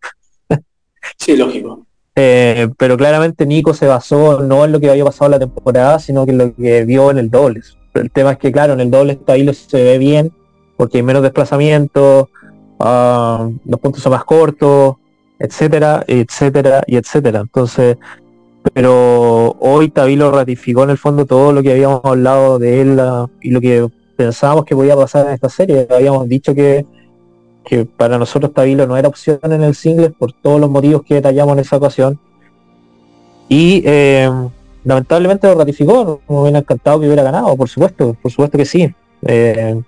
Sí, 1.16 1.37
lógico. 1.37 1.88
Eh, 2.20 2.68
pero 2.76 2.96
claramente 2.96 3.46
Nico 3.46 3.74
se 3.74 3.87
basó 3.87 4.40
no 4.40 4.64
en 4.64 4.72
lo 4.72 4.81
que 4.81 4.90
había 4.90 5.04
pasado 5.04 5.31
la 5.31 5.38
temporada, 5.38 6.00
sino 6.00 6.24
que 6.24 6.33
en 6.33 6.38
lo 6.38 6.52
que 6.52 6.85
vio 6.85 7.12
en 7.12 7.18
el 7.18 7.31
dobles. 7.31 7.76
El 7.94 8.11
tema 8.11 8.33
es 8.33 8.38
que, 8.38 8.50
claro, 8.50 8.72
en 8.72 8.81
el 8.81 8.90
doble 8.90 9.20
ahí 9.28 9.48
se 9.54 9.85
ve 9.85 9.98
bien, 9.98 10.33
porque 10.76 10.96
hay 10.96 11.04
menos 11.04 11.22
desplazamiento, 11.22 12.28
ah, 12.81 13.48
los 13.64 13.78
puntos 13.78 14.02
son 14.02 14.11
más 14.11 14.24
cortos, 14.24 14.96
etcétera, 15.38 16.02
etcétera, 16.09 16.83
y 16.88 16.96
etcétera. 16.96 17.38
Entonces, 17.38 17.98
pero 18.74 19.57
hoy 19.61 19.88
Tabilo 19.88 20.33
ratificó 20.33 20.83
en 20.83 20.90
el 20.90 20.98
fondo 20.98 21.24
todo 21.24 21.52
lo 21.52 21.62
que 21.62 21.70
habíamos 21.70 22.00
hablado 22.02 22.59
de 22.59 22.81
él 22.81 22.98
ah, 22.98 23.28
y 23.40 23.52
lo 23.52 23.61
que 23.61 23.88
pensábamos 24.16 24.64
que 24.64 24.74
podía 24.74 24.96
pasar 24.96 25.28
en 25.28 25.35
esta 25.35 25.48
serie. 25.48 25.87
Habíamos 25.88 26.28
dicho 26.28 26.52
que, 26.52 26.85
que 27.68 27.85
para 27.85 28.16
nosotros 28.18 28.54
Tabilo 28.54 28.87
no 28.87 28.96
era 28.96 29.09
opción 29.09 29.38
en 29.42 29.62
el 29.62 29.74
single 29.74 30.09
por 30.09 30.33
todos 30.33 30.59
los 30.59 30.70
motivos 30.70 31.02
que 31.02 31.16
detallamos 31.16 31.52
en 31.52 31.59
esa 31.61 31.76
ocasión. 31.76 32.18
Y 33.46 33.83
eh, 33.85 34.31
lamentablemente 34.85 35.46
lo 35.48 35.54
ratificó, 35.54 36.22
me 36.26 36.40
hubiera 36.40 36.61
encantado 36.61 36.98
que 36.98 37.07
hubiera 37.07 37.22
ganado, 37.22 37.54
por 37.57 37.68
supuesto, 37.68 38.16
por 38.22 38.31
supuesto 38.31 38.57
que 38.57 38.64
sí. 38.64 38.94
Eh, 39.20 39.78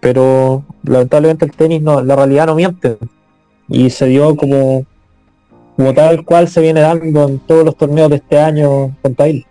pero 0.00 0.64
lamentablemente 0.82 1.46
el 1.46 1.52
tenis 1.52 1.80
no, 1.80 2.02
la 2.02 2.14
realidad 2.14 2.46
no 2.46 2.56
miente. 2.56 2.98
Y 3.68 3.88
se 3.88 4.04
dio 4.06 4.36
como, 4.36 4.84
como 5.76 5.94
tal 5.94 6.26
cual 6.26 6.46
se 6.48 6.60
viene 6.60 6.82
dando 6.82 7.26
en 7.26 7.38
todos 7.38 7.64
los 7.64 7.74
torneos 7.74 8.10
de 8.10 8.16
este 8.16 8.38
año 8.38 8.94
con 9.00 9.14
Tail. 9.14 9.46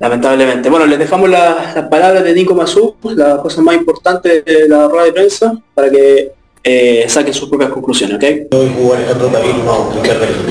Lamentablemente. 0.00 0.70
Bueno, 0.70 0.86
les 0.86 0.98
dejamos 0.98 1.28
las 1.28 1.74
palabras 1.90 2.22
de 2.22 2.34
Nico 2.34 2.54
Mazú, 2.54 2.94
la 3.02 3.38
cosa 3.38 3.60
más 3.62 3.74
importante 3.74 4.42
de 4.42 4.68
la 4.68 4.86
rueda 4.88 5.06
de 5.06 5.12
prensa, 5.12 5.58
para 5.74 5.90
que 5.90 6.32
eh, 6.62 7.04
saquen 7.08 7.34
sus 7.34 7.48
propias 7.48 7.70
conclusiones, 7.70 8.16
¿ok? 8.16 8.24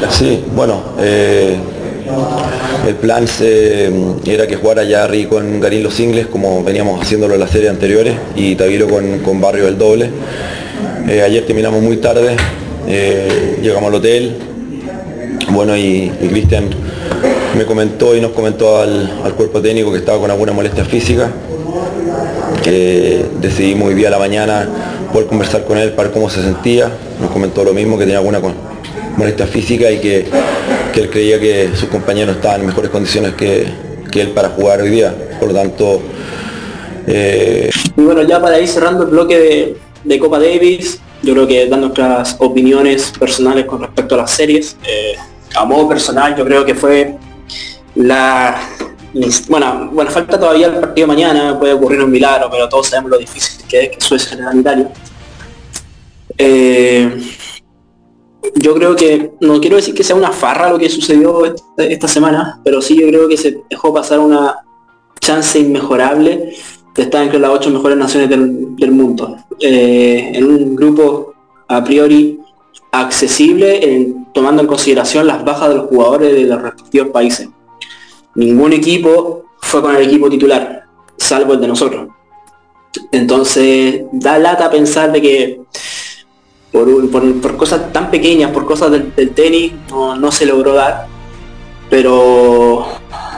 Sí, 0.10 0.44
bueno, 0.54 0.82
eh, 1.00 1.58
el 2.88 2.96
plan 2.96 3.26
era 4.26 4.48
que 4.48 4.56
jugara 4.56 4.84
ya 4.84 5.08
Rico 5.08 5.36
con 5.36 5.60
Garín 5.60 5.84
los 5.84 5.94
singles 5.94 6.28
como 6.28 6.64
veníamos 6.64 7.02
haciéndolo 7.02 7.34
en 7.34 7.40
las 7.40 7.52
series 7.52 7.70
anteriores 7.70 8.16
y 8.36 8.56
Tavilo 8.56 8.88
con, 8.88 9.42
Barrio 9.42 9.66
del 9.66 9.78
doble. 9.78 10.10
Eh, 11.08 11.22
ayer 11.22 11.46
terminamos 11.46 11.82
muy 11.82 11.98
tarde, 11.98 12.36
eh, 12.88 13.60
llegamos 13.62 13.90
al 13.90 13.96
hotel, 13.96 14.38
bueno 15.50 15.76
y, 15.76 16.12
Cristian 16.30 16.70
me 17.58 17.66
comentó 17.66 18.16
y 18.16 18.22
nos 18.22 18.32
comentó 18.32 18.80
al, 18.80 19.34
cuerpo 19.36 19.62
técnico 19.62 19.92
que 19.92 19.98
estaba 19.98 20.20
con 20.20 20.30
alguna 20.30 20.54
molestia 20.54 20.86
física, 20.86 21.32
que 22.64 23.26
decidimos 23.42 23.86
muy 23.86 23.96
bien 23.96 24.08
a 24.08 24.12
la 24.12 24.20
mañana 24.20 24.70
poder 25.12 25.28
conversar 25.28 25.64
con 25.66 25.78
él 25.78 25.94
para 25.94 26.12
cómo 26.12 26.30
se 26.30 26.42
sentía, 26.42 26.92
nos 27.20 27.32
comentó 27.32 27.64
lo 27.64 27.74
mismo 27.74 27.98
que 27.98 28.06
tenía 28.06 28.20
alguna 28.20 28.40
molestia 29.18 29.48
física 29.48 29.90
y 29.92 30.00
que, 30.00 30.28
él 30.96 31.12
creía 31.12 31.40
que 31.40 31.70
sus 31.76 31.90
compañeros 31.90 32.38
estaban 32.38 32.62
en 32.62 32.68
mejores 32.68 32.90
condiciones 32.90 33.34
que, 33.34 33.68
él 34.14 34.30
para 34.30 34.50
jugar 34.50 34.82
hoy 34.82 34.90
día. 34.90 35.14
Por 35.40 35.50
lo 35.50 35.54
tanto... 35.54 36.02
Eh... 37.06 37.70
Y 37.96 38.02
bueno, 38.02 38.24
ya 38.24 38.42
para 38.42 38.60
ir 38.60 38.68
cerrando 38.68 39.04
el 39.04 39.12
bloque 39.12 39.78
de, 40.04 40.20
Copa 40.20 40.40
Davis, 40.40 41.00
yo 41.22 41.34
creo 41.34 41.46
que 41.48 41.68
dan 41.68 41.82
nuestras 41.82 42.36
opiniones 42.40 43.14
personales 43.20 43.66
con 43.66 43.80
respecto 43.80 44.16
a 44.16 44.18
las 44.20 44.32
series. 44.32 44.76
Eh, 44.88 45.14
a 45.56 45.66
modo 45.66 45.88
personal, 45.88 46.36
yo 46.36 46.44
creo 46.46 46.66
que 46.66 46.74
fue 46.74 47.16
la... 47.98 48.62
Bueno, 49.48 49.90
bueno, 49.92 50.12
falta 50.12 50.40
todavía 50.40 50.68
el 50.68 50.80
partido 50.80 51.08
mañana, 51.08 51.58
puede 51.58 51.74
ocurrir 51.74 52.02
un 52.04 52.12
milagro, 52.12 52.50
pero 52.52 52.70
todos 52.70 52.88
sabemos 52.88 53.12
lo 53.12 53.18
difícil 53.18 53.66
que 53.68 53.84
es 53.84 53.90
que 53.90 54.02
Suecia 54.02 54.38
en 54.52 54.60
Italia. 54.60 54.92
Eh, 56.38 57.20
yo 58.56 58.76
creo 58.76 58.96
que, 58.96 59.32
no 59.42 59.60
quiero 59.60 59.78
decir 59.78 59.96
que 59.96 60.04
sea 60.04 60.16
una 60.16 60.32
farra 60.32 60.70
lo 60.70 60.78
que 60.78 60.90
sucedió 60.90 61.44
esta, 61.78 62.08
semana, 62.08 62.60
pero 62.64 62.82
sí 62.82 63.00
yo 63.00 63.08
creo 63.08 63.28
que 63.28 63.38
se 63.38 63.60
dejó 63.70 63.94
pasar 63.94 64.20
una 64.20 64.58
chance 65.20 65.58
inmejorable 65.60 66.54
de 66.96 67.04
estar 67.04 67.24
entre 67.24 67.40
las 67.40 67.52
ocho 67.52 67.70
mejores 67.72 67.98
naciones 67.98 68.30
del, 68.30 68.92
mundo. 68.92 69.38
Eh, 69.60 70.32
en 70.34 70.46
un 70.46 70.76
grupo 70.76 71.34
a 71.68 71.84
priori 71.84 72.40
accesible, 72.92 74.16
tomando 74.34 74.62
en 74.62 74.68
consideración 74.68 75.28
las 75.28 75.44
bajas 75.44 75.70
de 75.70 75.76
los 75.76 75.88
jugadores 75.88 76.34
de 76.34 76.44
los 76.44 76.62
respectivos 76.62 77.10
países. 77.10 77.50
Ningún 78.38 78.72
equipo 78.72 79.46
fue 79.60 79.82
con 79.82 79.96
el 79.96 80.04
equipo 80.04 80.30
titular, 80.30 80.84
salvo 81.18 81.54
el 81.54 81.60
de 81.60 81.68
nosotros. 81.68 82.08
Entonces, 83.12 84.04
da 84.12 84.38
lata 84.38 84.70
pensar 84.70 85.12
de 85.12 85.22
que 85.22 85.62
por, 86.72 87.58
cosas 87.58 87.92
tan 87.92 88.12
pequeñas, 88.12 88.52
por 88.52 88.68
cosas 88.68 88.92
del, 88.92 89.32
tenis, 89.32 89.74
no, 89.90 90.32
se 90.32 90.46
logró 90.46 90.74
dar. 90.74 91.08
Pero 91.90 92.86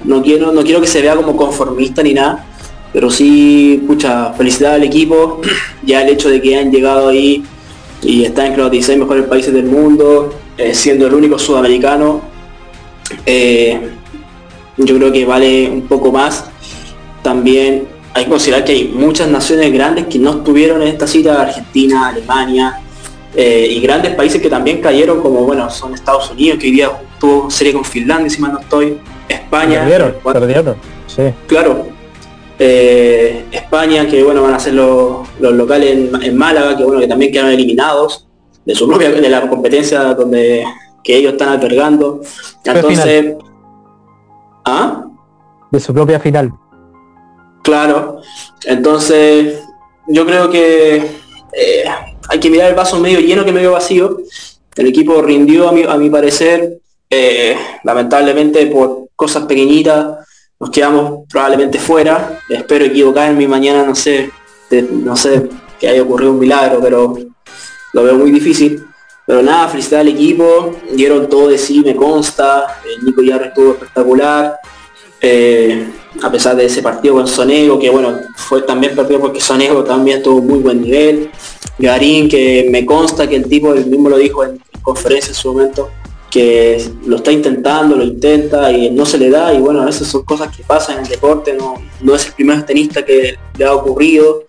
no 0.04 0.22
quiero, 0.22 0.52
no 0.52 0.64
quiero 0.64 0.82
que 0.82 0.88
se 0.88 1.02
vea 1.02 1.16
como 1.16 1.38
conformista 1.38 2.04
ni 2.04 2.14
nada. 2.14 2.46
Pero 2.92 3.10
sí, 3.10 3.82
mucha 3.88 4.34
felicidad 4.34 4.74
al 4.74 4.84
equipo. 4.84 5.40
Ya 5.82 6.02
el 6.02 6.10
hecho 6.10 6.30
de 6.30 6.42
que 6.42 6.58
han 6.58 6.72
llegado 6.72 7.08
ahí 7.08 7.44
y 8.04 8.26
están 8.26 8.48
entre 8.48 8.64
los 8.64 8.72
16 8.72 9.00
mejores 9.00 9.26
países 9.28 9.54
del 9.54 9.66
mundo, 9.66 10.36
eh, 10.58 10.76
siendo 10.76 11.08
el 11.08 11.14
único 11.14 11.40
sudamericano, 11.40 12.22
eh, 13.26 13.90
yo 14.86 14.96
creo 14.98 15.12
que 15.12 15.26
vale 15.26 15.70
un 15.70 15.82
poco 15.84 16.12
más. 16.12 16.46
También 17.22 17.88
hay 18.14 18.24
que 18.24 18.30
considerar 18.30 18.66
que 18.66 18.72
hay 18.72 18.88
muchas 18.88 19.28
naciones 19.28 19.72
grandes 19.72 20.06
que 20.06 20.18
no 20.20 20.38
estuvieron 20.38 20.82
en 20.82 20.88
esta 20.88 21.06
cita, 21.06 21.42
Argentina, 21.42 22.08
Alemania, 22.08 22.80
eh, 23.36 23.68
y 23.70 23.80
grandes 23.82 24.16
países 24.16 24.42
que 24.42 24.50
también 24.50 24.82
cayeron, 24.82 25.22
como 25.22 25.42
bueno, 25.42 25.70
son 25.70 25.94
Estados 25.94 26.32
Unidos, 26.32 26.58
que 26.60 26.68
hoy 26.68 26.74
día 26.74 26.92
tuvo 27.20 27.52
serie 27.52 27.74
con 27.74 27.86
Finlandia, 27.86 28.30
si 28.30 28.42
mal 28.42 28.54
no 28.54 28.60
estoy, 28.60 28.98
España. 29.28 29.82
Perdieron, 30.24 30.76
sí. 31.08 31.24
Claro. 31.48 31.88
Eh, 32.58 33.46
España, 33.52 34.08
que 34.08 34.24
bueno, 34.24 34.42
van 34.42 34.54
a 34.56 34.60
ser 34.60 34.74
los, 34.74 35.28
locales 35.40 36.10
en, 36.22 36.38
Málaga, 36.38 36.76
que 36.76 36.84
bueno, 36.84 37.00
que 37.00 37.08
también 37.08 37.32
quedaron 37.32 37.52
eliminados 37.52 38.28
de 38.66 38.76
su 38.76 38.88
propia, 38.88 39.12
de 39.12 39.30
la 39.30 39.48
competencia 39.48 40.14
donde 40.14 40.66
que 41.04 41.16
ellos 41.16 41.34
están 41.34 41.50
albergando. 41.50 42.22
Entonces. 42.66 43.36
¿Ah? 44.70 45.04
De 45.72 45.80
su 45.80 45.94
propia 45.94 46.20
final. 46.20 46.54
Claro. 47.64 48.22
Entonces, 48.66 49.64
yo 50.08 50.26
creo 50.26 50.50
que 50.50 50.98
eh, 51.54 51.84
hay 52.30 52.40
que 52.40 52.50
mirar 52.50 52.70
el 52.70 52.76
vaso 52.76 53.00
medio 53.00 53.20
lleno 53.20 53.46
que 53.46 53.52
medio 53.52 53.72
vacío. 53.72 54.18
El 54.76 54.88
equipo 54.88 55.22
rindió 55.22 55.70
a 55.70 55.72
mi, 55.72 55.84
a 55.84 55.96
mi 55.96 56.10
parecer, 56.10 56.80
eh, 57.10 57.56
lamentablemente 57.84 58.68
por 58.68 59.10
cosas 59.16 59.44
pequeñitas, 59.46 60.18
nos 60.60 60.70
quedamos 60.70 61.28
probablemente 61.30 61.80
fuera. 61.80 62.40
Espero 62.48 62.86
equivocarme 62.86 63.48
mañana, 63.48 63.84
no 63.84 63.96
sé, 63.96 64.32
no 64.92 65.16
sé 65.16 65.50
que 65.80 65.88
haya 65.88 66.04
ocurrido 66.04 66.32
un 66.32 66.40
milagro, 66.40 66.80
pero 66.82 67.18
lo 67.94 68.04
veo 68.04 68.16
muy 68.16 68.32
difícil. 68.32 68.86
Pero 69.30 69.44
nada, 69.44 69.68
felicidad 69.68 70.02
al 70.02 70.08
equipo, 70.08 70.76
dieron 70.92 71.30
todo 71.30 71.50
de 71.50 71.60
sí, 71.60 71.84
me 71.86 71.96
consta. 71.96 72.82
El 72.84 73.06
Nico 73.06 73.22
ya 73.22 73.36
estuvo 73.36 73.74
espectacular. 73.74 74.60
Eh, 75.22 75.88
a 76.24 76.32
pesar 76.32 76.56
de 76.56 76.66
ese 76.66 76.82
partido 76.82 77.14
con 77.14 77.28
Sonego, 77.28 77.78
que 77.78 77.92
bueno, 77.92 78.22
fue 78.36 78.64
también 78.64 78.96
perdido 78.96 79.20
porque 79.20 79.40
Sonego 79.40 79.84
también 79.84 80.24
tuvo 80.24 80.42
muy 80.42 80.58
buen 80.58 80.82
nivel. 80.82 81.30
Garín, 81.78 82.28
que 82.28 82.68
me 82.72 82.84
consta 82.88 83.30
que 83.30 83.36
el 83.36 83.48
tipo, 83.48 83.72
el 83.72 83.86
mismo 83.86 84.10
lo 84.10 84.18
dijo 84.18 84.44
en, 84.44 84.60
conferencia 84.82 85.30
en 85.30 85.36
su 85.36 85.54
momento, 85.54 85.92
que 86.32 86.84
lo 87.06 87.18
está 87.18 87.32
intentando, 87.32 87.96
lo 87.96 88.06
intenta 88.06 88.72
y 88.72 88.90
no 88.90 89.06
se 89.06 89.20
le 89.20 89.30
da 89.30 89.54
y 89.54 89.60
bueno, 89.60 89.88
esas 89.88 90.08
son 90.08 90.24
cosas 90.24 90.58
que 90.58 90.64
pasan 90.64 90.98
en 90.98 91.04
el 91.04 91.08
deporte, 91.08 91.54
no, 91.54 91.76
no 92.02 92.16
es 92.16 92.26
el 92.26 92.34
primer 92.34 92.66
tenista 92.66 93.06
que 93.06 93.36
le 93.56 93.66
ha 93.66 93.76
ocurrido, 93.76 94.46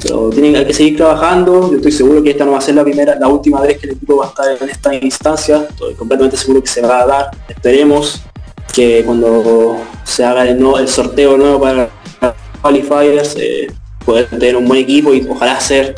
tienen, 0.00 0.56
hay 0.56 0.66
que 0.66 0.74
seguir 0.74 0.96
trabajando, 0.96 1.70
yo 1.70 1.76
estoy 1.76 1.92
seguro 1.92 2.22
que 2.22 2.30
esta 2.30 2.44
no 2.44 2.52
va 2.52 2.58
a 2.58 2.62
ser 2.62 2.74
la 2.74 2.84
primera, 2.84 3.16
la 3.16 3.28
última 3.28 3.60
vez 3.60 3.78
que 3.78 3.86
el 3.86 3.92
equipo 3.92 4.16
va 4.16 4.26
a 4.26 4.28
estar 4.28 4.56
en 4.60 4.68
esta 4.68 4.94
instancia, 4.94 5.66
estoy 5.68 5.94
completamente 5.94 6.36
seguro 6.36 6.62
que 6.62 6.68
se 6.68 6.80
va 6.80 7.02
a 7.02 7.06
dar, 7.06 7.30
esperemos 7.48 8.22
que 8.72 9.02
cuando 9.04 9.78
se 10.04 10.24
haga 10.24 10.48
el, 10.48 10.64
el 10.78 10.88
sorteo 10.88 11.36
nuevo 11.36 11.60
para 11.60 11.90
qualifiers 12.62 13.36
eh, 13.36 13.68
tener 14.30 14.56
un 14.56 14.66
buen 14.66 14.80
equipo 14.80 15.14
y 15.14 15.26
ojalá 15.28 15.60
ser 15.60 15.94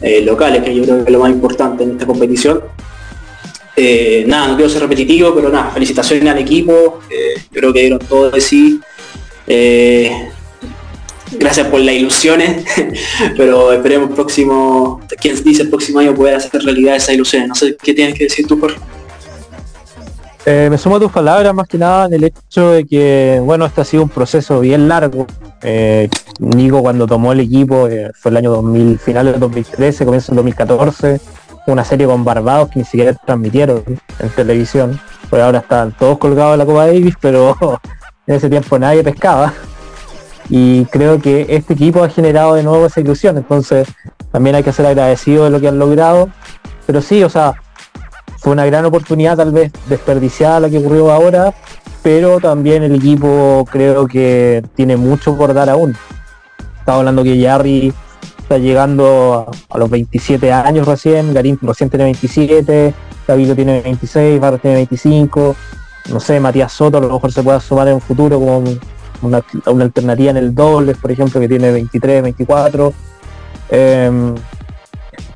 eh, 0.00 0.20
locales, 0.22 0.62
que 0.62 0.74
yo 0.74 0.82
creo 0.84 0.96
que 0.98 1.04
es 1.04 1.12
lo 1.12 1.20
más 1.20 1.30
importante 1.30 1.84
en 1.84 1.92
esta 1.92 2.06
competición. 2.06 2.62
Eh, 3.76 4.24
nada, 4.26 4.48
no 4.48 4.56
quiero 4.56 4.70
ser 4.70 4.82
repetitivo, 4.82 5.34
pero 5.34 5.50
nada, 5.50 5.70
felicitaciones 5.70 6.26
al 6.28 6.38
equipo, 6.38 7.00
yo 7.10 7.60
creo 7.60 7.72
que 7.72 7.80
dieron 7.80 7.98
todo 7.98 8.30
de 8.30 8.40
sí. 8.40 8.80
Gracias 11.38 11.66
por 11.68 11.80
las 11.80 11.94
ilusiones, 11.94 12.64
pero 13.36 13.72
esperemos 13.72 14.10
próximo, 14.10 15.00
quien 15.20 15.42
dice 15.42 15.62
el 15.62 15.68
próximo 15.68 15.98
año 16.00 16.14
poder 16.14 16.36
hacer 16.36 16.62
realidad 16.62 16.96
esas 16.96 17.14
ilusiones. 17.14 17.48
No 17.48 17.54
sé 17.54 17.76
qué 17.82 17.94
tienes 17.94 18.16
que 18.16 18.24
decir 18.24 18.46
tú, 18.46 18.58
por 18.58 18.74
eh, 20.48 20.68
me 20.70 20.78
sumo 20.78 20.94
a 20.94 21.00
tus 21.00 21.10
palabras 21.10 21.52
más 21.52 21.66
que 21.66 21.76
nada 21.76 22.06
en 22.06 22.14
el 22.14 22.22
hecho 22.22 22.70
de 22.70 22.86
que, 22.86 23.42
bueno, 23.42 23.66
este 23.66 23.80
ha 23.80 23.84
sido 23.84 24.04
un 24.04 24.08
proceso 24.08 24.60
bien 24.60 24.86
largo. 24.86 25.26
Eh, 25.60 26.08
Nico 26.38 26.82
cuando 26.82 27.04
tomó 27.08 27.32
el 27.32 27.40
equipo, 27.40 27.88
eh, 27.88 28.12
fue 28.14 28.30
el 28.30 28.36
año 28.36 28.52
2000, 28.52 28.96
finales 29.00 29.32
del 29.32 29.40
2013, 29.40 30.04
comienzo 30.04 30.30
del 30.30 30.36
2014, 30.36 31.20
una 31.66 31.84
serie 31.84 32.06
con 32.06 32.24
Barbados 32.24 32.68
que 32.68 32.78
ni 32.78 32.84
siquiera 32.84 33.12
transmitieron 33.14 33.82
en 34.20 34.28
televisión. 34.36 35.00
Pues 35.28 35.42
ahora 35.42 35.58
están 35.58 35.90
todos 35.98 36.16
colgados 36.18 36.52
en 36.52 36.60
la 36.60 36.66
Copa 36.66 36.86
Davis, 36.86 37.16
pero 37.20 37.56
en 38.28 38.34
ese 38.36 38.48
tiempo 38.48 38.78
nadie 38.78 39.02
pescaba. 39.02 39.52
Y 40.48 40.84
creo 40.86 41.20
que 41.20 41.46
este 41.48 41.74
equipo 41.74 42.04
ha 42.04 42.08
generado 42.08 42.54
de 42.54 42.62
nuevo 42.62 42.86
esa 42.86 43.00
ilusión. 43.00 43.36
Entonces 43.36 43.88
también 44.30 44.56
hay 44.56 44.62
que 44.62 44.72
ser 44.72 44.86
agradecido 44.86 45.44
de 45.44 45.50
lo 45.50 45.60
que 45.60 45.68
han 45.68 45.78
logrado. 45.78 46.28
Pero 46.86 47.02
sí, 47.02 47.22
o 47.24 47.30
sea, 47.30 47.54
fue 48.38 48.52
una 48.52 48.66
gran 48.66 48.84
oportunidad 48.84 49.36
tal 49.36 49.50
vez 49.50 49.72
desperdiciada 49.88 50.60
la 50.60 50.70
que 50.70 50.78
ocurrió 50.78 51.10
ahora, 51.10 51.52
pero 52.02 52.38
también 52.38 52.84
el 52.84 52.94
equipo 52.94 53.66
creo 53.70 54.06
que 54.06 54.62
tiene 54.76 54.96
mucho 54.96 55.36
por 55.36 55.52
dar 55.52 55.68
aún. 55.68 55.96
Estaba 56.78 56.98
hablando 56.98 57.24
que 57.24 57.42
Jarry 57.42 57.92
está 58.38 58.58
llegando 58.58 59.50
a, 59.68 59.78
los 59.78 59.90
27 59.90 60.52
años 60.52 60.86
recién, 60.86 61.34
Garín 61.34 61.58
recién 61.60 61.90
tiene 61.90 62.04
27, 62.04 62.94
David 63.26 63.54
tiene 63.54 63.80
26, 63.80 64.40
Barros 64.40 64.60
tiene 64.60 64.76
25, 64.76 65.56
no 66.10 66.20
sé, 66.20 66.38
Matías 66.38 66.72
Soto 66.72 66.98
a 66.98 67.00
lo 67.00 67.08
mejor 67.08 67.32
se 67.32 67.42
puede 67.42 67.58
sumar 67.58 67.88
en 67.88 67.94
un 67.94 68.00
futuro 68.00 68.38
como 68.38 68.62
una, 69.22 69.42
alternativa 69.82 70.30
en 70.30 70.36
el 70.36 70.54
doble, 70.54 70.94
por 70.94 71.10
ejemplo, 71.10 71.40
que 71.40 71.48
tiene 71.48 71.70
23, 71.70 72.22
24. 72.22 72.92
Em, 73.70 74.34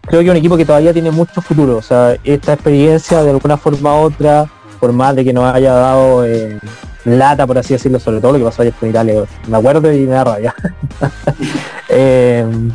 creo 0.03 0.23
que 0.23 0.31
un 0.31 0.37
equipo 0.37 0.57
que 0.57 0.65
todavía 0.65 0.93
tiene 0.93 1.11
mucho 1.11 1.41
futuro, 1.41 1.77
o 1.77 1.83
sea, 1.83 2.17
esta 2.25 2.55
experiencia 2.55 3.23
de 3.23 3.31
alguna 3.31 3.57
forma 3.57 3.95
u 4.01 4.05
otra, 4.05 4.49
por 4.79 4.93
más 4.93 5.15
de 5.17 5.25
que 5.25 5.33
nos 5.33 5.53
haya 5.53 5.73
dado 5.73 6.25
eh, 6.25 6.59
lata, 7.05 7.47
por 7.47 7.59
así 7.59 7.75
decirlo, 7.75 7.99
sobre 7.99 8.21
todo 8.21 8.33
lo 8.33 8.39
que 8.39 8.45
pasó 8.45 8.63
ayer 8.63 8.75
con 8.75 8.89
Italia, 8.89 9.25
me 9.49 9.57
acuerdo 9.57 9.93
y 9.93 10.01
me 10.01 10.13
da 10.13 10.25
rabia. 10.25 10.55
Em, 11.89 12.71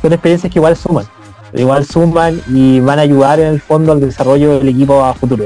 son 0.00 0.12
experiencias 0.12 0.50
que 0.50 0.58
igual 0.58 0.74
suman, 0.74 1.04
igual 1.52 1.84
suman 1.84 2.40
y 2.48 2.80
van 2.80 2.98
a 2.98 3.02
ayudar 3.02 3.38
en 3.40 3.48
el 3.48 3.60
fondo 3.60 3.92
al 3.92 4.00
desarrollo 4.00 4.58
del 4.58 4.68
equipo 4.70 5.04
a 5.04 5.12
futuro. 5.12 5.44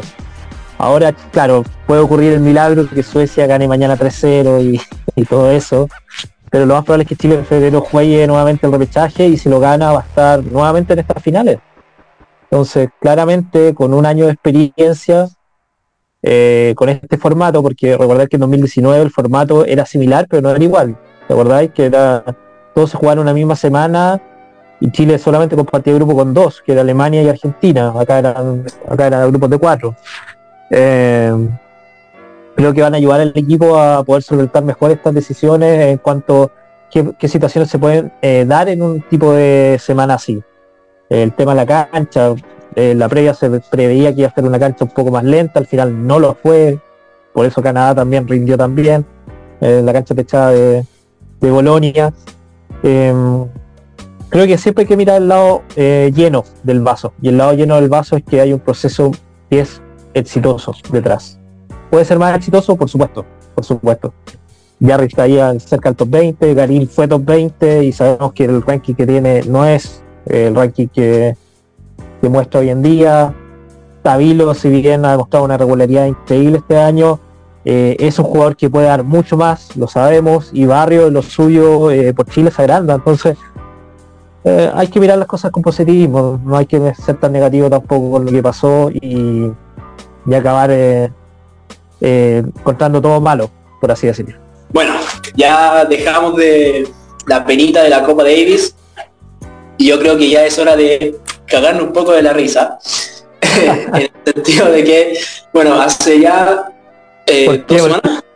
Ahora, 0.78 1.12
claro, 1.12 1.64
puede 1.86 2.00
ocurrir 2.00 2.32
el 2.32 2.40
milagro 2.40 2.88
que 2.88 3.02
Suecia 3.02 3.46
gane 3.46 3.68
mañana 3.68 3.96
3-0 3.96 4.80
y, 5.16 5.24
todo 5.24 5.50
eso, 5.50 5.88
pero 6.50 6.66
lo 6.66 6.74
más 6.74 6.84
probable 6.84 7.04
es 7.04 7.08
que 7.08 7.16
Chile 7.16 7.36
en 7.36 7.46
febrero 7.46 7.80
juegue 7.80 8.26
nuevamente 8.26 8.66
el 8.66 8.72
repechaje 8.72 9.26
y 9.26 9.36
si 9.36 9.48
lo 9.48 9.60
gana 9.60 9.92
va 9.92 10.00
a 10.00 10.02
estar 10.02 10.44
nuevamente 10.44 10.92
en 10.92 10.98
estas 10.98 11.22
finales. 11.22 11.58
Entonces, 12.50 12.88
claramente, 13.00 13.74
con 13.74 13.94
un 13.94 14.04
año 14.06 14.26
de 14.26 14.32
experiencia, 14.32 15.28
eh, 16.22 16.72
con 16.76 16.88
este 16.88 17.18
formato, 17.18 17.62
porque 17.62 17.96
recordad 17.96 18.28
que 18.28 18.36
en 18.36 18.40
2019 18.40 19.02
el 19.02 19.10
formato 19.10 19.64
era 19.64 19.86
similar, 19.86 20.26
pero 20.28 20.42
no 20.42 20.50
era 20.50 20.62
igual. 20.62 20.96
¿Recordáis 21.28 21.70
que 21.72 21.90
todos 22.74 22.90
se 22.90 22.96
jugaron 22.96 23.22
una 23.22 23.34
misma 23.34 23.56
semana 23.56 24.20
y 24.80 24.90
Chile 24.90 25.18
solamente 25.18 25.56
compartía 25.56 25.94
grupo 25.94 26.14
con 26.14 26.34
dos, 26.34 26.62
que 26.64 26.72
era 26.72 26.82
Alemania 26.82 27.22
y 27.22 27.28
Argentina. 27.28 27.92
Acá 27.98 28.18
eran, 28.18 28.64
acá 28.88 29.06
eran 29.06 29.28
grupos 29.30 29.50
de 29.50 29.58
cuatro. 29.58 29.96
Eh, 30.70 31.48
creo 32.56 32.72
que 32.72 32.82
van 32.82 32.94
a 32.94 32.96
ayudar 32.96 33.20
al 33.20 33.32
equipo 33.34 33.78
a 33.78 34.02
poder 34.04 34.22
solventar 34.22 34.64
mejor 34.64 34.90
estas 34.90 35.14
decisiones 35.14 35.86
en 35.86 35.98
cuanto 35.98 36.44
a 36.44 36.50
qué, 36.90 37.28
situaciones 37.28 37.70
se 37.70 37.78
pueden 37.78 38.12
eh, 38.22 38.44
dar 38.46 38.68
en 38.68 38.82
un 38.82 39.00
tipo 39.02 39.32
de 39.32 39.78
semana 39.80 40.14
así. 40.14 40.42
El 41.08 41.32
tema 41.32 41.54
de 41.54 41.64
la 41.64 41.88
cancha, 41.90 42.34
eh, 42.74 42.94
la 42.94 43.08
previa 43.08 43.34
se 43.34 43.50
preveía 43.60 44.14
que 44.14 44.22
iba 44.22 44.28
a 44.28 44.34
ser 44.34 44.44
una 44.44 44.58
cancha 44.58 44.84
un 44.84 44.90
poco 44.90 45.10
más 45.10 45.24
lenta, 45.24 45.60
al 45.60 45.66
final 45.66 46.06
no 46.06 46.18
lo 46.18 46.34
fue, 46.34 46.78
por 47.32 47.46
eso 47.46 47.62
Canadá 47.62 47.94
también 47.94 48.26
rindió 48.26 48.56
también, 48.56 49.04
la 49.60 49.92
cancha 49.94 50.14
techada 50.14 50.50
de, 50.50 50.84
de 51.40 51.50
Bolonia. 51.50 52.12
Em, 52.82 53.46
creo 54.28 54.46
que 54.46 54.58
siempre 54.58 54.82
hay 54.82 54.88
que 54.88 54.96
mirar 54.96 55.22
el 55.22 55.28
lado 55.28 55.62
eh, 55.76 56.10
lleno 56.14 56.44
del 56.62 56.80
vaso. 56.80 57.12
Y 57.22 57.28
el 57.28 57.38
lado 57.38 57.54
lleno 57.54 57.76
del 57.76 57.88
vaso 57.88 58.16
es 58.16 58.24
que 58.24 58.40
hay 58.40 58.52
un 58.52 58.60
proceso 58.60 59.10
que 59.48 59.60
es 59.60 59.80
exitoso 60.14 60.72
detrás. 60.90 61.38
¿Puede 61.90 62.04
ser 62.04 62.18
más 62.18 62.36
exitoso? 62.36 62.76
Por 62.76 62.88
supuesto, 62.88 63.24
por 63.54 63.64
supuesto. 63.64 64.14
Jarry 64.80 65.06
está 65.06 65.26
cerca 65.60 65.90
del 65.90 65.96
top 65.96 66.10
20, 66.10 66.54
Garín 66.54 66.88
fue 66.88 67.06
top 67.06 67.24
20 67.24 67.84
y 67.84 67.92
sabemos 67.92 68.32
que 68.32 68.44
el 68.44 68.62
ranking 68.62 68.94
que 68.94 69.06
tiene 69.06 69.42
no 69.42 69.64
es 69.64 70.02
el 70.26 70.54
ranking 70.54 70.88
que, 70.88 71.36
que 72.20 72.28
muestra 72.28 72.60
hoy 72.60 72.70
en 72.70 72.82
día. 72.82 73.34
Tabilo, 74.02 74.52
si 74.54 74.68
bien 74.68 75.04
ha 75.04 75.12
demostrado 75.12 75.44
una 75.44 75.56
regularidad 75.56 76.06
increíble 76.06 76.58
este 76.58 76.76
año, 76.76 77.20
eh, 77.64 77.96
es 77.98 78.18
un 78.18 78.26
jugador 78.26 78.56
que 78.56 78.68
puede 78.68 78.86
dar 78.86 79.04
mucho 79.04 79.38
más, 79.38 79.74
lo 79.76 79.88
sabemos, 79.88 80.50
y 80.52 80.66
Barrio, 80.66 81.08
lo 81.10 81.22
suyo 81.22 81.90
eh, 81.90 82.12
por 82.12 82.26
Chile 82.26 82.50
se 82.50 82.60
agranda, 82.60 82.94
entonces 82.94 83.38
eh, 84.44 84.70
hay 84.74 84.88
que 84.88 85.00
mirar 85.00 85.16
las 85.16 85.26
cosas 85.26 85.50
con 85.50 85.62
positivismo, 85.62 86.38
no 86.44 86.56
hay 86.58 86.66
que 86.66 86.94
ser 86.94 87.16
tan 87.16 87.32
negativo 87.32 87.70
tampoco 87.70 88.10
con 88.10 88.26
lo 88.26 88.30
que 88.30 88.42
pasó 88.42 88.90
y, 88.90 89.50
acabar 90.32 90.70
eh, 90.70 91.10
eh, 92.00 92.42
contando 92.62 93.00
todo 93.02 93.20
malo, 93.20 93.50
por 93.80 93.90
así 93.90 94.06
decirlo. 94.06 94.36
Bueno, 94.70 94.94
ya 95.34 95.84
dejamos 95.84 96.36
de 96.36 96.88
la 97.26 97.44
penita 97.44 97.82
de 97.82 97.90
la 97.90 98.02
Copa 98.02 98.22
Davis 98.22 98.74
y 99.78 99.88
yo 99.88 99.98
creo 99.98 100.16
que 100.16 100.30
ya 100.30 100.44
es 100.44 100.58
hora 100.58 100.76
de 100.76 101.18
cagarnos 101.46 101.84
un 101.84 101.92
poco 101.92 102.12
de 102.12 102.22
la 102.22 102.32
risa. 102.32 102.78
en 103.92 103.94
el 103.94 104.10
sentido 104.24 104.70
de 104.70 104.84
que, 104.84 105.18
bueno, 105.52 105.80
hace 105.80 106.20
ya 106.20 106.70
eh, 107.26 107.64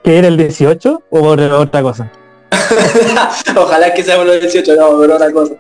¿Que 0.03 0.18
era 0.18 0.29
el 0.29 0.37
18 0.37 1.03
o 1.11 1.29
otra 1.29 1.83
cosa? 1.83 2.11
Ojalá 3.57 3.92
que 3.92 4.03
sea 4.03 4.16
por 4.16 4.29
el 4.29 4.40
18, 4.40 4.77
no, 4.77 4.90
por 4.90 5.11
otra 5.11 5.31
cosa. 5.31 5.55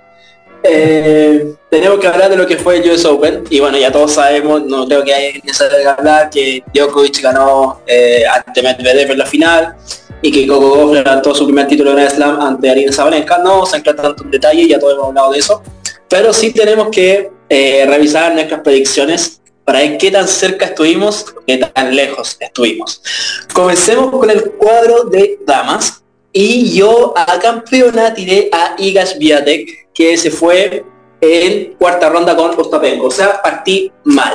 Eh, 0.62 1.54
tenemos 1.70 2.00
que 2.00 2.06
hablar 2.08 2.30
de 2.30 2.36
lo 2.36 2.46
que 2.46 2.56
fue 2.56 2.78
el 2.78 2.90
US 2.90 3.04
Open 3.04 3.44
y 3.48 3.60
bueno 3.60 3.78
ya 3.78 3.92
todos 3.92 4.14
sabemos 4.14 4.64
no 4.64 4.88
creo 4.88 5.04
que 5.04 5.14
hay 5.14 5.40
que 5.40 5.52
hablar 5.86 6.30
que 6.30 6.64
Djokovic 6.74 7.22
ganó 7.22 7.80
eh, 7.86 8.24
ante 8.26 8.62
Medvedev 8.62 9.12
en 9.12 9.18
la 9.18 9.26
final 9.26 9.76
y 10.20 10.32
que 10.32 10.48
Coco 10.48 10.70
Goff 10.70 10.94
levantó 10.94 11.32
su 11.32 11.44
primer 11.44 11.68
título 11.68 11.92
en 11.92 12.00
el 12.00 12.10
Slam 12.10 12.40
ante 12.40 12.68
Arina 12.68 12.90
Sabalenka. 12.90 13.38
No 13.38 13.64
se 13.66 13.76
entra 13.76 13.94
tanto 13.94 14.24
en 14.24 14.32
detalle 14.32 14.66
ya 14.66 14.80
todos 14.80 14.94
hemos 14.94 15.08
hablado 15.08 15.32
de 15.32 15.38
eso 15.38 15.62
pero 16.08 16.32
sí 16.32 16.52
tenemos 16.52 16.88
que 16.88 17.30
eh, 17.48 17.84
revisar 17.86 18.34
nuestras 18.34 18.60
predicciones 18.60 19.40
para 19.64 19.80
ver 19.80 19.98
qué 19.98 20.10
tan 20.10 20.26
cerca 20.26 20.66
estuvimos 20.66 21.26
qué 21.46 21.58
tan 21.58 21.94
lejos 21.94 22.36
estuvimos. 22.40 23.00
Comencemos 23.52 24.10
con 24.10 24.28
el 24.30 24.42
cuadro 24.52 25.04
de 25.04 25.38
damas 25.46 26.02
y 26.32 26.76
yo 26.76 27.14
a 27.16 27.38
campeona 27.38 28.12
tiré 28.12 28.48
a 28.52 28.74
Igas 28.78 29.18
Viatek 29.18 29.87
que 29.98 30.16
se 30.16 30.30
fue 30.30 30.84
en 31.20 31.74
cuarta 31.74 32.08
ronda 32.08 32.36
con 32.36 32.52
Ostapenko. 32.56 33.08
O 33.08 33.10
sea, 33.10 33.42
partí 33.42 33.90
mal. 34.04 34.32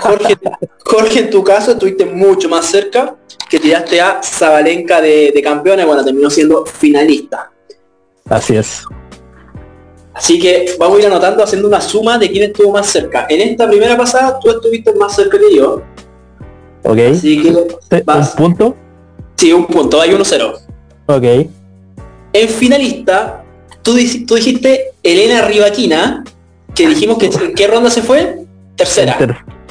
Jorge, 0.00 0.36
Jorge, 0.84 1.20
en 1.20 1.30
tu 1.30 1.44
caso 1.44 1.70
estuviste 1.70 2.04
mucho 2.04 2.48
más 2.48 2.66
cerca, 2.66 3.14
que 3.48 3.60
tiraste 3.60 4.00
a 4.00 4.20
Zabalenka 4.20 5.00
de, 5.00 5.30
de 5.32 5.40
campeona, 5.40 5.86
bueno, 5.86 6.04
terminó 6.04 6.28
siendo 6.28 6.66
finalista. 6.66 7.52
Así 8.28 8.56
es. 8.56 8.82
Así 10.14 10.40
que 10.40 10.74
vamos 10.80 10.98
a 10.98 11.00
ir 11.02 11.06
anotando, 11.06 11.44
haciendo 11.44 11.68
una 11.68 11.80
suma 11.80 12.18
de 12.18 12.28
quién 12.28 12.50
estuvo 12.50 12.72
más 12.72 12.88
cerca. 12.88 13.26
En 13.28 13.40
esta 13.40 13.68
primera 13.68 13.96
pasada 13.96 14.36
tú 14.40 14.50
estuviste 14.50 14.92
más 14.94 15.14
cerca 15.14 15.38
que 15.38 15.54
yo. 15.54 15.80
Ok. 16.82 16.98
Así 17.12 17.40
que 17.40 17.50
¿Un 17.50 18.26
punto? 18.36 18.76
Sí, 19.36 19.52
un 19.52 19.68
punto, 19.68 20.00
hay 20.00 20.10
1-0. 20.10 20.58
Ok. 21.06 21.48
En 22.32 22.48
finalista 22.48 23.39
Tú, 23.82 23.94
dijiste 23.94 24.92
Elena 25.02 25.42
Rivaquina, 25.42 26.24
que 26.74 26.88
dijimos 26.88 27.18
que 27.18 27.26
en 27.26 27.54
qué 27.54 27.66
ronda 27.66 27.90
se 27.90 28.02
fue? 28.02 28.44
Tercera. 28.76 29.18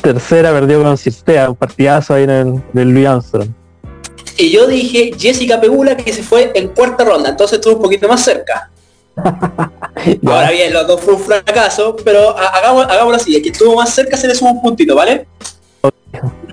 tercera 0.02 0.52
perdió 0.52 0.84
con 0.84 0.98
Cistea, 0.98 1.50
un 1.50 1.56
partidazo 1.56 2.13
ahí 2.13 2.24
en 2.24 2.30
el, 2.30 2.63
del 2.74 2.89
Louis 2.89 3.07
Armstrong. 3.07 3.49
Y 4.38 4.51
yo 4.51 4.68
dije 4.68 5.12
Jessica 5.18 5.60
Pegula 5.60 5.97
que 5.97 6.14
se 6.14 6.24
fue 6.24 6.51
en 6.55 6.70
cuarta 6.70 7.03
ronda, 7.03 7.30
entonces 7.30 7.57
estuvo 7.57 7.76
un 7.76 7.82
poquito 7.82 8.07
más 8.07 8.24
cerca. 8.24 8.70
Ahora 10.26 10.51
bien, 10.51 10.72
los 10.74 10.88
dos 10.88 11.01
fue 11.01 11.14
un 11.14 11.20
fracaso, 11.20 11.95
pero 12.03 12.38
hagamos, 12.38 12.86
hagámoslo 12.86 13.18
así, 13.18 13.36
el 13.36 13.41
que 13.41 13.49
estuvo 13.49 13.76
más 13.76 13.89
cerca 13.89 14.16
se 14.16 14.28
le 14.28 14.36
suma 14.36 14.51
un 14.51 14.62
puntito, 14.62 14.95
¿vale? 14.95 15.28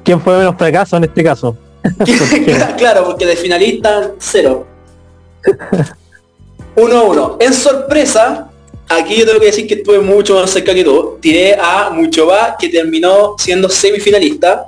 ¿Quién 0.03 0.21
fue 0.21 0.37
menos 0.37 0.57
fracaso 0.57 0.97
en 0.97 1.05
este 1.05 1.23
caso? 1.23 1.57
claro, 2.77 3.05
porque 3.05 3.27
de 3.27 3.37
finalista, 3.37 4.11
cero. 4.19 4.67
1-1. 6.77 7.37
En 7.41 7.55
sorpresa, 7.55 8.51
aquí 8.89 9.17
yo 9.17 9.27
tengo 9.27 9.41
que 9.41 9.47
decir 9.47 9.67
que 9.67 9.75
estuve 9.75 9.99
mucho 10.01 10.35
más 10.35 10.51
cerca 10.51 10.75
que 10.75 10.85
tú. 10.85 11.19
Tiré 11.21 11.57
a 11.61 11.91
Muchova, 11.91 12.57
que 12.59 12.69
terminó 12.69 13.35
siendo 13.39 13.69
semifinalista. 13.69 14.67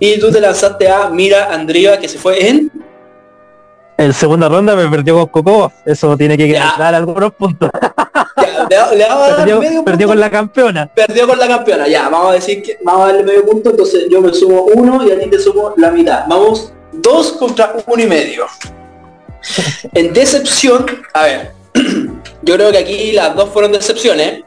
Y 0.00 0.18
tú 0.18 0.30
te 0.30 0.40
lanzaste 0.40 0.88
a 0.88 1.08
Mira 1.08 1.52
Andriva, 1.52 1.98
que 1.98 2.08
se 2.08 2.18
fue 2.18 2.48
en... 2.48 2.70
En 3.96 4.12
segunda 4.12 4.48
ronda 4.48 4.76
me 4.76 4.88
perdió 4.88 5.14
con 5.14 5.26
Coco. 5.26 5.72
Eso 5.84 6.16
tiene 6.16 6.36
que 6.36 6.52
dar 6.52 6.94
algunos 6.94 7.32
puntos. 7.32 7.68
perdió, 9.84 10.06
con 10.06 10.20
la 10.20 10.30
campeona. 10.30 10.86
Perdió 10.94 11.26
con 11.26 11.38
la 11.38 11.48
campeona, 11.48 11.88
ya. 11.88 12.08
Vamos 12.08 12.30
a 12.30 12.34
decir 12.34 12.62
que 12.62 12.78
vamos 12.84 13.02
a 13.02 13.06
darle 13.06 13.24
medio 13.24 13.44
punto. 13.44 13.70
Entonces 13.70 14.04
yo 14.08 14.20
me 14.20 14.32
sumo 14.32 14.66
uno 14.74 15.04
y 15.04 15.10
a 15.10 15.18
ti 15.18 15.28
te 15.28 15.38
sumo 15.40 15.74
la 15.76 15.90
mitad. 15.90 16.26
Vamos 16.28 16.72
dos 16.92 17.32
contra 17.32 17.74
uno 17.86 18.02
y 18.02 18.06
medio. 18.06 18.46
En 19.94 20.12
decepción, 20.12 20.86
a 21.14 21.22
ver, 21.22 21.52
yo 22.42 22.54
creo 22.54 22.70
que 22.72 22.78
aquí 22.78 23.12
las 23.12 23.34
dos 23.34 23.50
fueron 23.50 23.72
decepciones. 23.72 24.42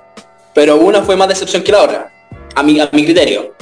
pero 0.53 0.75
una 0.77 1.01
fue 1.01 1.15
más 1.15 1.29
decepción 1.29 1.63
que 1.63 1.71
la 1.71 1.83
otra, 1.83 2.11
a 2.55 2.63
mi, 2.63 2.79
a 2.79 2.89
mi 2.91 3.05
criterio. 3.05 3.53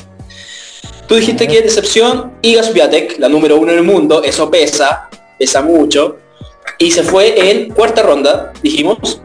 Tú 1.07 1.15
dijiste 1.15 1.47
que 1.47 1.57
es 1.57 1.63
decepción 1.63 2.34
Iga 2.41 2.63
Swiatek, 2.63 3.19
la 3.19 3.30
número 3.30 3.57
uno 3.57 3.71
en 3.71 3.80
el 3.80 3.84
mundo, 3.84 4.23
eso 4.23 4.49
pesa, 4.49 5.09
pesa 5.38 5.61
mucho, 5.61 6.17
y 6.77 6.91
se 6.91 7.03
fue 7.03 7.49
en 7.49 7.69
cuarta 7.69 8.03
ronda, 8.03 8.53
dijimos. 8.61 9.21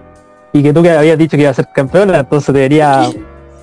Y 0.53 0.63
que 0.63 0.73
tú 0.73 0.83
que 0.83 0.91
habías 0.91 1.19
dicho 1.19 1.37
que 1.37 1.43
iba 1.43 1.51
a 1.51 1.55
ser 1.55 1.69
campeona, 1.75 2.21
entonces 2.21 2.55
debería... 2.55 3.11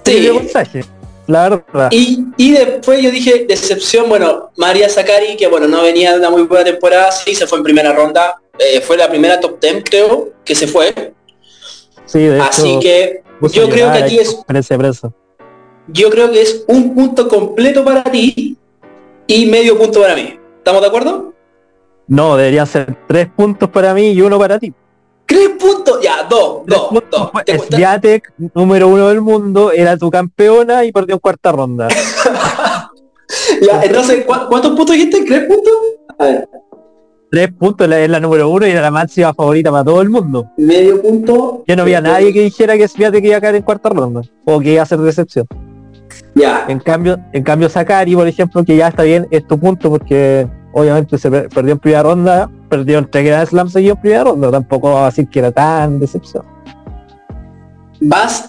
Sí. 0.04 0.30
mensaje, 0.34 0.84
la 1.32 1.50
verdad. 1.50 1.90
Y, 1.92 2.26
y 2.38 2.52
después 2.52 3.02
yo 3.02 3.12
dije, 3.12 3.46
decepción, 3.48 4.10
bueno, 4.10 4.52
María 4.58 4.90
Zakari, 4.90 5.36
que 5.38 5.48
bueno, 5.48 5.68
no 5.68 5.82
venía 5.84 6.12
de 6.12 6.20
una 6.20 6.30
muy 6.30 6.44
buena 6.44 6.66
temporada, 6.66 7.12
sí, 7.12 7.34
se 7.36 7.48
fue 7.48 7.58
en 7.58 7.64
primera 7.64 7.94
ronda, 7.94 8.42
eh, 8.60 8.82
fue 8.82 8.98
la 8.98 9.10
primera 9.10 9.40
top 9.40 9.60
10 9.60 9.84
creo, 9.84 10.30
que 10.46 10.56
se 10.56 10.68
fue. 10.68 11.14
Sí, 12.06 12.20
de 12.20 12.36
hecho, 12.36 12.44
Así 12.44 12.80
que 12.82 13.24
yo 13.54 13.70
creo 13.70 13.92
que 13.92 13.98
aquí 14.00 14.20
es 14.20 14.36
preso, 14.46 14.78
preso. 14.78 15.14
yo 15.88 16.10
creo 16.10 16.32
que 16.32 16.42
es 16.42 16.64
un 16.68 16.94
punto 16.94 17.28
completo 17.28 17.84
para 17.84 18.04
ti 18.04 18.58
y 19.28 19.46
medio 19.46 19.78
punto 19.78 20.02
para 20.02 20.16
mí. 20.16 20.38
¿Estamos 20.58 20.82
de 20.82 20.88
acuerdo? 20.88 21.34
No, 22.08 22.36
deberían 22.36 22.68
ser 22.68 22.98
tres 23.08 23.28
puntos 23.36 23.70
para 23.70 23.94
mí 23.94 24.12
y 24.12 24.22
uno 24.22 24.38
para 24.38 24.60
ti. 24.60 24.74
Tres 25.32 25.50
puntos, 25.60 26.00
ya, 26.02 26.24
dos, 26.30 26.62
dos, 26.66 26.90
dos. 27.10 27.32
Swiatek, 27.70 28.34
número 28.54 28.88
uno 28.90 29.08
del 29.08 29.22
mundo, 29.22 29.72
era 29.72 29.96
tu 29.98 30.10
campeona 30.12 30.84
y 30.84 30.92
perdió 30.92 31.16
en 31.16 31.20
cuarta 31.20 31.52
ronda. 31.52 31.88
Ya, 33.62 33.82
entonces, 33.84 34.26
¿cu- 34.26 34.34
¿cuántos 34.50 34.72
puntos 34.76 34.94
dijiste? 34.94 35.24
¿Tres 35.24 35.46
puntos? 35.46 35.74
A 36.20 36.26
ver, 36.26 36.50
Tres 37.32 37.50
puntos, 37.58 37.90
es 37.90 38.10
la 38.10 38.20
número 38.20 38.50
uno 38.50 38.68
y 38.68 38.72
era 38.72 38.82
la 38.82 38.92
máxima 38.92 39.34
favorita 39.34 39.72
para 39.72 39.86
todo 39.86 40.02
el 40.02 40.10
mundo. 40.10 40.50
medio 40.58 41.02
punto. 41.02 41.64
Yo 41.66 41.76
no 41.78 41.86
vi 41.86 41.94
a 41.94 42.02
nadie 42.02 42.34
que 42.34 42.42
dijera 42.42 42.76
que 42.78 42.90
Swiatek 42.90 43.24
iba 43.24 43.38
a 43.38 43.42
caer 43.42 43.56
en 43.56 43.62
cuarta 43.62 43.88
ronda 43.88 44.22
o 44.44 44.60
que 44.60 44.74
iba 44.74 44.84
a 44.84 44.86
ser 44.86 45.00
decepción. 45.00 45.48
Ya, 46.36 46.66
En 46.68 46.80
cambio, 46.80 47.18
en 47.32 47.44
cambio 47.44 47.70
Sakari, 47.70 48.16
por 48.16 48.28
ejemplo, 48.28 48.66
que 48.66 48.76
ya 48.76 48.90
está 48.90 49.04
bien, 49.04 49.26
es 49.32 49.48
tu 49.48 49.58
punto 49.58 49.90
porque 49.90 50.46
obviamente 50.74 51.18
se 51.18 51.32
per- 51.32 51.48
perdió 51.48 51.72
en 51.74 51.80
primera 51.80 52.04
ronda, 52.04 52.50
perdió 52.72 53.00
en 53.00 53.12
tres 53.12 53.26
Grand 53.26 53.48
Slam 53.50 53.70
seguido 53.70 53.96
en 53.96 54.02
primera 54.02 54.24
ronda, 54.24 54.50
tampoco 54.50 54.94
va 54.94 55.04
a 55.04 55.06
decir 55.08 55.28
que 55.28 55.40
era 55.40 55.52
tan 55.52 56.00
decepción. 56.00 56.46
vas 58.00 58.48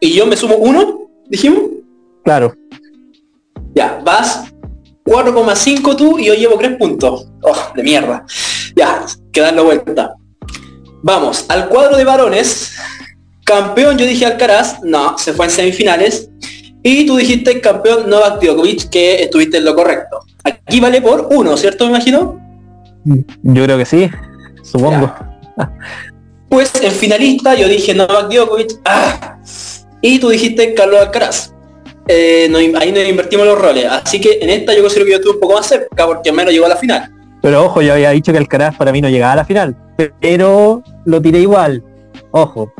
y 0.00 0.14
yo 0.14 0.26
me 0.26 0.36
sumo 0.36 0.56
uno, 0.56 1.08
dijimos. 1.28 1.60
Claro, 2.24 2.52
Ya, 3.72 4.00
vas 4.04 4.52
4,5 5.04 5.96
tú 5.96 6.18
y 6.18 6.26
yo 6.26 6.34
llevo 6.34 6.58
3 6.58 6.76
puntos. 6.76 7.28
Oh, 7.42 7.56
de 7.76 7.82
mierda. 7.84 8.26
Ya, 8.74 9.06
que 9.32 9.40
darle 9.40 9.62
vuelta. 9.62 10.14
Vamos, 11.02 11.46
al 11.48 11.68
cuadro 11.68 11.96
de 11.96 12.04
varones. 12.04 12.74
Campeón, 13.44 13.96
yo 13.96 14.06
dije 14.06 14.26
Alcaraz. 14.26 14.82
No, 14.82 15.16
se 15.18 15.32
fue 15.32 15.46
en 15.46 15.52
semifinales. 15.52 16.28
Y 16.82 17.06
tú 17.06 17.16
dijiste 17.16 17.60
campeón 17.60 18.10
Novak 18.10 18.42
Djokovic, 18.42 18.90
que 18.90 19.22
estuviste 19.22 19.58
en 19.58 19.64
lo 19.64 19.76
correcto. 19.76 20.18
Aquí 20.42 20.80
vale 20.80 21.00
por 21.00 21.28
uno, 21.30 21.56
¿cierto? 21.56 21.84
Me 21.84 21.90
imagino. 21.90 22.41
Yo 23.04 23.64
creo 23.64 23.78
que 23.78 23.84
sí, 23.84 24.10
supongo. 24.62 25.12
Pues 26.48 26.72
en 26.82 26.92
finalista 26.92 27.54
yo 27.54 27.68
dije 27.68 27.94
Novak 27.94 28.28
Djokovic. 28.30 28.80
ah, 28.84 29.38
y 30.00 30.18
tú 30.18 30.28
dijiste 30.28 30.74
Carlos 30.74 31.00
Alcaraz. 31.00 31.54
Eh, 32.08 32.48
no- 32.50 32.58
ahí 32.58 32.90
nos 32.92 33.08
invertimos 33.08 33.46
los 33.46 33.58
roles. 33.58 33.86
Así 33.86 34.20
que 34.20 34.38
en 34.40 34.50
esta 34.50 34.74
yo 34.74 34.82
considero 34.82 35.06
que 35.06 35.10
yo 35.12 35.16
estuve 35.18 35.34
un 35.34 35.40
poco 35.40 35.54
más 35.54 35.66
cerca 35.66 36.06
porque 36.06 36.30
al 36.30 36.36
menos 36.36 36.52
llegó 36.52 36.66
a 36.66 36.70
la 36.70 36.76
final. 36.76 37.10
Pero 37.40 37.64
ojo, 37.64 37.80
yo 37.82 37.92
había 37.94 38.10
dicho 38.10 38.32
que 38.32 38.38
Alcaraz 38.38 38.76
para 38.76 38.92
mí 38.92 39.00
no 39.00 39.08
llegaba 39.08 39.32
a 39.32 39.36
la 39.36 39.44
final, 39.44 39.76
pero 40.20 40.82
lo 41.04 41.22
tiré 41.22 41.38
igual. 41.40 41.82
Ojo, 42.32 42.72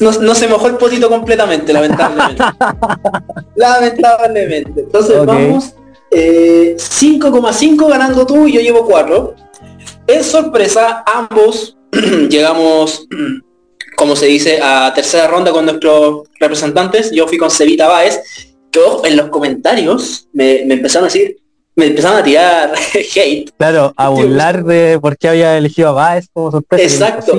No, 0.00 0.10
no 0.12 0.34
se 0.34 0.48
mojó 0.48 0.66
el 0.68 0.76
potito 0.76 1.08
completamente, 1.08 1.72
lamentablemente. 1.72 2.42
lamentablemente. 3.56 4.80
Entonces 4.82 5.24
vamos 5.24 5.74
eh, 6.14 6.76
5,5 6.78 7.88
ganando 7.88 8.26
tú 8.26 8.46
y 8.46 8.52
yo 8.52 8.60
llevo 8.60 8.86
4. 8.86 9.34
Es 10.06 10.26
sorpresa, 10.26 11.02
ambos 11.06 11.76
llegamos, 12.30 13.06
como 13.96 14.14
se 14.16 14.26
dice, 14.26 14.60
a 14.62 14.92
tercera 14.94 15.26
ronda 15.26 15.50
con 15.52 15.64
nuestros 15.64 16.28
representantes. 16.38 17.10
Yo 17.10 17.26
fui 17.26 17.38
con 17.38 17.50
Cevita 17.50 17.88
Baez, 17.88 18.20
que 18.70 18.80
en 19.04 19.16
los 19.16 19.28
comentarios 19.28 20.28
me, 20.32 20.64
me 20.66 20.74
empezaron 20.74 21.04
a 21.04 21.12
decir, 21.12 21.36
me 21.76 21.86
empezaron 21.86 22.18
a 22.18 22.22
tirar 22.22 22.72
hate. 22.94 23.50
claro, 23.56 23.92
a 23.96 24.08
burlar 24.08 24.64
de 24.64 24.98
por 25.00 25.16
qué 25.16 25.28
había 25.28 25.58
elegido 25.58 25.88
a 25.88 25.92
Baez 25.92 26.28
como 26.32 26.50
sorpresa. 26.50 26.84
Exacto. 26.84 27.36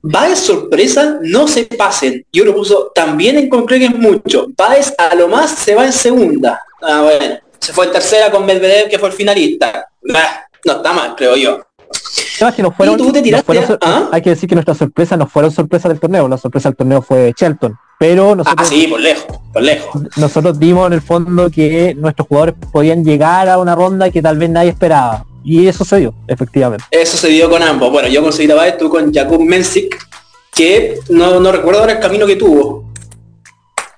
Baez 0.00 0.38
sorpresa, 0.40 1.18
no 1.22 1.48
se 1.48 1.64
pasen. 1.64 2.24
Yo 2.32 2.44
lo 2.44 2.54
puso 2.54 2.92
también 2.94 3.38
en 3.38 3.50
que 3.50 3.84
es 3.84 3.98
mucho. 3.98 4.46
Baez 4.56 4.94
a 4.98 5.14
lo 5.14 5.28
más 5.28 5.50
se 5.50 5.74
va 5.74 5.86
en 5.86 5.92
segunda. 5.92 6.60
Ah, 6.82 7.02
bueno. 7.02 7.36
Se 7.58 7.72
fue 7.72 7.86
en 7.86 7.92
tercera 7.92 8.30
con 8.30 8.44
Medvedev, 8.44 8.88
que 8.88 8.98
fue 8.98 9.08
el 9.08 9.14
finalista. 9.14 9.86
Ah, 10.14 10.44
no 10.64 10.72
está 10.72 10.92
mal, 10.92 11.14
creo 11.16 11.36
yo. 11.36 11.60
Además 12.36 12.54
que 12.56 12.62
no 12.62 12.72
fueron, 12.72 12.96
tú 12.96 13.12
te 13.12 13.18
no 13.18 13.22
tiraste 13.22 13.44
fueron 13.46 13.78
¿ah? 13.82 14.08
hay 14.10 14.22
que 14.22 14.30
decir 14.30 14.48
que 14.48 14.54
nuestras 14.56 14.78
sorpresas 14.78 15.16
no 15.18 15.28
fueron 15.28 15.52
sorpresas 15.52 15.90
del 15.90 16.00
torneo, 16.00 16.26
la 16.26 16.38
sorpresa 16.38 16.70
del 16.70 16.76
torneo 16.76 17.02
fue 17.02 17.32
Shelton. 17.36 17.76
Pero 18.00 18.32
Ah, 18.32 18.34
nosotros, 18.36 18.68
sí, 18.68 18.86
por 18.88 18.98
lejos, 19.00 19.26
por 19.52 19.62
lejos. 19.62 20.02
nosotros 20.16 20.58
dimos 20.58 20.86
en 20.88 20.94
el 20.94 21.02
fondo 21.02 21.50
que 21.50 21.94
nuestros 21.94 22.26
jugadores 22.26 22.54
podían 22.72 23.04
llegar 23.04 23.48
a 23.48 23.58
una 23.58 23.76
ronda 23.76 24.10
que 24.10 24.20
tal 24.22 24.38
vez 24.38 24.50
nadie 24.50 24.70
esperaba. 24.70 25.24
Y 25.44 25.68
eso 25.68 25.84
se 25.84 25.98
dio, 25.98 26.14
efectivamente. 26.26 26.84
Eso 26.90 27.16
se 27.16 27.28
dio 27.28 27.48
con 27.48 27.62
ambos. 27.62 27.92
Bueno, 27.92 28.08
yo 28.08 28.22
conseguí 28.22 28.48
la 28.48 28.54
Baez, 28.56 28.76
tú 28.78 28.88
con 28.88 29.12
Jakub 29.12 29.40
Mensik, 29.44 29.96
que 30.52 30.98
no, 31.10 31.38
no 31.38 31.52
recuerdo 31.52 31.80
ahora 31.80 31.92
el 31.92 32.00
camino 32.00 32.26
que 32.26 32.36
tuvo. 32.36 32.81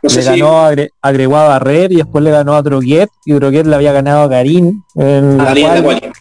No 0.04 0.10
sé 0.10 0.16
le 0.18 0.22
si... 0.22 0.28
ganó 0.40 0.58
a, 0.66 0.72
Gre- 0.74 0.90
a 1.02 1.48
Barrer 1.48 1.90
y 1.92 1.96
después 1.96 2.22
le 2.22 2.30
ganó 2.30 2.54
a 2.54 2.62
Droguet 2.62 3.08
y 3.24 3.32
Droguet 3.32 3.66
le 3.66 3.74
había 3.74 3.92
ganado 3.92 4.22
a 4.22 4.28
Garín 4.28 4.82
en 4.96 5.40
a 5.40 5.54
la 5.54 5.82
cual- 5.82 6.12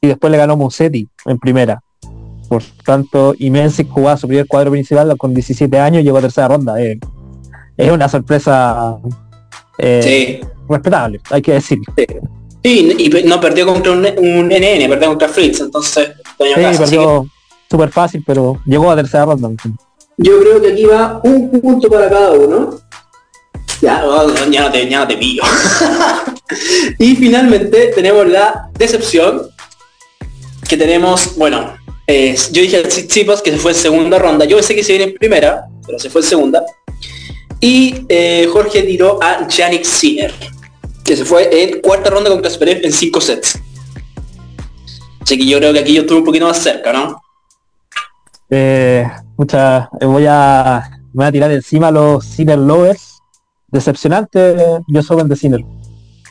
y 0.00 0.06
después 0.06 0.30
le 0.30 0.38
ganó 0.38 0.56
Musetti 0.56 1.08
en 1.26 1.38
primera. 1.38 1.80
Por 2.48 2.62
tanto, 2.84 3.34
y 3.38 3.50
Mensic 3.50 3.88
jugaba 3.88 4.16
su 4.16 4.26
primer 4.28 4.46
cuadro 4.46 4.70
principal 4.70 5.16
con 5.16 5.32
17 5.34 5.78
años 5.78 6.02
y 6.02 6.04
llegó 6.04 6.18
a 6.18 6.22
tercera 6.22 6.48
ronda. 6.48 6.80
Eh, 6.82 6.98
es 7.76 7.90
una 7.90 8.08
sorpresa 8.08 8.96
eh, 9.78 10.40
Sí. 10.42 10.48
respetable, 10.68 11.20
hay 11.30 11.42
que 11.42 11.52
decir. 11.52 11.78
Sí, 12.62 12.94
y 12.98 13.24
no 13.24 13.40
perdió 13.40 13.66
contra 13.66 13.90
un, 13.92 14.00
un 14.06 14.48
NN, 14.48 14.88
perdió 14.88 15.08
contra 15.08 15.28
Fritz, 15.28 15.60
entonces... 15.60 16.12
Sí, 16.38 16.54
perdió 16.78 17.26
súper 17.70 17.90
fácil, 17.90 18.22
pero 18.26 18.60
llegó 18.66 18.90
a 18.90 18.96
tercera 18.96 19.24
ronda. 19.24 19.48
Yo 20.18 20.38
creo 20.40 20.60
que 20.60 20.72
aquí 20.72 20.84
va 20.84 21.20
un 21.24 21.50
punto 21.60 21.88
para 21.88 22.08
cada 22.10 22.32
uno. 22.32 22.70
Ya, 23.82 24.00
no, 24.00 24.28
no, 24.28 24.46
ya 24.48 24.62
no 24.62 24.72
te, 24.72 24.88
ya 24.88 25.00
no 25.00 25.08
te 25.08 25.16
pillo. 25.16 25.42
y 26.98 27.16
finalmente 27.16 27.88
tenemos 27.94 28.26
la 28.28 28.70
decepción. 28.78 29.42
Que 30.68 30.76
tenemos, 30.76 31.36
bueno, 31.36 31.74
yo 32.06 32.62
dije 32.62 32.78
a 32.78 32.88
Tsitsipas 32.88 33.42
que 33.42 33.50
se 33.50 33.58
fue 33.58 33.72
en 33.72 33.78
segunda 33.78 34.18
ronda. 34.18 34.44
Yo 34.44 34.56
pensé 34.56 34.74
que 34.74 34.84
se 34.84 34.92
viene 34.92 35.12
en 35.12 35.18
primera, 35.18 35.66
pero 35.86 35.98
se 35.98 36.08
fue 36.10 36.20
en 36.20 36.26
segunda. 36.26 36.64
Y 37.60 38.06
eh, 38.08 38.48
Jorge 38.52 38.82
tiró 38.82 39.22
a 39.22 39.46
Yannick 39.48 39.84
Sinner, 39.84 40.32
que 41.04 41.16
se 41.16 41.24
fue 41.24 41.48
en 41.52 41.80
cuarta 41.80 42.10
ronda 42.10 42.30
con 42.30 42.40
Kasparev 42.40 42.84
en 42.84 42.92
cinco 42.92 43.20
sets. 43.20 43.58
Así 45.20 45.38
que 45.38 45.46
yo 45.46 45.58
creo 45.58 45.72
que 45.72 45.78
aquí 45.80 45.94
yo 45.94 46.02
estuve 46.02 46.18
un 46.18 46.24
poquito 46.24 46.46
más 46.46 46.58
cerca, 46.58 46.92
¿no? 46.92 47.20
Eh, 48.50 49.06
eh, 49.08 50.04
voy 50.04 50.26
a 50.28 50.90
voy 51.12 51.26
a 51.26 51.32
tirar 51.32 51.52
encima 51.52 51.90
los 51.90 52.24
Sinner 52.24 52.58
Lovers. 52.58 53.11
Decepcionante 53.72 54.54
yo 54.86 55.02
soy 55.02 55.22
de 55.26 55.36
Sinner. 55.36 55.64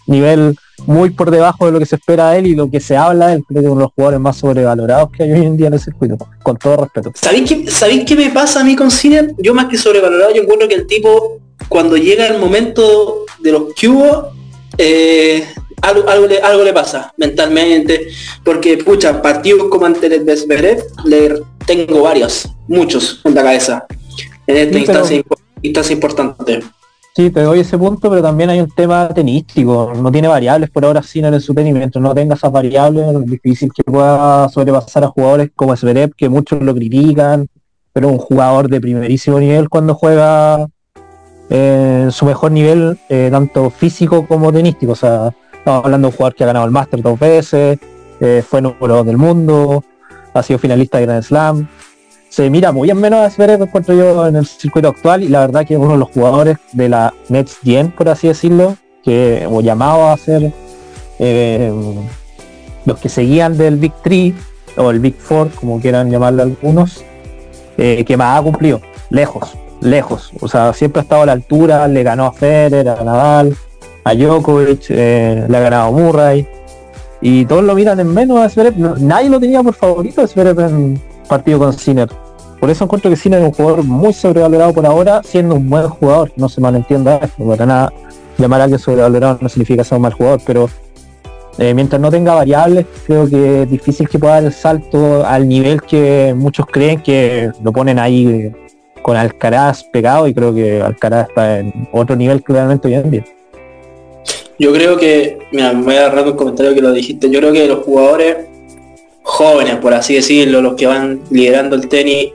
Nivel 0.07 0.55
muy 0.87 1.11
por 1.11 1.29
debajo 1.29 1.65
de 1.67 1.71
lo 1.73 1.79
que 1.79 1.85
se 1.85 1.95
espera 1.95 2.31
de 2.31 2.39
él 2.39 2.47
y 2.47 2.55
lo 2.55 2.69
que 2.71 2.79
se 2.79 2.97
habla 2.97 3.27
de 3.27 3.33
él, 3.35 3.43
creo 3.47 3.61
que 3.61 3.67
uno 3.67 3.75
de 3.81 3.83
los 3.85 3.93
jugadores 3.93 4.19
más 4.19 4.37
sobrevalorados 4.37 5.11
que 5.11 5.23
hay 5.23 5.31
hoy 5.31 5.45
en 5.45 5.55
día 5.57 5.67
en 5.67 5.73
el 5.75 5.79
circuito, 5.79 6.17
con 6.41 6.57
todo 6.57 6.77
respeto. 6.77 7.11
¿Sabéis 7.15 7.47
qué, 7.49 7.69
¿Sabéis 7.69 8.03
qué 8.05 8.15
me 8.15 8.29
pasa 8.29 8.61
a 8.61 8.63
mí 8.63 8.75
con 8.75 8.89
Sinner? 8.89 9.33
Yo 9.37 9.53
más 9.53 9.67
que 9.67 9.77
sobrevalorado, 9.77 10.33
yo 10.33 10.41
encuentro 10.41 10.67
que 10.67 10.73
el 10.75 10.87
tipo, 10.87 11.39
cuando 11.69 11.97
llega 11.97 12.25
el 12.27 12.39
momento 12.39 13.25
de 13.43 13.51
los 13.51 13.63
cubos, 13.79 14.27
eh, 14.77 15.45
algo, 15.83 16.09
algo, 16.09 16.27
le, 16.27 16.39
algo 16.41 16.63
le 16.63 16.73
pasa 16.73 17.13
mentalmente, 17.17 18.07
porque, 18.43 18.77
pucha, 18.77 19.21
partidos 19.21 19.67
como 19.69 19.85
ante 19.85 20.07
el 20.07 20.25
de 20.25 20.35
Zverev, 20.35 20.83
le 21.05 21.41
tengo 21.65 22.01
varios, 22.01 22.47
muchos 22.67 23.21
en 23.23 23.35
la 23.35 23.43
cabeza, 23.43 23.85
en 24.47 24.57
esta 24.57 24.77
Sí, 24.79 24.83
pero- 24.85 24.99
instancia, 24.99 25.17
impo- 25.17 25.37
instancia 25.61 25.93
importante. 25.93 26.59
Sí, 27.13 27.29
te 27.29 27.41
doy 27.41 27.59
ese 27.59 27.77
punto, 27.77 28.09
pero 28.09 28.21
también 28.21 28.49
hay 28.51 28.61
un 28.61 28.69
tema 28.69 29.09
tenístico. 29.09 29.91
No 29.93 30.11
tiene 30.11 30.29
variables 30.29 30.69
por 30.69 30.85
ahora 30.85 31.03
Sinner 31.03 31.33
en 31.33 31.41
su 31.41 31.53
tenis. 31.53 31.73
Mientras 31.73 32.01
no 32.01 32.15
tenga 32.15 32.35
esas 32.35 32.51
variables, 32.51 33.05
es 33.15 33.25
difícil 33.25 33.69
que 33.75 33.83
pueda 33.83 34.47
sobrepasar 34.47 35.03
a 35.03 35.07
jugadores 35.07 35.51
como 35.53 35.75
Zverev, 35.75 36.13
que 36.15 36.29
muchos 36.29 36.61
lo 36.61 36.73
critican, 36.73 37.47
pero 37.91 38.07
un 38.07 38.17
jugador 38.17 38.69
de 38.69 38.79
primerísimo 38.79 39.41
nivel 39.41 39.67
cuando 39.67 39.93
juega 39.93 40.67
eh, 41.49 42.07
su 42.11 42.25
mejor 42.25 42.53
nivel, 42.53 42.97
eh, 43.09 43.27
tanto 43.29 43.69
físico 43.69 44.25
como 44.25 44.53
tenístico. 44.53 44.93
O 44.93 44.95
sea, 44.95 45.35
estamos 45.51 45.83
hablando 45.83 46.07
de 46.07 46.11
un 46.11 46.17
jugador 46.17 46.35
que 46.35 46.43
ha 46.45 46.47
ganado 46.47 46.65
el 46.65 46.71
Master 46.71 47.01
dos 47.01 47.19
veces, 47.19 47.77
eh, 48.21 48.41
fue 48.47 48.61
número 48.61 48.95
dos 48.95 49.05
del 49.05 49.17
mundo, 49.17 49.83
ha 50.33 50.43
sido 50.43 50.59
finalista 50.59 50.97
de 50.97 51.05
Grand 51.05 51.23
Slam. 51.23 51.67
Se 52.31 52.49
mira 52.49 52.71
muy 52.71 52.89
en 52.89 52.97
menos 52.97 53.19
a 53.19 53.29
Zverev 53.29 53.61
encuentro 53.61 53.93
yo 53.93 54.25
en 54.25 54.37
el 54.37 54.47
circuito 54.47 54.87
actual 54.87 55.21
y 55.21 55.27
la 55.27 55.41
verdad 55.41 55.65
que 55.65 55.73
es 55.73 55.79
uno 55.79 55.91
de 55.91 55.97
los 55.97 56.11
jugadores 56.11 56.57
de 56.71 56.87
la 56.87 57.13
Next 57.27 57.57
Gen, 57.61 57.91
por 57.91 58.07
así 58.07 58.29
decirlo, 58.29 58.77
que 59.03 59.43
hemos 59.43 59.61
llamado 59.65 60.07
a 60.07 60.15
ser 60.15 60.53
eh, 61.19 61.73
los 62.85 62.99
que 62.99 63.09
seguían 63.09 63.57
del 63.57 63.75
Big 63.75 63.91
3 64.01 64.33
o 64.77 64.91
el 64.91 65.01
Big 65.01 65.17
Four, 65.17 65.49
como 65.51 65.81
quieran 65.81 66.09
llamarlo 66.09 66.43
algunos, 66.43 67.03
eh, 67.77 68.05
que 68.05 68.15
más 68.15 68.39
ha 68.39 68.41
cumplido, 68.41 68.79
lejos, 69.09 69.51
lejos. 69.81 70.31
O 70.39 70.47
sea, 70.47 70.71
siempre 70.71 71.01
ha 71.01 71.03
estado 71.03 71.23
a 71.23 71.25
la 71.25 71.33
altura, 71.33 71.85
le 71.89 72.01
ganó 72.01 72.27
a 72.27 72.31
Federer, 72.31 72.87
a 72.87 73.03
Nadal, 73.03 73.57
a 74.05 74.15
Djokovic, 74.15 74.85
eh, 74.87 75.45
le 75.49 75.57
ha 75.57 75.59
ganado 75.59 75.89
a 75.89 75.91
Murray. 75.91 76.47
Y 77.19 77.43
todos 77.43 77.65
lo 77.65 77.75
miran 77.75 77.99
en 77.99 78.07
menos 78.07 78.39
a 78.39 78.47
Zverev. 78.47 79.01
nadie 79.01 79.29
lo 79.29 79.37
tenía 79.37 79.61
por 79.61 79.73
favorito 79.73 80.21
a 80.21 80.27
Zverev 80.27 80.57
en 80.61 81.01
partido 81.27 81.59
con 81.59 81.73
Sinner. 81.73 82.20
Por 82.61 82.69
eso 82.69 82.83
encuentro 82.83 83.09
que 83.09 83.17
Sinner 83.17 83.41
es 83.41 83.47
un 83.47 83.53
jugador 83.53 83.83
muy 83.83 84.13
sobrevalorado 84.13 84.71
por 84.71 84.85
ahora, 84.85 85.21
siendo 85.23 85.55
un 85.55 85.67
buen 85.67 85.89
jugador. 85.89 86.31
No 86.35 86.47
se 86.47 86.61
malentienda 86.61 87.17
esto, 87.17 87.43
para 87.43 87.65
nada 87.65 87.93
llamar 88.37 88.61
a 88.61 88.63
alguien 88.65 88.79
sobrevalorado 88.79 89.39
no 89.41 89.49
significa 89.49 89.83
ser 89.83 89.95
un 89.95 90.03
mal 90.03 90.13
jugador, 90.13 90.41
pero 90.45 90.69
eh, 91.57 91.73
mientras 91.73 91.99
no 91.99 92.11
tenga 92.11 92.35
variables, 92.35 92.85
creo 93.07 93.27
que 93.27 93.63
es 93.63 93.69
difícil 93.69 94.07
que 94.07 94.19
pueda 94.19 94.35
dar 94.35 94.43
el 94.43 94.53
salto 94.53 95.25
al 95.25 95.47
nivel 95.47 95.81
que 95.81 96.35
muchos 96.37 96.67
creen 96.67 97.01
que 97.01 97.51
lo 97.63 97.73
ponen 97.73 97.97
ahí 97.97 98.51
con 99.01 99.17
Alcaraz 99.17 99.83
pegado 99.85 100.27
y 100.27 100.33
creo 100.33 100.53
que 100.53 100.83
Alcaraz 100.83 101.29
está 101.29 101.59
en 101.59 101.89
otro 101.91 102.15
nivel 102.15 102.43
claramente 102.43 102.87
hoy 102.87 102.93
en 102.93 103.09
día. 103.09 103.25
Yo 104.59 104.71
creo 104.71 104.97
que, 104.97 105.39
mira, 105.51 105.73
me 105.73 105.83
voy 105.83 105.95
a 105.95 106.05
agarrar 106.05 106.27
un 106.27 106.35
comentario 106.35 106.75
que 106.75 106.81
lo 106.81 106.91
dijiste, 106.91 107.27
yo 107.27 107.39
creo 107.39 107.51
que 107.51 107.67
los 107.67 107.83
jugadores 107.83 108.50
jóvenes, 109.31 109.77
por 109.77 109.93
así 109.93 110.15
decirlo, 110.15 110.61
los 110.61 110.75
que 110.75 110.85
van 110.87 111.21
liderando 111.29 111.77
el 111.77 111.87
tenis, 111.87 112.33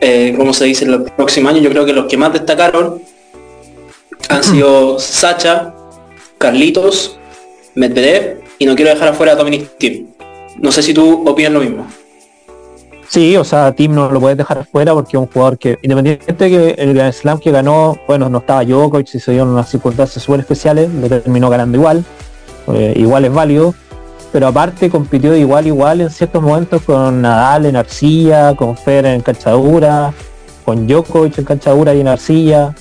eh, 0.00 0.34
como 0.36 0.52
se 0.52 0.64
dice 0.64 0.84
en 0.84 0.90
los 0.90 1.10
próximos 1.12 1.52
años, 1.52 1.62
yo 1.62 1.70
creo 1.70 1.86
que 1.86 1.92
los 1.92 2.06
que 2.06 2.16
más 2.16 2.32
destacaron 2.32 3.00
han 4.28 4.42
sido 4.42 4.98
Sacha, 4.98 5.72
Carlitos, 6.38 7.16
Medvedev 7.76 8.40
y 8.58 8.66
no 8.66 8.74
quiero 8.74 8.90
dejar 8.90 9.08
afuera 9.08 9.32
a 9.32 9.36
Dominic 9.36 9.78
Thiem. 9.78 10.08
No 10.58 10.72
sé 10.72 10.82
si 10.82 10.92
tú 10.92 11.28
opinas 11.28 11.52
lo 11.52 11.60
mismo. 11.60 11.86
Sí, 13.08 13.36
o 13.36 13.44
sea, 13.44 13.72
Tim 13.72 13.94
no 13.94 14.10
lo 14.10 14.18
puedes 14.18 14.36
dejar 14.36 14.66
fuera 14.66 14.94
porque 14.94 15.16
es 15.16 15.20
un 15.20 15.28
jugador 15.28 15.58
que, 15.58 15.78
independiente 15.82 16.32
de 16.32 16.50
que 16.50 16.82
el 16.82 16.92
Grand 16.92 17.12
Slam 17.12 17.38
que 17.38 17.52
ganó, 17.52 17.96
bueno, 18.08 18.28
no 18.28 18.38
estaba 18.38 18.64
Djokovic 18.64 19.14
y 19.14 19.20
se 19.20 19.30
dio 19.30 19.44
en 19.44 19.50
unas 19.50 19.70
circunstancias 19.70 20.24
súper 20.24 20.40
especiales, 20.40 20.92
lo 20.92 21.08
terminó 21.08 21.48
ganando 21.48 21.78
igual, 21.78 22.04
eh, 22.74 22.94
igual 22.96 23.24
es 23.24 23.32
válido, 23.32 23.74
pero 24.32 24.48
aparte 24.48 24.90
compitió 24.90 25.32
de 25.32 25.40
igual 25.40 25.66
igual 25.66 26.00
en 26.00 26.10
ciertos 26.10 26.42
momentos 26.42 26.82
con 26.82 27.22
Nadal 27.22 27.66
en 27.66 27.76
arcilla, 27.76 28.54
con 28.54 28.76
Fer 28.76 29.06
en 29.06 29.20
canchadura, 29.20 30.12
con 30.64 30.86
Djokovic 30.86 31.38
en 31.38 31.44
canchadura 31.44 31.94
y 31.94 32.00
en 32.00 32.08
arcilla, 32.08 32.74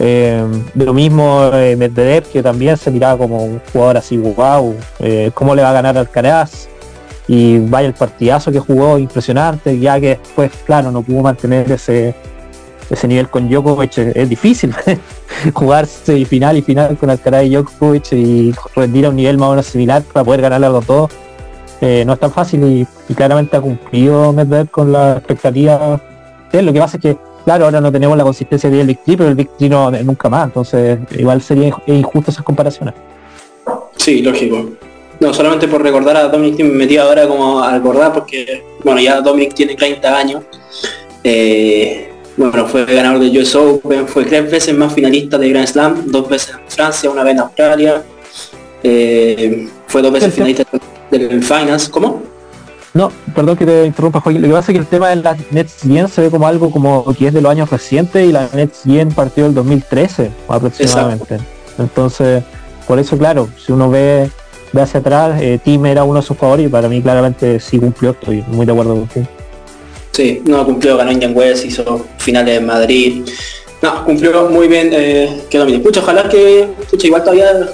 eh, 0.00 0.44
lo 0.74 0.94
mismo 0.94 1.50
eh, 1.52 1.74
Medvedev, 1.76 2.24
que 2.30 2.42
también 2.42 2.76
se 2.76 2.90
miraba 2.90 3.18
como 3.18 3.44
un 3.44 3.60
jugador 3.72 3.96
así, 3.96 4.16
wow, 4.16 4.74
eh, 5.00 5.30
¿cómo 5.34 5.54
le 5.54 5.62
va 5.62 5.70
a 5.70 5.72
ganar 5.72 5.98
al 5.98 6.08
Caraz? 6.08 6.68
Y 7.26 7.58
vaya 7.58 7.88
el 7.88 7.94
partidazo 7.94 8.52
que 8.52 8.60
jugó, 8.60 8.98
impresionante, 8.98 9.78
ya 9.78 10.00
que 10.00 10.10
después, 10.10 10.52
claro, 10.64 10.90
no 10.92 11.02
pudo 11.02 11.22
mantener 11.22 11.70
ese, 11.70 12.14
ese 12.90 13.08
nivel 13.08 13.28
con 13.28 13.48
Djokovic, 13.48 13.98
es 13.98 14.28
difícil 14.28 14.74
jugar 15.52 15.86
final 15.86 16.56
y 16.56 16.62
final 16.62 16.96
con 16.96 17.10
Alcaraz 17.10 17.44
y 17.44 17.50
Djokovic 17.50 18.12
y 18.12 18.54
rendir 18.74 19.06
a 19.06 19.10
un 19.10 19.16
nivel 19.16 19.38
más 19.38 19.48
o 19.48 19.50
menos 19.50 19.66
similar 19.66 20.02
para 20.02 20.24
poder 20.24 20.42
ganar 20.42 20.64
a 20.64 20.68
los 20.68 20.86
dos. 20.86 21.10
Eh, 21.80 22.02
no 22.06 22.14
es 22.14 22.18
tan 22.20 22.32
fácil 22.32 22.86
y, 23.08 23.14
claramente 23.14 23.56
ha 23.56 23.60
cumplido 23.60 24.32
Medvedev 24.32 24.68
con 24.68 24.90
la 24.90 25.12
expectativa 25.12 26.00
Lo 26.52 26.72
que 26.72 26.80
pasa 26.80 26.96
es 26.96 27.02
que 27.02 27.16
Claro, 27.48 27.64
ahora 27.64 27.80
no 27.80 27.90
tenemos 27.90 28.14
la 28.18 28.24
consistencia 28.24 28.68
del 28.68 28.86
Big 28.86 28.98
pero 29.06 29.28
el 29.28 29.34
Big 29.34 29.48
no 29.70 29.90
nunca 29.90 30.28
más, 30.28 30.48
entonces 30.48 30.98
igual 31.16 31.40
sería 31.40 31.72
injusto 31.86 32.30
esas 32.30 32.44
comparaciones. 32.44 32.92
Sí, 33.96 34.20
lógico. 34.20 34.68
No, 35.18 35.32
solamente 35.32 35.66
por 35.66 35.82
recordar 35.82 36.14
a 36.18 36.28
Dominic 36.28 36.58
me 36.58 36.74
metí 36.74 36.98
ahora 36.98 37.26
como 37.26 37.62
a 37.62 37.72
recordar 37.72 38.12
porque, 38.12 38.62
bueno, 38.84 39.00
ya 39.00 39.22
Dominic 39.22 39.54
tiene 39.54 39.76
30 39.76 40.18
años. 40.18 40.44
Eh, 41.24 42.07
bueno, 42.38 42.66
fue 42.68 42.84
ganador 42.86 43.18
de 43.20 43.40
US 43.40 43.54
Open, 43.56 44.06
fue 44.06 44.24
tres 44.24 44.50
veces 44.50 44.76
más 44.76 44.92
finalista 44.92 45.36
de 45.36 45.48
Grand 45.48 45.66
Slam, 45.66 46.04
dos 46.06 46.28
veces 46.28 46.54
en 46.54 46.70
Francia, 46.70 47.10
una 47.10 47.24
vez 47.24 47.32
en 47.34 47.40
Australia. 47.40 48.02
Eh, 48.82 49.68
fue 49.88 50.02
dos 50.02 50.12
veces 50.12 50.32
finalista 50.32 50.64
del 51.10 51.42
Finals. 51.42 51.88
¿Cómo? 51.88 52.22
No, 52.94 53.10
perdón 53.34 53.56
que 53.56 53.66
te 53.66 53.86
interrumpa, 53.86 54.20
Joaquín. 54.20 54.40
Lo 54.42 54.48
que 54.48 54.54
pasa 54.54 54.72
es 54.72 54.76
que 54.76 54.80
el 54.80 54.86
tema 54.86 55.08
de 55.08 55.16
la 55.16 55.36
Nets 55.50 55.82
Gen 55.82 56.08
se 56.08 56.22
ve 56.22 56.30
como 56.30 56.46
algo 56.46 56.70
como 56.70 57.04
que 57.14 57.26
es 57.26 57.34
de 57.34 57.42
los 57.42 57.50
años 57.50 57.70
recientes 57.70 58.28
y 58.28 58.32
la 58.32 58.48
Nets 58.54 58.82
Gen 58.84 59.08
partió 59.08 59.44
del 59.44 59.54
2013 59.54 60.30
aproximadamente. 60.48 61.38
Entonces, 61.76 62.44
por 62.86 63.00
eso, 63.00 63.18
claro, 63.18 63.48
si 63.58 63.72
uno 63.72 63.90
ve, 63.90 64.30
ve 64.72 64.80
hacia 64.80 65.00
atrás, 65.00 65.40
eh, 65.42 65.58
Tim 65.62 65.84
era 65.86 66.04
uno 66.04 66.20
de 66.20 66.26
sus 66.26 66.36
favoritos 66.36 66.70
y 66.70 66.72
para 66.72 66.88
mí 66.88 67.02
claramente 67.02 67.58
sí 67.58 67.78
cumplió, 67.78 68.10
estoy 68.10 68.44
muy 68.46 68.64
de 68.64 68.72
acuerdo 68.72 68.94
con 68.94 69.02
usted. 69.02 69.37
Sí, 70.12 70.42
no 70.44 70.64
cumplió, 70.64 70.96
ganó 70.96 71.12
Indian 71.12 71.36
West, 71.36 71.64
hizo 71.64 72.04
finales 72.18 72.58
en 72.58 72.66
Madrid. 72.66 73.24
No, 73.82 74.04
cumplió 74.04 74.48
muy 74.48 74.66
bien 74.66 74.90
eh, 74.92 75.42
que 75.48 75.58
domine. 75.58 75.78
Pucha, 75.78 76.00
ojalá 76.00 76.28
que, 76.28 76.68
pucha, 76.90 77.06
igual 77.06 77.22
todavía 77.22 77.70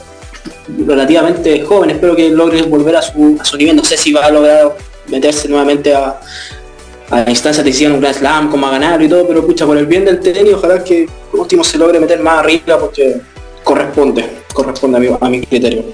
relativamente 0.86 1.62
joven, 1.62 1.90
espero 1.90 2.16
que 2.16 2.30
logre 2.30 2.62
volver 2.62 2.96
a 2.96 3.02
su, 3.02 3.56
nivel, 3.56 3.76
no 3.76 3.84
sé 3.84 3.96
si 3.96 4.12
va 4.12 4.26
a 4.26 4.30
lograr 4.30 4.76
meterse 5.08 5.48
nuevamente 5.48 5.94
a, 5.94 6.20
a 7.10 7.30
instancias 7.30 7.64
de 7.64 7.70
hicieron 7.70 7.96
un 7.96 8.00
Grand 8.00 8.16
Slam, 8.16 8.50
como 8.50 8.66
a 8.66 8.70
ganar 8.70 9.00
y 9.02 9.08
todo, 9.08 9.26
pero 9.26 9.46
pucha, 9.46 9.66
por 9.66 9.76
el 9.76 9.86
bien 9.86 10.04
del 10.04 10.20
tenis, 10.20 10.54
ojalá 10.54 10.82
que 10.82 11.08
último 11.32 11.64
se 11.64 11.78
logre 11.78 12.00
meter 12.00 12.20
más 12.20 12.38
arriba 12.40 12.78
porque 12.78 13.20
corresponde, 13.62 14.24
corresponde 14.52 14.98
a 14.98 15.00
mi, 15.00 15.08
a 15.20 15.28
mi 15.28 15.40
criterio. 15.42 15.84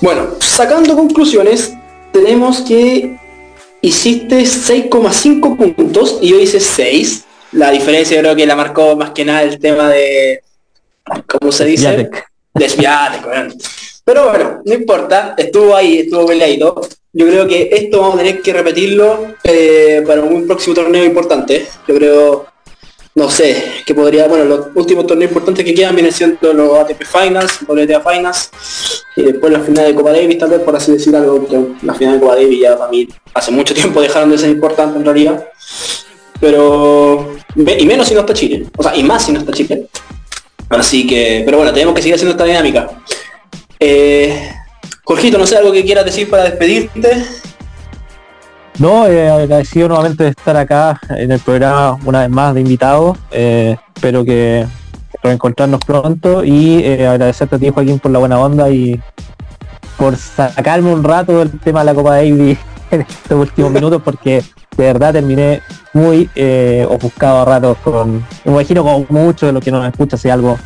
Bueno, 0.00 0.34
sacando 0.40 0.94
conclusiones, 0.96 1.72
tenemos 2.12 2.60
que 2.62 3.16
hiciste 3.84 4.40
6,5 4.40 5.74
puntos 5.74 6.18
y 6.22 6.30
yo 6.30 6.38
hice 6.38 6.58
6. 6.58 7.24
La 7.52 7.70
diferencia 7.70 8.18
creo 8.18 8.34
que 8.34 8.46
la 8.46 8.56
marcó 8.56 8.96
más 8.96 9.10
que 9.10 9.24
nada 9.24 9.42
el 9.42 9.58
tema 9.58 9.90
de, 9.90 10.42
¿cómo 11.26 11.52
se 11.52 11.66
dice? 11.66 12.10
Desviate. 12.54 13.18
Pero 14.04 14.28
bueno, 14.28 14.62
no 14.64 14.74
importa, 14.74 15.34
estuvo 15.36 15.76
ahí, 15.76 15.98
estuvo 16.00 16.26
peleado. 16.26 16.80
Yo 17.12 17.26
creo 17.26 17.46
que 17.46 17.68
esto 17.72 18.00
vamos 18.00 18.16
a 18.16 18.18
tener 18.18 18.42
que 18.42 18.52
repetirlo 18.52 19.34
eh, 19.44 20.02
para 20.06 20.22
un 20.22 20.46
próximo 20.46 20.74
torneo 20.74 21.04
importante. 21.04 21.66
Yo 21.86 21.94
creo, 21.94 22.46
no 23.14 23.30
sé, 23.30 23.82
que 23.86 23.94
podría, 23.94 24.26
bueno, 24.26 24.44
los 24.44 24.66
últimos 24.74 25.06
torneos 25.06 25.30
importantes 25.30 25.64
que 25.64 25.72
quedan 25.72 25.94
vienen 25.94 26.12
siendo 26.12 26.52
los 26.52 26.76
ATP 26.78 27.04
Finals, 27.04 27.60
WTA 27.66 28.00
Finals, 28.00 28.50
y 29.14 29.22
después 29.22 29.52
la 29.52 29.60
final 29.60 29.86
de 29.86 29.94
Copa 29.94 30.10
Davis 30.10 30.38
tal 30.38 30.50
vez, 30.50 30.60
por 30.60 30.74
así 30.74 30.92
decir 30.92 31.14
algo, 31.14 31.46
la 31.82 31.94
final 31.94 32.14
de 32.14 32.20
Copa 32.20 32.34
Davis 32.34 32.60
ya 32.60 32.76
para 32.76 32.90
mí 32.90 33.08
hace 33.32 33.52
mucho 33.52 33.72
tiempo 33.72 34.00
dejaron 34.00 34.30
de 34.30 34.38
ser 34.38 34.50
importante 34.50 34.98
en 34.98 35.04
realidad. 35.04 35.46
Pero, 36.40 37.36
y 37.54 37.86
menos 37.86 38.08
si 38.08 38.14
no 38.14 38.20
está 38.20 38.34
Chile, 38.34 38.66
o 38.76 38.82
sea, 38.82 38.96
y 38.96 39.04
más 39.04 39.24
si 39.24 39.32
no 39.32 39.38
está 39.38 39.52
Chile. 39.52 39.86
Así 40.68 41.06
que, 41.06 41.42
pero 41.44 41.58
bueno, 41.58 41.72
tenemos 41.72 41.94
que 41.94 42.02
seguir 42.02 42.16
haciendo 42.16 42.32
esta 42.32 42.44
dinámica. 42.44 42.90
Eh, 43.78 44.50
Jorgito, 45.04 45.38
no 45.38 45.46
sé, 45.46 45.56
algo 45.56 45.70
que 45.70 45.84
quieras 45.84 46.04
decir 46.04 46.28
para 46.28 46.44
despedirte. 46.44 47.24
No, 48.78 49.06
eh, 49.06 49.30
agradecido 49.30 49.88
nuevamente 49.88 50.24
de 50.24 50.30
estar 50.30 50.56
acá 50.56 51.00
en 51.10 51.30
el 51.30 51.38
programa 51.38 51.96
una 52.04 52.20
vez 52.20 52.30
más 52.30 52.54
de 52.54 52.60
invitados. 52.60 53.16
Eh, 53.30 53.76
espero 53.94 54.24
que 54.24 54.66
reencontrarnos 55.22 55.80
pronto 55.80 56.44
y 56.44 56.80
eh, 56.84 57.06
agradecerte 57.06 57.56
a 57.56 57.58
ti 57.58 57.70
Joaquín 57.70 57.98
por 57.98 58.10
la 58.10 58.18
buena 58.18 58.38
onda 58.38 58.68
y 58.70 59.00
por 59.96 60.16
sacarme 60.16 60.92
un 60.92 61.04
rato 61.04 61.38
del 61.38 61.58
tema 61.60 61.80
de 61.80 61.86
la 61.86 61.94
Copa 61.94 62.16
Davis 62.16 62.58
en 62.90 63.02
estos 63.02 63.38
últimos 63.38 63.70
minutos 63.70 64.02
porque 64.04 64.42
de 64.76 64.84
verdad 64.84 65.12
terminé 65.12 65.62
muy 65.92 66.28
eh, 66.34 66.86
ofuscado 66.88 67.42
a 67.42 67.44
ratos 67.44 67.78
con, 67.78 68.24
me 68.44 68.52
imagino 68.52 68.82
con 68.82 69.06
mucho 69.08 69.46
de 69.46 69.52
lo 69.52 69.60
que 69.60 69.70
nos 69.70 69.86
escucha 69.86 70.16
sea 70.16 70.34
algo, 70.34 70.58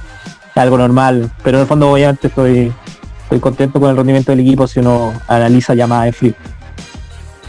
algo 0.54 0.78
normal, 0.78 1.30
pero 1.44 1.58
en 1.58 1.62
el 1.62 1.68
fondo 1.68 1.92
obviamente 1.92 2.28
estoy 2.28 2.72
estoy 3.22 3.40
contento 3.40 3.78
con 3.78 3.90
el 3.90 3.96
rendimiento 3.96 4.32
del 4.32 4.40
equipo 4.40 4.66
si 4.66 4.80
uno 4.80 5.12
analiza 5.28 5.74
llamadas 5.74 6.06
en 6.06 6.12
frío. 6.14 6.34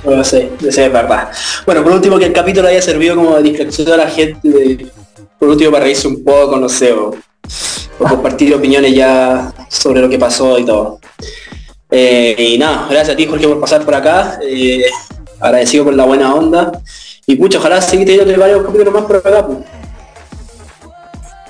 Bueno, 0.03 0.23
sí, 0.23 0.49
es 0.65 0.75
verdad. 0.75 1.29
Bueno, 1.65 1.83
por 1.83 1.91
último 1.93 2.17
que 2.17 2.25
el 2.25 2.33
capítulo 2.33 2.67
haya 2.67 2.81
servido 2.81 3.15
como 3.15 3.35
de 3.35 3.43
distracción 3.43 3.91
a 3.91 3.97
la 3.97 4.07
gente, 4.07 4.87
por 5.37 5.49
último 5.49 5.71
para 5.71 5.83
reírse 5.83 6.07
un 6.07 6.23
poco, 6.23 6.57
no 6.57 6.69
sé, 6.69 6.93
o, 6.93 7.15
compartir 7.97 8.53
opiniones 8.53 8.93
ya 8.93 9.53
sobre 9.67 10.01
lo 10.01 10.09
que 10.09 10.17
pasó 10.17 10.57
y 10.57 10.65
todo. 10.65 10.99
Eh, 11.91 12.35
y 12.37 12.57
nada, 12.57 12.87
gracias 12.89 13.13
a 13.13 13.17
ti 13.17 13.25
Jorge 13.25 13.47
por 13.47 13.59
pasar 13.59 13.83
por 13.83 13.95
acá, 13.95 14.39
eh, 14.41 14.85
agradecido 15.39 15.85
por 15.85 15.93
la 15.93 16.05
buena 16.05 16.33
onda, 16.33 16.71
y 17.25 17.35
pucha, 17.35 17.57
ojalá 17.57 17.81
seguir 17.81 18.07
teniendo 18.07 18.39
varios 18.39 18.65
capítulos 18.65 18.93
más 18.93 19.03
por 19.03 19.17
acá. 19.17 19.45
Pues. 19.45 19.59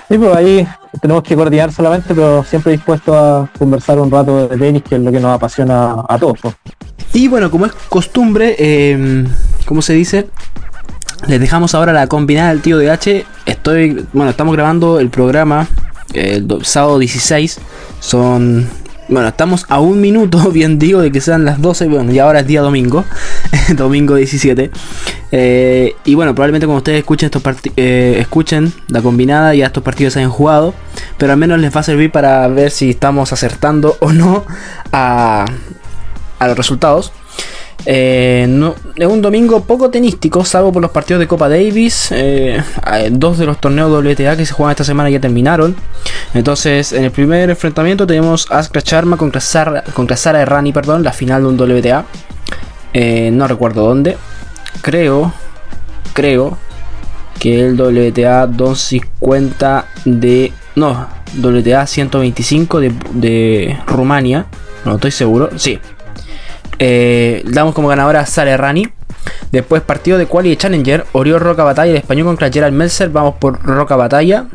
Sí, 0.09 0.17
pues 0.17 0.35
ahí 0.35 0.67
tenemos 1.01 1.23
que 1.23 1.35
coordinar 1.35 1.71
solamente, 1.71 2.13
pero 2.13 2.43
siempre 2.43 2.71
dispuesto 2.73 3.17
a 3.17 3.49
conversar 3.57 3.99
un 3.99 4.09
rato 4.11 4.47
de 4.47 4.57
tenis, 4.57 4.83
que 4.83 4.95
es 4.95 5.01
lo 5.01 5.11
que 5.11 5.19
nos 5.19 5.35
apasiona 5.35 6.03
a 6.07 6.17
todos. 6.17 6.39
Y 7.13 7.27
bueno, 7.27 7.49
como 7.49 7.65
es 7.65 7.73
costumbre, 7.89 8.55
eh, 8.59 9.25
¿cómo 9.65 9.81
se 9.81 9.93
dice? 9.93 10.27
Les 11.27 11.39
dejamos 11.39 11.75
ahora 11.75 11.91
la 11.91 12.07
combinada 12.07 12.49
del 12.49 12.61
tío 12.61 12.77
de 12.77 12.91
H. 12.91 13.25
Estoy, 13.45 14.05
bueno, 14.13 14.31
estamos 14.31 14.55
grabando 14.55 14.99
el 14.99 15.09
programa 15.09 15.67
el 16.13 16.47
sábado 16.63 16.99
16. 16.99 17.59
Son 17.99 18.67
bueno, 19.09 19.27
estamos 19.27 19.65
a 19.69 19.79
un 19.79 19.99
minuto, 19.99 20.51
bien 20.51 20.79
digo, 20.79 21.01
de 21.01 21.11
que 21.11 21.21
sean 21.21 21.45
las 21.45 21.61
12. 21.61 21.87
Bueno, 21.87 22.11
y 22.11 22.19
ahora 22.19 22.41
es 22.41 22.47
día 22.47 22.61
domingo, 22.61 23.03
domingo 23.75 24.15
17. 24.15 24.71
Eh, 25.31 25.95
y 26.05 26.15
bueno, 26.15 26.33
probablemente 26.33 26.65
cuando 26.67 26.79
ustedes 26.79 26.99
escuchen 26.99 27.27
estos 27.27 27.43
eh, 27.75 28.17
escuchen 28.19 28.71
la 28.87 29.01
combinada, 29.01 29.53
ya 29.53 29.67
estos 29.67 29.83
partidos 29.83 30.13
se 30.13 30.19
hayan 30.19 30.31
jugado. 30.31 30.73
Pero 31.17 31.33
al 31.33 31.39
menos 31.39 31.59
les 31.59 31.75
va 31.75 31.81
a 31.81 31.83
servir 31.83 32.11
para 32.11 32.47
ver 32.47 32.71
si 32.71 32.91
estamos 32.91 33.33
acertando 33.33 33.97
o 33.99 34.11
no 34.11 34.45
a, 34.91 35.45
a 36.39 36.47
los 36.47 36.57
resultados. 36.57 37.11
Eh, 37.85 38.73
es 38.95 39.07
un 39.07 39.21
domingo 39.21 39.63
poco 39.63 39.89
tenístico, 39.89 40.43
salvo 40.43 40.71
por 40.71 40.81
los 40.81 40.91
partidos 40.91 41.19
de 41.19 41.27
Copa 41.27 41.49
Davis. 41.49 42.09
Eh, 42.11 42.61
dos 43.11 43.37
de 43.37 43.45
los 43.45 43.59
torneos 43.59 43.91
WTA 43.91 44.35
que 44.35 44.45
se 44.45 44.53
juegan 44.53 44.71
esta 44.71 44.83
semana 44.83 45.09
ya 45.09 45.19
terminaron. 45.19 45.75
Entonces, 46.33 46.91
en 46.93 47.05
el 47.05 47.11
primer 47.11 47.49
enfrentamiento 47.49 48.05
tenemos 48.05 48.47
Askra 48.51 48.81
Sharma 48.83 49.17
contra 49.17 49.41
Sara, 49.41 49.83
contra 49.93 50.17
Sara 50.17 50.41
Errani, 50.41 50.73
perdón, 50.73 51.03
la 51.03 51.13
final 51.13 51.43
de 51.43 51.47
un 51.47 51.57
WTA. 51.57 52.05
Eh, 52.93 53.29
no 53.31 53.47
recuerdo 53.47 53.85
dónde. 53.85 54.17
Creo, 54.81 55.33
creo 56.13 56.57
que 57.39 57.65
el 57.65 57.79
WTA 57.79 58.47
250 58.47 59.85
de. 60.05 60.53
No, 60.75 61.07
WTA 61.41 61.87
125 61.87 62.79
de, 62.79 62.93
de 63.13 63.79
Rumania. 63.87 64.45
No 64.85 64.95
estoy 64.95 65.11
seguro. 65.11 65.49
Sí, 65.57 65.79
eh, 66.79 67.43
damos 67.45 67.75
como 67.75 67.87
ganadora 67.87 68.21
a 68.21 68.25
Sara 68.25 68.57
Rani. 68.57 68.87
Después 69.51 69.81
partido 69.81 70.17
de 70.17 70.25
Quali 70.25 70.51
y 70.51 70.55
Challenger, 70.55 71.05
Oriol 71.11 71.39
Roca 71.39 71.63
Batalla, 71.63 71.91
el 71.91 71.97
español 71.97 72.27
contra 72.27 72.51
Gerald 72.51 72.75
Melzer, 72.75 73.09
vamos 73.09 73.35
por 73.35 73.61
Roca 73.63 73.95
Batalla. 73.95 74.47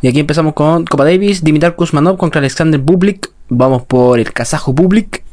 Y 0.00 0.08
aquí 0.08 0.20
empezamos 0.20 0.54
con 0.54 0.84
Copa 0.84 1.04
Davis, 1.04 1.42
Dimitar 1.42 1.74
Kuzmanov 1.74 2.16
contra 2.16 2.38
Alexander 2.38 2.80
Bublik, 2.80 3.30
vamos 3.48 3.82
por 3.82 4.20
el 4.20 4.32
kazajo 4.32 4.72
Bublik. 4.72 5.24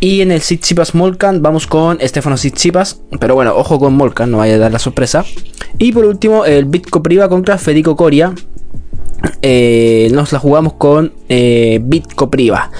Y 0.00 0.22
en 0.22 0.32
el 0.32 0.40
Tsitsipas 0.40 0.94
Molkan 0.94 1.42
vamos 1.42 1.66
con 1.66 1.98
Stefano 2.00 2.36
Tsitsipas, 2.36 3.00
pero 3.20 3.34
bueno, 3.34 3.54
ojo 3.54 3.78
con 3.78 3.94
Molkan, 3.94 4.30
no 4.30 4.38
vaya 4.38 4.54
a 4.54 4.58
dar 4.58 4.72
la 4.72 4.78
sorpresa. 4.78 5.24
Y 5.78 5.92
por 5.92 6.06
último, 6.06 6.46
el 6.46 6.64
Bitco 6.64 7.02
Priva 7.02 7.28
contra 7.28 7.58
Federico 7.58 7.96
Coria, 7.96 8.34
eh, 9.42 10.08
nos 10.12 10.32
la 10.32 10.38
jugamos 10.38 10.74
con 10.74 11.12
eh, 11.28 11.80
Bitco 11.82 12.30
Priva. 12.30 12.70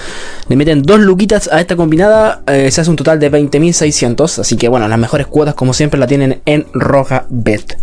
Le 0.47 0.55
meten 0.55 0.83
dos 0.83 0.99
luquitas 0.99 1.49
a 1.51 1.59
esta 1.59 1.75
combinada, 1.75 2.43
eh, 2.47 2.69
se 2.71 2.81
hace 2.81 2.89
un 2.89 2.95
total 2.95 3.19
de 3.19 3.31
20.600. 3.31 4.39
Así 4.39 4.57
que 4.57 4.67
bueno, 4.67 4.87
las 4.87 4.99
mejores 4.99 5.27
cuotas 5.27 5.55
como 5.55 5.73
siempre 5.73 5.99
la 5.99 6.07
tienen 6.07 6.41
en 6.45 6.65
Roja 6.73 7.25
Bet. 7.29 7.77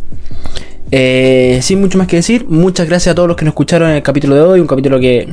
sin 0.91 1.81
mucho 1.81 1.99
más 1.99 2.07
que 2.07 2.17
decir, 2.17 2.47
muchas 2.49 2.89
gracias 2.89 3.13
a 3.13 3.15
todos 3.15 3.29
los 3.29 3.37
que 3.37 3.45
nos 3.45 3.53
escucharon 3.53 3.91
en 3.91 3.97
el 3.97 4.03
capítulo 4.03 4.35
de 4.35 4.43
hoy. 4.43 4.61
Un 4.61 4.67
capítulo 4.67 4.99
que 5.01 5.29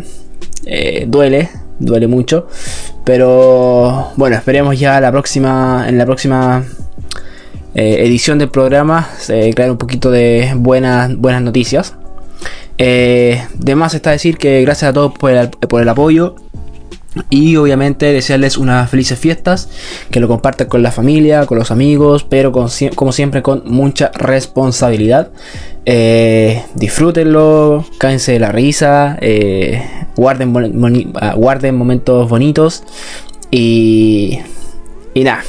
duele, 1.07 1.49
duele 1.79 2.07
mucho. 2.07 2.47
Pero 3.03 4.11
bueno, 4.15 4.35
esperemos 4.35 4.79
ya 4.79 4.99
la 4.99 5.11
próxima, 5.11 5.85
en 5.87 5.97
la 5.97 6.05
próxima 6.05 6.63
edición 7.73 8.39
del 8.39 8.49
programa 8.49 9.09
crear 9.27 9.69
un 9.69 9.77
poquito 9.77 10.09
de 10.09 10.53
buenas, 10.55 11.15
buenas 11.15 11.41
noticias. 11.41 11.95
Eh, 12.77 13.45
de 13.53 13.75
más 13.75 13.93
está 13.93 14.11
decir 14.11 14.37
que 14.37 14.61
gracias 14.61 14.89
a 14.89 14.93
todos 14.93 15.13
por 15.17 15.31
el, 15.31 15.89
apoyo. 15.89 16.35
Y 17.29 17.55
obviamente 17.55 18.11
desearles 18.11 18.57
unas 18.57 18.89
felices 18.89 19.17
fiestas, 19.17 19.69
que 20.11 20.19
lo 20.19 20.27
compartan 20.27 20.67
con 20.67 20.83
la 20.83 20.91
familia, 20.91 21.45
con 21.45 21.57
los 21.57 21.71
amigos, 21.71 22.25
pero 22.25 22.51
como 22.51 23.11
siempre 23.13 23.41
con 23.41 23.63
mucha 23.65 24.11
responsabilidad. 24.13 25.31
Eh, 25.85 26.61
disfrútenlo, 26.73 27.85
cáense 27.99 28.33
de 28.33 28.39
la 28.39 28.51
risa, 28.51 29.17
eh, 29.21 29.81
guarden, 30.17 31.13
ah, 31.15 31.35
guarden 31.37 31.75
momentos 31.75 32.27
bonitos 32.27 32.83
y, 33.49 34.39
y 35.13 35.23
nada, 35.23 35.43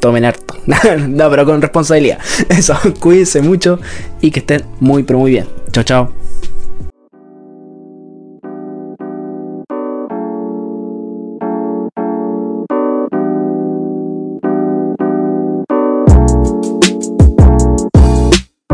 tomen 0.00 0.24
harto. 0.24 0.56
no, 1.08 1.30
pero 1.30 1.44
con 1.46 1.62
responsabilidad. 1.62 2.18
Eso, 2.48 2.76
cuídense 3.00 3.40
mucho 3.40 3.78
y 4.20 4.30
que 4.30 4.40
estén 4.40 4.64
muy, 4.80 5.02
pero 5.02 5.18
muy 5.20 5.30
bien. 5.30 5.46
Chao, 5.72 5.84
chao. 5.84 6.12